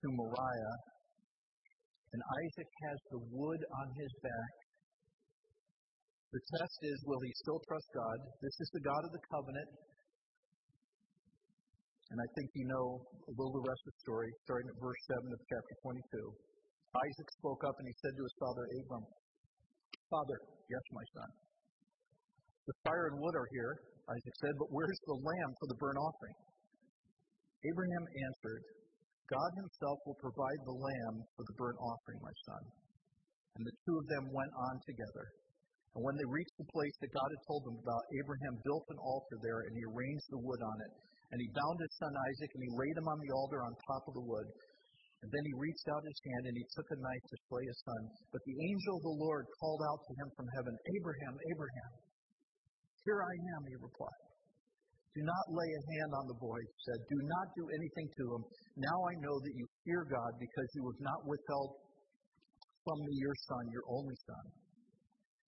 to 0.00 0.06
Moriah, 0.16 0.76
and 2.12 2.20
Isaac 2.24 2.70
has 2.88 2.98
the 3.12 3.20
wood 3.36 3.60
on 3.60 3.86
his 4.00 4.12
back. 4.24 4.52
The 6.32 6.42
test 6.56 6.78
is 6.88 6.96
will 7.04 7.20
he 7.20 7.32
still 7.44 7.60
trust 7.68 7.88
God? 7.92 8.18
This 8.40 8.56
is 8.64 8.68
the 8.72 8.80
God 8.80 9.02
of 9.04 9.12
the 9.12 9.22
covenant. 9.28 9.70
And 12.12 12.20
I 12.20 12.28
think 12.36 12.52
you 12.52 12.68
know 12.68 13.00
a 13.00 13.32
little 13.40 13.56
the 13.56 13.64
rest 13.64 13.80
of 13.88 13.96
the 13.96 14.00
story, 14.04 14.28
starting 14.44 14.68
at 14.68 14.76
verse 14.76 15.00
7 15.16 15.32
of 15.32 15.40
chapter 15.48 15.74
22. 15.80 16.04
Isaac 16.92 17.28
spoke 17.40 17.64
up 17.64 17.72
and 17.80 17.88
he 17.88 17.96
said 18.04 18.12
to 18.12 18.22
his 18.28 18.36
father 18.36 18.64
Abram, 18.68 19.04
Father, 20.12 20.36
yes, 20.68 20.84
my 20.92 21.06
son. 21.16 21.30
The 22.68 22.76
fire 22.84 23.08
and 23.08 23.16
wood 23.16 23.32
are 23.32 23.48
here, 23.56 23.72
Isaac 24.12 24.36
said, 24.44 24.52
but 24.60 24.68
where's 24.76 25.00
the 25.08 25.24
lamb 25.24 25.50
for 25.56 25.66
the 25.72 25.78
burnt 25.80 25.96
offering? 25.96 26.36
Abraham 27.64 28.04
answered, 28.28 28.62
God 29.32 29.50
himself 29.56 29.96
will 30.04 30.20
provide 30.20 30.60
the 30.68 30.76
lamb 30.76 31.16
for 31.32 31.48
the 31.48 31.56
burnt 31.56 31.80
offering, 31.80 32.20
my 32.20 32.36
son. 32.44 32.62
And 33.56 33.64
the 33.64 33.76
two 33.88 33.96
of 33.96 34.06
them 34.12 34.28
went 34.36 34.52
on 34.52 34.76
together. 34.84 35.26
And 35.96 36.04
when 36.04 36.16
they 36.20 36.28
reached 36.28 36.60
the 36.60 36.68
place 36.76 36.96
that 37.00 37.16
God 37.16 37.30
had 37.32 37.42
told 37.48 37.64
them 37.64 37.80
about, 37.80 38.04
Abraham 38.20 38.60
built 38.68 38.84
an 38.92 39.00
altar 39.00 39.36
there 39.40 39.64
and 39.64 39.72
he 39.80 39.88
arranged 39.88 40.28
the 40.28 40.44
wood 40.44 40.60
on 40.60 40.76
it. 40.76 40.92
And 41.32 41.40
he 41.40 41.48
bound 41.56 41.76
his 41.80 41.94
son 41.96 42.12
Isaac, 42.12 42.50
and 42.52 42.62
he 42.68 42.72
laid 42.76 42.96
him 43.00 43.08
on 43.08 43.18
the 43.24 43.32
altar 43.32 43.64
on 43.64 43.72
top 43.88 44.04
of 44.04 44.14
the 44.20 44.26
wood. 44.28 44.48
And 45.24 45.30
then 45.32 45.44
he 45.48 45.54
reached 45.56 45.86
out 45.88 46.04
his 46.04 46.20
hand, 46.28 46.44
and 46.52 46.56
he 46.60 46.66
took 46.76 46.88
a 46.92 46.98
knife 47.00 47.24
to 47.30 47.36
slay 47.48 47.64
his 47.64 47.80
son. 47.88 48.02
But 48.34 48.42
the 48.44 48.58
angel 48.68 48.94
of 49.00 49.06
the 49.06 49.18
Lord 49.22 49.44
called 49.56 49.82
out 49.88 50.00
to 50.02 50.12
him 50.18 50.28
from 50.36 50.48
heaven, 50.60 50.74
Abraham, 50.98 51.34
Abraham. 51.56 51.92
Here 53.08 53.20
I 53.22 53.34
am, 53.56 53.62
he 53.64 53.76
replied. 53.80 54.22
Do 55.12 55.22
not 55.24 55.44
lay 55.52 55.68
a 55.68 55.82
hand 55.92 56.12
on 56.16 56.26
the 56.26 56.38
boy, 56.40 56.56
he 56.56 56.76
said. 56.88 56.98
Do 57.04 57.18
not 57.28 57.46
do 57.52 57.64
anything 57.68 58.08
to 58.08 58.24
him. 58.32 58.42
Now 58.80 58.96
I 58.96 59.14
know 59.20 59.36
that 59.36 59.54
you 59.56 59.64
fear 59.84 60.08
God 60.08 60.32
because 60.40 60.68
you 60.72 60.82
have 60.88 61.02
not 61.04 61.20
withheld 61.28 61.70
from 62.84 62.98
me 62.98 63.12
your 63.20 63.36
son, 63.46 63.62
your 63.70 63.86
only 63.92 64.16
son. 64.24 64.44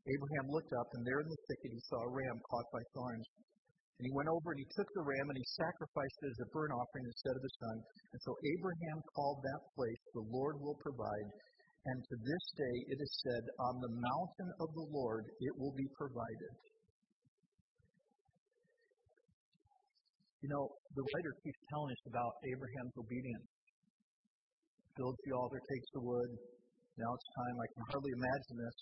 Abraham 0.04 0.46
looked 0.52 0.74
up, 0.76 0.88
and 1.00 1.02
there 1.08 1.24
in 1.24 1.30
the 1.32 1.42
thicket 1.48 1.72
he 1.80 1.82
saw 1.88 2.00
a 2.04 2.12
ram 2.12 2.38
caught 2.52 2.68
by 2.76 2.84
thorns. 2.92 3.28
And 4.00 4.10
he 4.10 4.14
went 4.18 4.30
over 4.30 4.52
and 4.52 4.60
he 4.60 4.70
took 4.74 4.90
the 4.98 5.06
ram 5.06 5.30
and 5.30 5.38
he 5.38 5.48
sacrificed 5.54 6.20
it 6.26 6.34
as 6.34 6.42
a 6.42 6.50
burnt 6.50 6.74
offering 6.74 7.06
instead 7.06 7.36
of 7.38 7.44
the 7.46 7.54
son. 7.62 7.78
And 8.12 8.20
so 8.26 8.32
Abraham 8.58 8.98
called 9.14 9.40
that 9.46 9.62
place, 9.78 10.02
The 10.18 10.28
Lord 10.34 10.58
will 10.58 10.78
provide. 10.82 11.30
And 11.86 11.98
to 12.02 12.16
this 12.26 12.46
day 12.58 12.76
it 12.90 13.00
is 13.00 13.14
said, 13.22 13.44
On 13.70 13.76
the 13.78 13.94
mountain 13.94 14.50
of 14.60 14.70
the 14.74 14.88
Lord 14.90 15.30
it 15.40 15.54
will 15.62 15.76
be 15.78 15.86
provided. 15.94 16.54
You 20.42 20.50
know, 20.52 20.68
the 20.92 21.06
writer 21.16 21.34
keeps 21.40 21.62
telling 21.72 21.92
us 21.94 22.04
about 22.10 22.34
Abraham's 22.52 22.96
obedience. 23.00 23.48
Builds 25.00 25.22
the 25.24 25.34
altar, 25.38 25.62
takes 25.72 25.90
the 25.96 26.04
wood. 26.04 26.30
Now 27.00 27.10
it's 27.16 27.30
time. 27.32 27.56
I 27.56 27.68
can 27.72 27.84
hardly 27.94 28.12
imagine 28.12 28.56
this. 28.60 28.78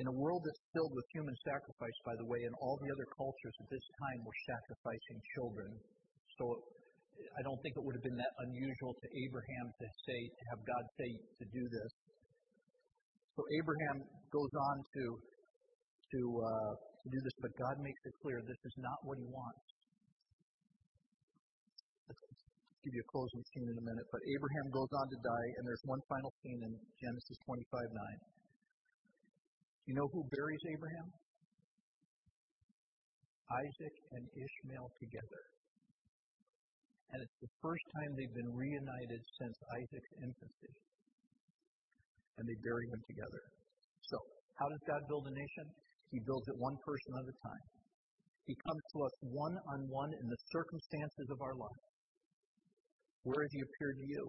In 0.00 0.08
a 0.08 0.14
world 0.16 0.40
that's 0.40 0.62
filled 0.72 0.94
with 0.96 1.06
human 1.12 1.36
sacrifice, 1.44 1.98
by 2.08 2.16
the 2.16 2.24
way, 2.24 2.40
and 2.48 2.54
all 2.64 2.80
the 2.80 2.90
other 2.90 3.06
cultures 3.12 3.56
at 3.60 3.68
this 3.68 3.86
time 4.00 4.18
were 4.24 4.38
sacrificing 4.48 5.18
children. 5.36 5.70
So 6.40 6.44
I 7.20 7.40
don't 7.44 7.60
think 7.60 7.76
it 7.76 7.84
would 7.84 7.96
have 7.96 8.06
been 8.06 8.18
that 8.18 8.34
unusual 8.48 8.96
to 8.96 9.06
Abraham 9.12 9.66
to 9.68 9.86
say, 10.08 10.20
to 10.26 10.42
have 10.56 10.60
God 10.64 10.84
say 10.96 11.10
to 11.12 11.44
do 11.52 11.62
this. 11.68 11.92
So 13.36 13.40
Abraham 13.60 13.96
goes 14.32 14.52
on 14.52 14.76
to 14.80 15.04
to 16.12 16.20
uh, 16.44 16.72
to 16.76 17.06
do 17.08 17.18
this, 17.24 17.36
but 17.40 17.52
God 17.56 17.76
makes 17.80 18.02
it 18.04 18.14
clear 18.20 18.36
this 18.44 18.62
is 18.68 18.76
not 18.76 18.98
what 19.08 19.16
He 19.16 19.24
wants. 19.24 19.64
Let's 22.08 22.20
give 22.84 22.92
you 22.92 23.00
a 23.00 23.10
closing 23.12 23.42
scene 23.56 23.68
in 23.72 23.76
a 23.80 23.86
minute. 23.88 24.06
But 24.12 24.20
Abraham 24.20 24.66
goes 24.72 24.92
on 24.92 25.06
to 25.08 25.18
die, 25.24 25.48
and 25.56 25.62
there's 25.64 25.84
one 25.88 26.02
final 26.12 26.32
scene 26.44 26.60
in 26.60 26.72
Genesis 27.00 27.36
25 27.48 27.64
9. 27.64 28.41
You 29.86 29.94
know 29.98 30.06
who 30.14 30.22
buries 30.30 30.62
Abraham? 30.70 31.08
Isaac 33.50 33.94
and 34.14 34.24
Ishmael 34.30 34.88
together. 35.02 35.42
And 37.12 37.18
it's 37.20 37.38
the 37.44 37.52
first 37.60 37.84
time 37.98 38.10
they've 38.16 38.36
been 38.38 38.52
reunited 38.56 39.20
since 39.42 39.56
Isaac's 39.76 40.12
infancy. 40.24 40.72
And 42.40 42.44
they 42.48 42.58
bury 42.64 42.86
him 42.88 43.02
together. 43.04 43.42
So, 44.08 44.16
how 44.56 44.66
does 44.72 44.82
God 44.88 45.02
build 45.10 45.28
a 45.28 45.34
nation? 45.36 45.66
He 46.08 46.18
builds 46.24 46.46
it 46.48 46.56
one 46.56 46.78
person 46.80 47.10
at 47.20 47.26
a 47.28 47.36
time. 47.44 47.66
He 48.48 48.54
comes 48.56 48.82
to 48.96 48.98
us 49.04 49.14
one 49.28 49.56
on 49.76 49.80
one 49.92 50.10
in 50.16 50.26
the 50.30 50.40
circumstances 50.50 51.28
of 51.30 51.38
our 51.44 51.56
life. 51.58 51.84
Where 53.28 53.42
has 53.44 53.52
He 53.52 53.60
appeared 53.60 53.96
to 54.00 54.06
you? 54.08 54.24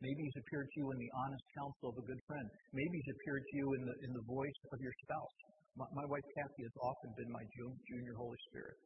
Maybe 0.00 0.20
he's 0.24 0.38
appeared 0.40 0.64
to 0.64 0.76
you 0.80 0.88
in 0.96 0.98
the 0.98 1.12
honest 1.12 1.44
counsel 1.60 1.92
of 1.92 1.96
a 2.00 2.04
good 2.08 2.22
friend. 2.24 2.46
Maybe 2.72 2.94
he's 2.96 3.12
appeared 3.20 3.44
to 3.44 3.54
you 3.60 3.66
in 3.76 3.82
the, 3.84 3.94
in 4.08 4.10
the 4.16 4.24
voice 4.24 4.60
of 4.72 4.80
your 4.80 4.96
spouse. 5.04 5.36
My, 5.76 5.86
my 5.92 6.06
wife 6.08 6.24
Kathy 6.40 6.64
has 6.64 6.76
often 6.80 7.10
been 7.20 7.28
my 7.28 7.44
junior 7.84 8.16
Holy 8.16 8.40
Spirit. 8.48 8.80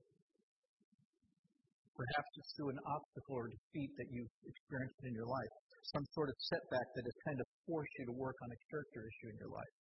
Perhaps 1.95 2.31
it's 2.35 2.51
through 2.59 2.75
an 2.75 2.83
obstacle 2.91 3.39
or 3.39 3.47
defeat 3.47 3.95
that 3.95 4.11
you've 4.11 4.35
experienced 4.43 4.99
in 5.07 5.15
your 5.15 5.31
life, 5.31 5.53
some 5.95 6.03
sort 6.11 6.27
of 6.27 6.37
setback 6.51 6.87
that 6.99 7.07
has 7.07 7.19
kind 7.31 7.39
of 7.39 7.47
forced 7.71 7.95
you 8.03 8.11
to 8.11 8.15
work 8.19 8.35
on 8.43 8.51
a 8.51 8.59
character 8.67 9.07
issue 9.07 9.31
in 9.31 9.39
your 9.39 9.55
life. 9.55 9.75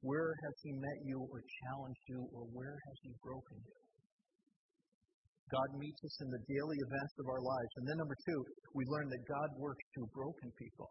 Where 0.00 0.32
has 0.32 0.54
he 0.64 0.72
met 0.72 0.98
you 1.04 1.20
or 1.28 1.44
challenged 1.44 2.04
you, 2.08 2.24
or 2.32 2.48
where 2.56 2.74
has 2.74 2.96
he 3.04 3.12
broken 3.20 3.60
you? 3.60 3.76
God 5.52 5.68
meets 5.76 6.00
us 6.00 6.16
in 6.24 6.32
the 6.32 6.42
daily 6.48 6.78
events 6.80 7.14
of 7.20 7.28
our 7.28 7.44
lives. 7.44 7.72
And 7.76 7.84
then, 7.84 8.00
number 8.00 8.16
two, 8.24 8.40
we 8.72 8.88
learn 8.88 9.12
that 9.12 9.22
God 9.28 9.48
works 9.60 9.84
through 9.92 10.08
broken 10.16 10.48
people. 10.56 10.88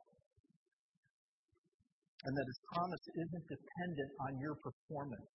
And 2.21 2.33
that 2.37 2.45
his 2.45 2.61
promise 2.69 3.05
isn't 3.25 3.45
dependent 3.49 4.11
on 4.29 4.31
your 4.37 4.53
performance. 4.61 5.31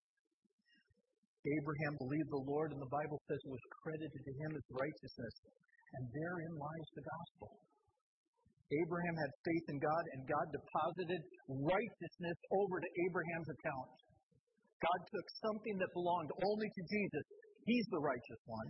Abraham 1.43 1.95
believed 1.99 2.31
the 2.31 2.47
Lord, 2.47 2.71
and 2.71 2.79
the 2.79 2.95
Bible 2.95 3.19
says 3.27 3.39
it 3.43 3.51
was 3.51 3.67
credited 3.83 4.23
to 4.23 4.33
him 4.39 4.51
as 4.55 4.65
righteousness. 4.71 5.35
And 5.99 6.03
therein 6.15 6.55
lies 6.55 6.89
the 6.95 7.07
gospel. 7.07 7.51
Abraham 8.67 9.17
had 9.19 9.31
faith 9.47 9.67
in 9.75 9.79
God, 9.79 10.05
and 10.15 10.21
God 10.27 10.47
deposited 10.51 11.23
righteousness 11.51 12.39
over 12.51 12.83
to 12.83 12.91
Abraham's 13.07 13.51
account. 13.59 13.91
God 14.83 15.01
took 15.07 15.27
something 15.47 15.77
that 15.79 15.91
belonged 15.95 16.31
only 16.43 16.69
to 16.71 16.83
Jesus, 16.91 17.25
he's 17.63 17.87
the 17.95 18.03
righteous 18.03 18.43
one, 18.47 18.69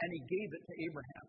and 0.00 0.08
he 0.12 0.20
gave 0.24 0.48
it 0.52 0.62
to 0.64 0.74
Abraham. 0.88 1.26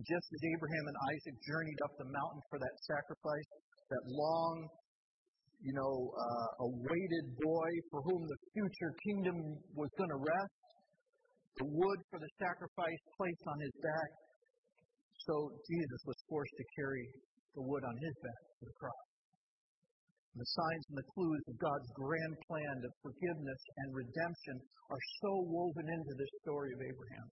Just 0.00 0.26
as 0.32 0.40
Abraham 0.56 0.84
and 0.88 0.98
Isaac 1.12 1.36
journeyed 1.44 1.80
up 1.84 1.92
the 2.00 2.08
mountain 2.08 2.42
for 2.48 2.58
that 2.58 2.74
sacrifice, 2.88 3.50
that 3.92 4.04
long, 4.08 4.54
you 5.60 5.74
know, 5.76 5.94
uh, 6.16 6.50
awaited 6.64 7.24
boy 7.38 7.70
for 7.92 8.00
whom 8.02 8.20
the 8.24 8.38
future 8.56 8.92
kingdom 9.04 9.36
was 9.76 9.90
going 10.00 10.10
to 10.10 10.20
rest, 10.20 10.56
the 11.60 11.68
wood 11.68 11.98
for 12.08 12.18
the 12.18 12.32
sacrifice 12.40 13.02
placed 13.20 13.44
on 13.46 13.60
his 13.60 13.74
back, 13.84 14.10
so 15.28 15.52
Jesus 15.68 16.00
was 16.08 16.16
forced 16.28 16.56
to 16.56 16.64
carry 16.80 17.04
the 17.54 17.62
wood 17.62 17.84
on 17.84 17.96
his 18.00 18.14
back 18.24 18.42
to 18.58 18.64
the 18.64 18.76
cross. 18.80 19.11
The 20.32 20.48
signs 20.48 20.84
and 20.88 20.96
the 20.96 21.10
clues 21.12 21.44
of 21.44 21.60
God's 21.60 21.90
grand 21.92 22.34
plan 22.48 22.76
of 22.80 22.92
forgiveness 23.04 23.62
and 23.84 23.92
redemption 23.92 24.56
are 24.88 25.04
so 25.20 25.44
woven 25.44 25.84
into 25.92 26.12
this 26.16 26.32
story 26.40 26.72
of 26.72 26.80
Abraham. 26.80 27.28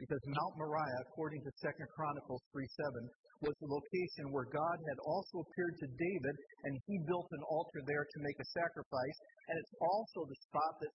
Because 0.00 0.20
Mount 0.24 0.54
Moriah, 0.56 1.04
according 1.08 1.40
to 1.44 1.52
2 1.60 1.88
Chronicles 1.96 2.40
3:7, 2.52 3.08
was 3.44 3.56
the 3.60 3.68
location 3.68 4.32
where 4.32 4.48
God 4.48 4.78
had 4.88 5.00
also 5.04 5.44
appeared 5.44 5.76
to 5.84 5.88
David, 6.00 6.36
and 6.64 6.80
he 6.88 6.96
built 7.04 7.28
an 7.32 7.44
altar 7.48 7.80
there 7.84 8.04
to 8.04 8.24
make 8.24 8.40
a 8.40 8.50
sacrifice. 8.56 9.18
And 9.48 9.56
it's 9.60 9.76
also 9.80 10.24
the 10.24 10.40
spot 10.48 10.72
that 10.80 10.92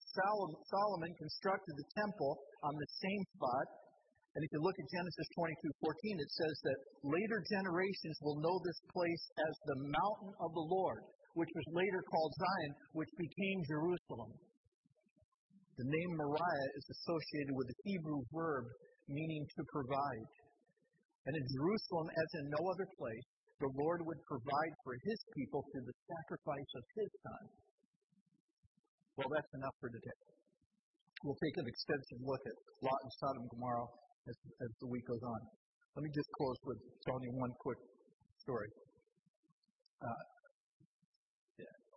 Solomon 0.65 1.13
constructed 1.13 1.73
the 1.77 1.89
temple 1.93 2.33
on 2.65 2.73
the 2.73 2.89
same 3.01 3.23
spot 3.37 3.65
and 4.31 4.41
if 4.47 4.49
you 4.55 4.63
look 4.63 4.77
at 4.79 4.87
Genesis 4.87 5.27
22:14, 5.35 6.19
it 6.23 6.31
says 6.31 6.55
that 6.63 6.79
later 7.03 7.43
generations 7.51 8.15
will 8.23 8.39
know 8.39 8.55
this 8.63 8.79
place 8.87 9.25
as 9.35 9.53
the 9.67 9.79
mountain 9.91 10.33
of 10.39 10.55
the 10.55 10.67
Lord, 10.71 11.03
which 11.35 11.51
was 11.51 11.67
later 11.75 12.01
called 12.07 12.31
Zion, 12.39 12.73
which 12.93 13.11
became 13.19 13.59
Jerusalem. 13.67 14.31
The 15.75 15.87
name 15.87 16.11
Moriah 16.15 16.69
is 16.79 16.87
associated 16.95 17.55
with 17.59 17.67
the 17.67 17.79
Hebrew 17.83 18.23
verb 18.31 18.65
meaning 19.09 19.43
to 19.43 19.63
provide. 19.67 20.31
And 21.27 21.35
in 21.35 21.45
Jerusalem, 21.51 22.07
as 22.15 22.29
in 22.39 22.45
no 22.55 22.61
other 22.71 22.87
place, 22.95 23.27
the 23.59 23.71
Lord 23.83 23.99
would 24.07 24.21
provide 24.25 24.73
for 24.83 24.95
his 24.95 25.19
people 25.35 25.61
through 25.69 25.85
the 25.85 25.97
sacrifice 26.07 26.71
of 26.79 26.83
his 26.95 27.11
son. 27.19 27.43
Well, 29.17 29.29
that's 29.29 29.53
enough 29.53 29.75
for 29.83 29.89
today. 29.91 30.21
We'll 31.21 31.37
take 31.43 31.57
an 31.59 31.67
extensive 31.67 32.19
look 32.25 32.41
at 32.47 32.55
Lot 32.81 32.99
and 33.03 33.13
Sodom 33.19 33.45
tomorrow 33.51 33.85
as, 34.27 34.69
the 34.81 34.89
week 34.89 35.05
goes 35.07 35.23
on. 35.23 35.41
Let 35.95 36.03
me 36.03 36.11
just 36.13 36.29
close 36.37 36.59
with 36.65 36.79
telling 37.05 37.23
you 37.25 37.33
one 37.35 37.53
quick 37.59 37.81
story. 38.45 38.69
Uh, 40.01 40.23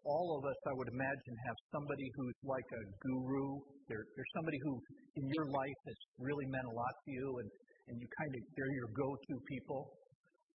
all 0.05 0.37
of 0.37 0.43
us, 0.45 0.59
I 0.69 0.75
would 0.77 0.91
imagine, 0.93 1.35
have 1.49 1.59
somebody 1.73 2.05
who's 2.13 2.39
like 2.45 2.69
a 2.77 2.83
guru. 3.09 3.57
They're, 3.89 4.05
they're 4.05 4.33
somebody 4.37 4.61
who, 4.61 4.73
in 5.17 5.25
your 5.33 5.49
life, 5.49 5.81
has 5.89 5.99
really 6.21 6.45
meant 6.53 6.69
a 6.69 6.75
lot 6.77 6.93
to 6.93 7.09
you, 7.09 7.27
and, 7.41 7.49
and 7.89 7.95
you 7.97 8.09
kind 8.21 8.33
of, 8.37 8.41
they're 8.53 8.75
your 8.77 8.91
go 8.93 9.09
to 9.09 9.33
people. 9.49 9.81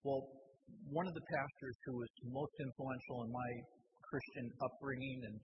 Well, 0.05 0.21
one 0.93 1.09
of 1.09 1.15
the 1.17 1.25
pastors 1.33 1.75
who 1.89 1.93
was 1.97 2.09
most 2.29 2.53
influential 2.61 3.17
in 3.25 3.29
my 3.33 3.51
Christian 4.05 4.45
upbringing 4.61 5.17
and 5.25 5.35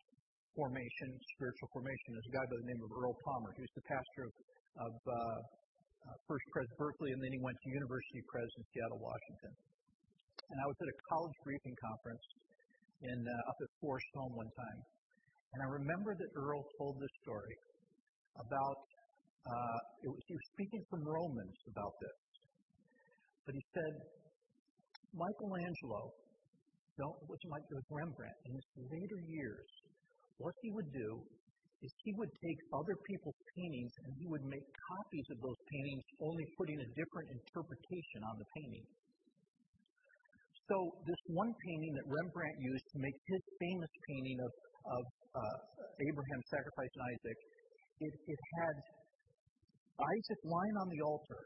formation, 0.53 1.09
spiritual 1.37 1.69
formation, 1.73 2.09
is 2.13 2.25
a 2.29 2.33
guy 2.37 2.45
by 2.45 2.57
the 2.61 2.67
name 2.69 2.81
of 2.85 2.89
Earl 2.93 3.15
Palmer. 3.25 3.49
He 3.57 3.61
was 3.65 3.73
the 3.73 3.87
pastor 3.89 4.21
of, 4.29 4.33
of 4.85 4.93
uh, 5.01 5.37
first 6.27 6.45
Pres 6.53 6.69
Berkeley, 6.77 7.11
and 7.13 7.21
then 7.21 7.31
he 7.33 7.41
went 7.41 7.57
to 7.57 7.67
University 7.73 8.21
Pres 8.29 8.45
in 8.45 8.63
Seattle, 8.73 9.01
Washington. 9.01 9.53
And 10.49 10.57
I 10.61 10.65
was 10.69 10.77
at 10.77 10.89
a 10.89 10.97
college 11.09 11.37
briefing 11.41 11.75
conference 11.81 12.25
in 13.01 13.17
uh, 13.25 13.49
up 13.49 13.57
at 13.57 13.69
Forest 13.81 14.09
Home 14.21 14.33
one 14.37 14.51
time, 14.53 14.79
and 15.53 15.59
I 15.65 15.67
remember 15.81 16.13
that 16.13 16.29
Earl 16.37 16.61
told 16.77 17.01
this 17.01 17.15
story 17.25 17.55
about 18.37 18.77
uh, 19.45 19.79
was, 20.09 20.23
he 20.25 20.33
was 20.33 20.45
speaking 20.57 20.83
from 20.89 21.01
Romans 21.05 21.57
about 21.69 21.93
this, 22.01 22.19
but 23.45 23.53
he 23.53 23.63
said 23.73 23.93
Michelangelo, 25.13 26.11
don't, 26.97 27.15
was, 27.27 27.39
Rembrandt, 27.91 28.37
in 28.47 28.51
his 28.55 28.67
later 28.89 29.19
years, 29.27 29.69
what 30.37 30.53
he 30.61 30.71
would 30.71 30.91
do 30.91 31.09
is 31.83 31.91
he 32.03 32.11
would 32.17 32.31
take 32.41 32.59
other 32.73 32.95
people's 33.07 33.34
paintings 33.55 33.93
and 34.03 34.11
he 34.19 34.25
would 34.27 34.45
make 34.45 34.63
copies 34.63 35.27
of 35.31 35.37
those 35.41 35.59
paintings, 35.71 36.03
only 36.21 36.45
putting 36.59 36.77
a 36.79 36.87
different 36.93 37.27
interpretation 37.33 38.19
on 38.27 38.35
the 38.37 38.47
painting. 38.53 38.85
So 40.69 40.75
this 41.05 41.21
one 41.29 41.53
painting 41.61 41.93
that 41.93 42.05
Rembrandt 42.09 42.57
used 42.57 42.87
to 42.93 42.97
make 42.97 43.13
his 43.13 43.43
famous 43.61 43.93
painting 44.09 44.37
of, 44.41 44.51
of 44.97 45.03
uh, 45.37 45.57
Abraham's 46.01 46.47
sacrifice 46.49 46.91
and 46.97 47.03
Isaac, 47.05 47.37
it, 48.01 48.13
it 48.27 48.41
had 48.59 48.75
Isaac 49.95 50.39
lying 50.43 50.75
on 50.83 50.87
the 50.91 51.01
altar, 51.05 51.41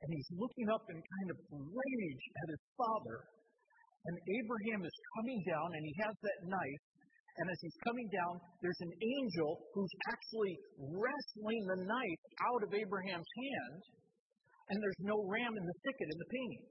and 0.00 0.08
he's 0.14 0.30
looking 0.38 0.68
up 0.72 0.84
in 0.88 0.96
kind 0.96 1.28
of 1.34 1.38
rage 1.52 2.24
at 2.40 2.46
his 2.54 2.62
father, 2.78 3.18
and 4.08 4.14
Abraham 4.16 4.80
is 4.86 4.96
coming 5.18 5.40
down, 5.44 5.68
and 5.76 5.82
he 5.84 5.94
has 6.00 6.14
that 6.24 6.38
knife, 6.48 6.84
and 7.40 7.46
as 7.48 7.58
he's 7.64 7.78
coming 7.88 8.08
down, 8.12 8.36
there's 8.60 8.82
an 8.84 8.92
angel 9.00 9.50
who's 9.72 9.94
actually 10.12 10.54
wrestling 10.76 11.62
the 11.72 11.80
knife 11.88 12.22
out 12.44 12.60
of 12.68 12.70
Abraham's 12.76 13.32
hand, 13.32 13.80
and 14.68 14.76
there's 14.76 15.00
no 15.00 15.16
ram 15.24 15.56
in 15.56 15.64
the 15.64 15.76
thicket 15.88 16.08
in 16.12 16.18
the 16.20 16.28
painting. 16.28 16.64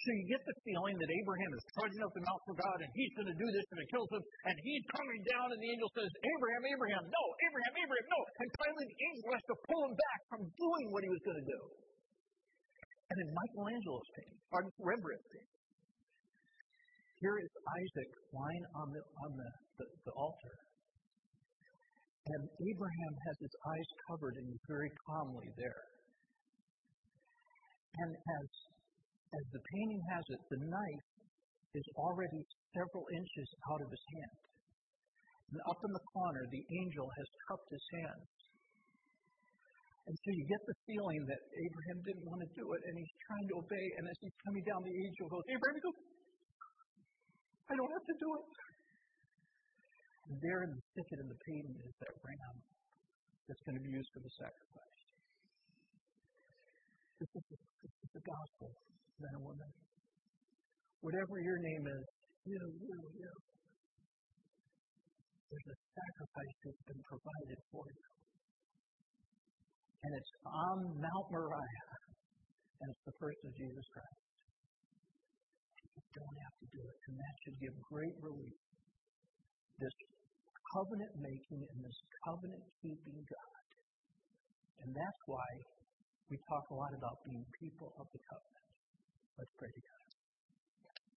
So 0.00 0.08
you 0.16 0.24
get 0.32 0.40
the 0.48 0.56
feeling 0.64 0.96
that 0.96 1.10
Abraham 1.12 1.52
is 1.52 1.64
trudging 1.76 2.00
up 2.00 2.12
the 2.16 2.24
mountain 2.24 2.46
for 2.48 2.56
God, 2.56 2.78
and 2.80 2.88
he's 2.96 3.12
going 3.20 3.28
to 3.28 3.36
do 3.36 3.48
this, 3.52 3.66
and 3.68 3.78
it 3.84 3.88
kills 3.92 4.08
him, 4.08 4.22
and 4.48 4.56
he's 4.64 4.84
coming 4.96 5.20
down, 5.28 5.52
and 5.52 5.60
the 5.60 5.70
angel 5.76 5.90
says, 5.92 6.08
Abraham, 6.08 6.62
Abraham, 6.72 7.04
no, 7.04 7.24
Abraham, 7.50 7.74
Abraham, 7.84 8.06
no. 8.08 8.20
And 8.40 8.48
finally 8.64 8.86
the 8.88 9.00
angel 9.12 9.28
has 9.36 9.44
to 9.44 9.56
pull 9.68 9.80
him 9.84 9.94
back 9.98 10.20
from 10.32 10.40
doing 10.56 10.86
what 10.88 11.04
he 11.04 11.10
was 11.12 11.20
going 11.20 11.36
to 11.36 11.48
do. 11.52 11.60
And 13.12 13.16
in 13.20 13.28
Michelangelo's 13.28 14.08
painting, 14.16 14.40
or 14.54 14.58
Rembrandt's 14.80 15.28
painting, 15.34 15.60
here 17.20 17.36
is 17.36 17.50
Isaac 17.52 18.10
lying 18.32 18.64
on 18.80 18.86
the, 18.96 19.02
on 19.04 19.30
the, 19.36 19.48
the, 19.80 19.86
the 20.04 20.14
altar. 20.20 20.54
And 22.20 22.42
Abraham 22.44 23.14
has 23.26 23.36
his 23.40 23.54
eyes 23.64 23.90
covered 24.12 24.36
and 24.36 24.44
he's 24.44 24.66
very 24.68 24.92
calmly 25.08 25.48
there. 25.56 25.84
And 27.96 28.10
as, 28.12 28.48
as 29.34 29.44
the 29.56 29.62
painting 29.64 30.02
has 30.12 30.24
it, 30.36 30.40
the 30.52 30.60
knife 30.68 31.08
is 31.74 31.86
already 31.96 32.40
several 32.76 33.06
inches 33.08 33.48
out 33.72 33.80
of 33.80 33.88
his 33.88 34.04
hand. 34.20 34.36
And 35.50 35.58
up 35.66 35.80
in 35.82 35.90
the 35.90 36.04
corner, 36.14 36.44
the 36.46 36.64
angel 36.84 37.06
has 37.10 37.28
cupped 37.50 37.70
his 37.74 37.86
hands. 37.98 38.30
And 40.06 40.14
so 40.14 40.28
you 40.34 40.44
get 40.46 40.62
the 40.66 40.76
feeling 40.86 41.22
that 41.26 41.38
Abraham 41.38 41.98
didn't 42.02 42.26
want 42.26 42.40
to 42.42 42.50
do 42.54 42.66
it, 42.74 42.80
and 42.82 42.94
he's 42.98 43.14
trying 43.30 43.46
to 43.46 43.54
obey. 43.62 43.86
And 43.98 44.04
as 44.10 44.16
he's 44.22 44.38
coming 44.42 44.64
down, 44.66 44.80
the 44.82 44.96
angel 45.06 45.26
goes, 45.30 45.44
Abraham, 45.50 45.76
goes, 45.82 45.98
I 47.70 47.72
don't 47.78 47.92
have 47.94 48.06
to 48.10 48.16
do 48.18 48.28
it. 48.34 48.44
There 50.30 50.62
in 50.62 50.70
the 50.70 50.84
thicket 50.94 51.18
in 51.18 51.26
the 51.26 51.40
painting 51.42 51.74
is 51.82 51.94
that 51.98 52.12
ram 52.22 52.54
that's 53.50 53.62
going 53.66 53.74
to 53.74 53.82
be 53.82 53.90
used 53.90 54.10
for 54.14 54.22
the 54.22 54.30
sacrifice. 54.38 55.00
This 57.18 57.30
is 57.34 57.44
the, 57.50 57.58
this 57.82 57.94
is 57.98 58.10
the 58.14 58.22
gospel, 58.22 58.70
men 59.18 59.32
and 59.34 59.42
women. 59.42 59.70
Whatever 61.02 61.34
your 61.42 61.58
name 61.58 61.84
is, 61.90 62.04
you, 62.46 62.62
you, 62.62 62.96
you. 63.10 63.32
There's 65.50 65.68
a 65.74 65.78
sacrifice 65.98 66.56
that's 66.62 66.84
been 66.86 67.02
provided 67.10 67.58
for 67.74 67.84
you. 67.90 68.08
And 70.06 70.10
it's 70.14 70.32
on 70.46 70.76
Mount 70.94 71.26
Moriah. 71.34 71.90
And 72.80 72.86
it's 72.86 73.04
the 73.04 73.16
person 73.18 73.50
of 73.50 73.54
Jesus 73.58 73.86
Christ 73.92 74.20
You 75.90 76.02
don't 76.22 76.38
have 76.38 76.56
to 76.62 76.66
do 76.70 76.80
it. 76.86 76.98
And 77.10 77.14
that 77.18 77.34
should 77.42 77.58
give 77.58 77.74
great 77.90 78.16
relief. 78.22 78.60
This 79.76 79.96
covenant 80.74 81.14
making 81.18 81.60
and 81.66 81.78
this 81.82 81.98
covenant 82.26 82.64
keeping 82.82 83.18
God. 83.26 83.64
And 84.86 84.90
that's 84.94 85.22
why 85.26 85.50
we 86.30 86.38
talk 86.46 86.64
a 86.70 86.76
lot 86.78 86.92
about 86.94 87.16
being 87.26 87.44
people 87.58 87.90
of 87.98 88.06
the 88.10 88.20
covenant. 88.30 88.66
Let's 89.36 89.54
pray 89.58 89.72
together. 89.72 90.08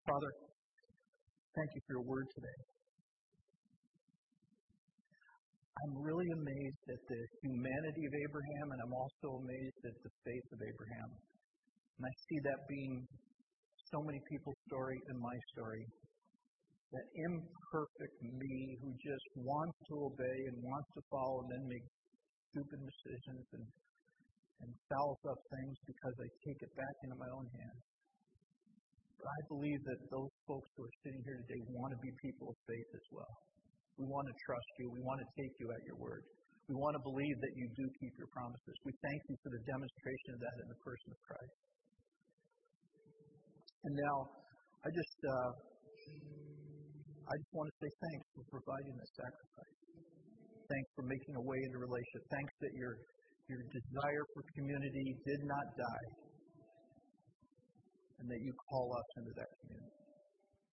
Father, 0.09 0.31
thank 1.55 1.69
you 1.77 1.81
for 1.87 1.93
your 2.01 2.07
word 2.09 2.27
today. 2.35 2.61
I'm 5.73 5.95
really 5.99 6.31
amazed 6.31 6.85
at 6.95 7.03
the 7.11 7.21
humanity 7.43 8.05
of 8.07 8.15
Abraham, 8.15 8.67
and 8.71 8.81
I'm 8.87 8.95
also 8.95 9.29
amazed 9.43 9.81
at 9.83 9.97
the 10.05 10.13
faith 10.23 10.49
of 10.55 10.61
Abraham. 10.63 11.11
And 11.99 12.05
I 12.07 12.15
see 12.29 12.39
that 12.47 12.61
being 12.71 12.95
so 13.91 13.99
many 14.07 14.21
people's 14.31 14.61
story 14.71 14.99
and 15.11 15.17
my 15.19 15.37
story 15.53 15.85
that 16.93 17.07
imperfect 17.17 18.17
me 18.21 18.77
who 18.85 18.93
just 19.01 19.27
wants 19.41 19.77
to 19.89 19.95
obey 20.13 20.39
and 20.53 20.61
wants 20.61 20.89
to 20.93 21.01
follow 21.09 21.41
and 21.41 21.49
then 21.57 21.65
make 21.65 21.87
stupid 22.53 22.81
decisions 22.85 23.45
and, 23.57 23.65
and 24.61 24.71
fouls 24.93 25.23
up 25.25 25.41
things 25.57 25.77
because 25.89 26.15
I 26.21 26.29
take 26.45 26.61
it 26.61 26.73
back 26.77 26.97
into 27.09 27.17
my 27.17 27.31
own 27.33 27.49
hands. 27.49 27.83
But 29.17 29.25
I 29.25 29.41
believe 29.49 29.81
that 29.89 30.01
those 30.13 30.33
folks 30.45 30.69
who 30.77 30.85
are 30.85 30.97
sitting 31.01 31.23
here 31.25 31.41
today 31.49 31.63
want 31.73 31.97
to 31.97 32.01
be 32.05 32.13
people 32.21 32.53
of 32.53 32.59
faith 32.69 32.91
as 32.93 33.07
well. 33.09 33.35
We 33.97 34.05
want 34.05 34.29
to 34.29 34.37
trust 34.45 34.71
you. 34.83 34.93
We 34.93 35.01
want 35.01 35.25
to 35.25 35.29
take 35.39 35.55
you 35.65 35.73
at 35.73 35.83
your 35.89 35.97
word. 35.97 36.29
We 36.69 36.77
want 36.77 36.95
to 36.99 37.03
believe 37.05 37.37
that 37.41 37.55
you 37.57 37.67
do 37.73 37.85
keep 38.03 38.15
your 38.21 38.31
promises. 38.37 38.75
We 38.85 38.93
thank 39.01 39.21
you 39.33 39.37
for 39.41 39.51
the 39.51 39.63
demonstration 39.65 40.31
of 40.37 40.41
that 40.45 40.57
in 40.61 40.67
the 40.71 40.81
person 40.85 41.09
of 41.09 41.19
Christ. 41.25 41.57
And 43.83 43.93
now, 43.99 44.17
I 44.83 44.89
just, 44.95 45.19
uh, 45.27 45.51
I 47.23 47.35
just 47.39 47.53
want 47.55 47.67
to 47.71 47.77
say 47.79 47.91
thanks 47.91 48.27
for 48.35 48.43
providing 48.51 48.95
this 48.99 49.13
sacrifice. 49.15 49.77
Thanks 50.67 50.91
for 50.97 51.05
making 51.07 51.35
a 51.39 51.45
way 51.47 51.59
into 51.63 51.79
relationship. 51.79 52.23
Thanks 52.33 52.55
that 52.67 52.73
your 52.75 52.93
your 53.51 53.63
desire 53.69 54.25
for 54.35 54.43
community 54.57 55.07
did 55.27 55.41
not 55.45 55.67
die, 55.77 56.09
and 58.19 58.27
that 58.31 58.41
you 58.43 58.53
call 58.71 58.87
us 58.97 59.09
into 59.19 59.33
that 59.39 59.51
community. 59.63 60.02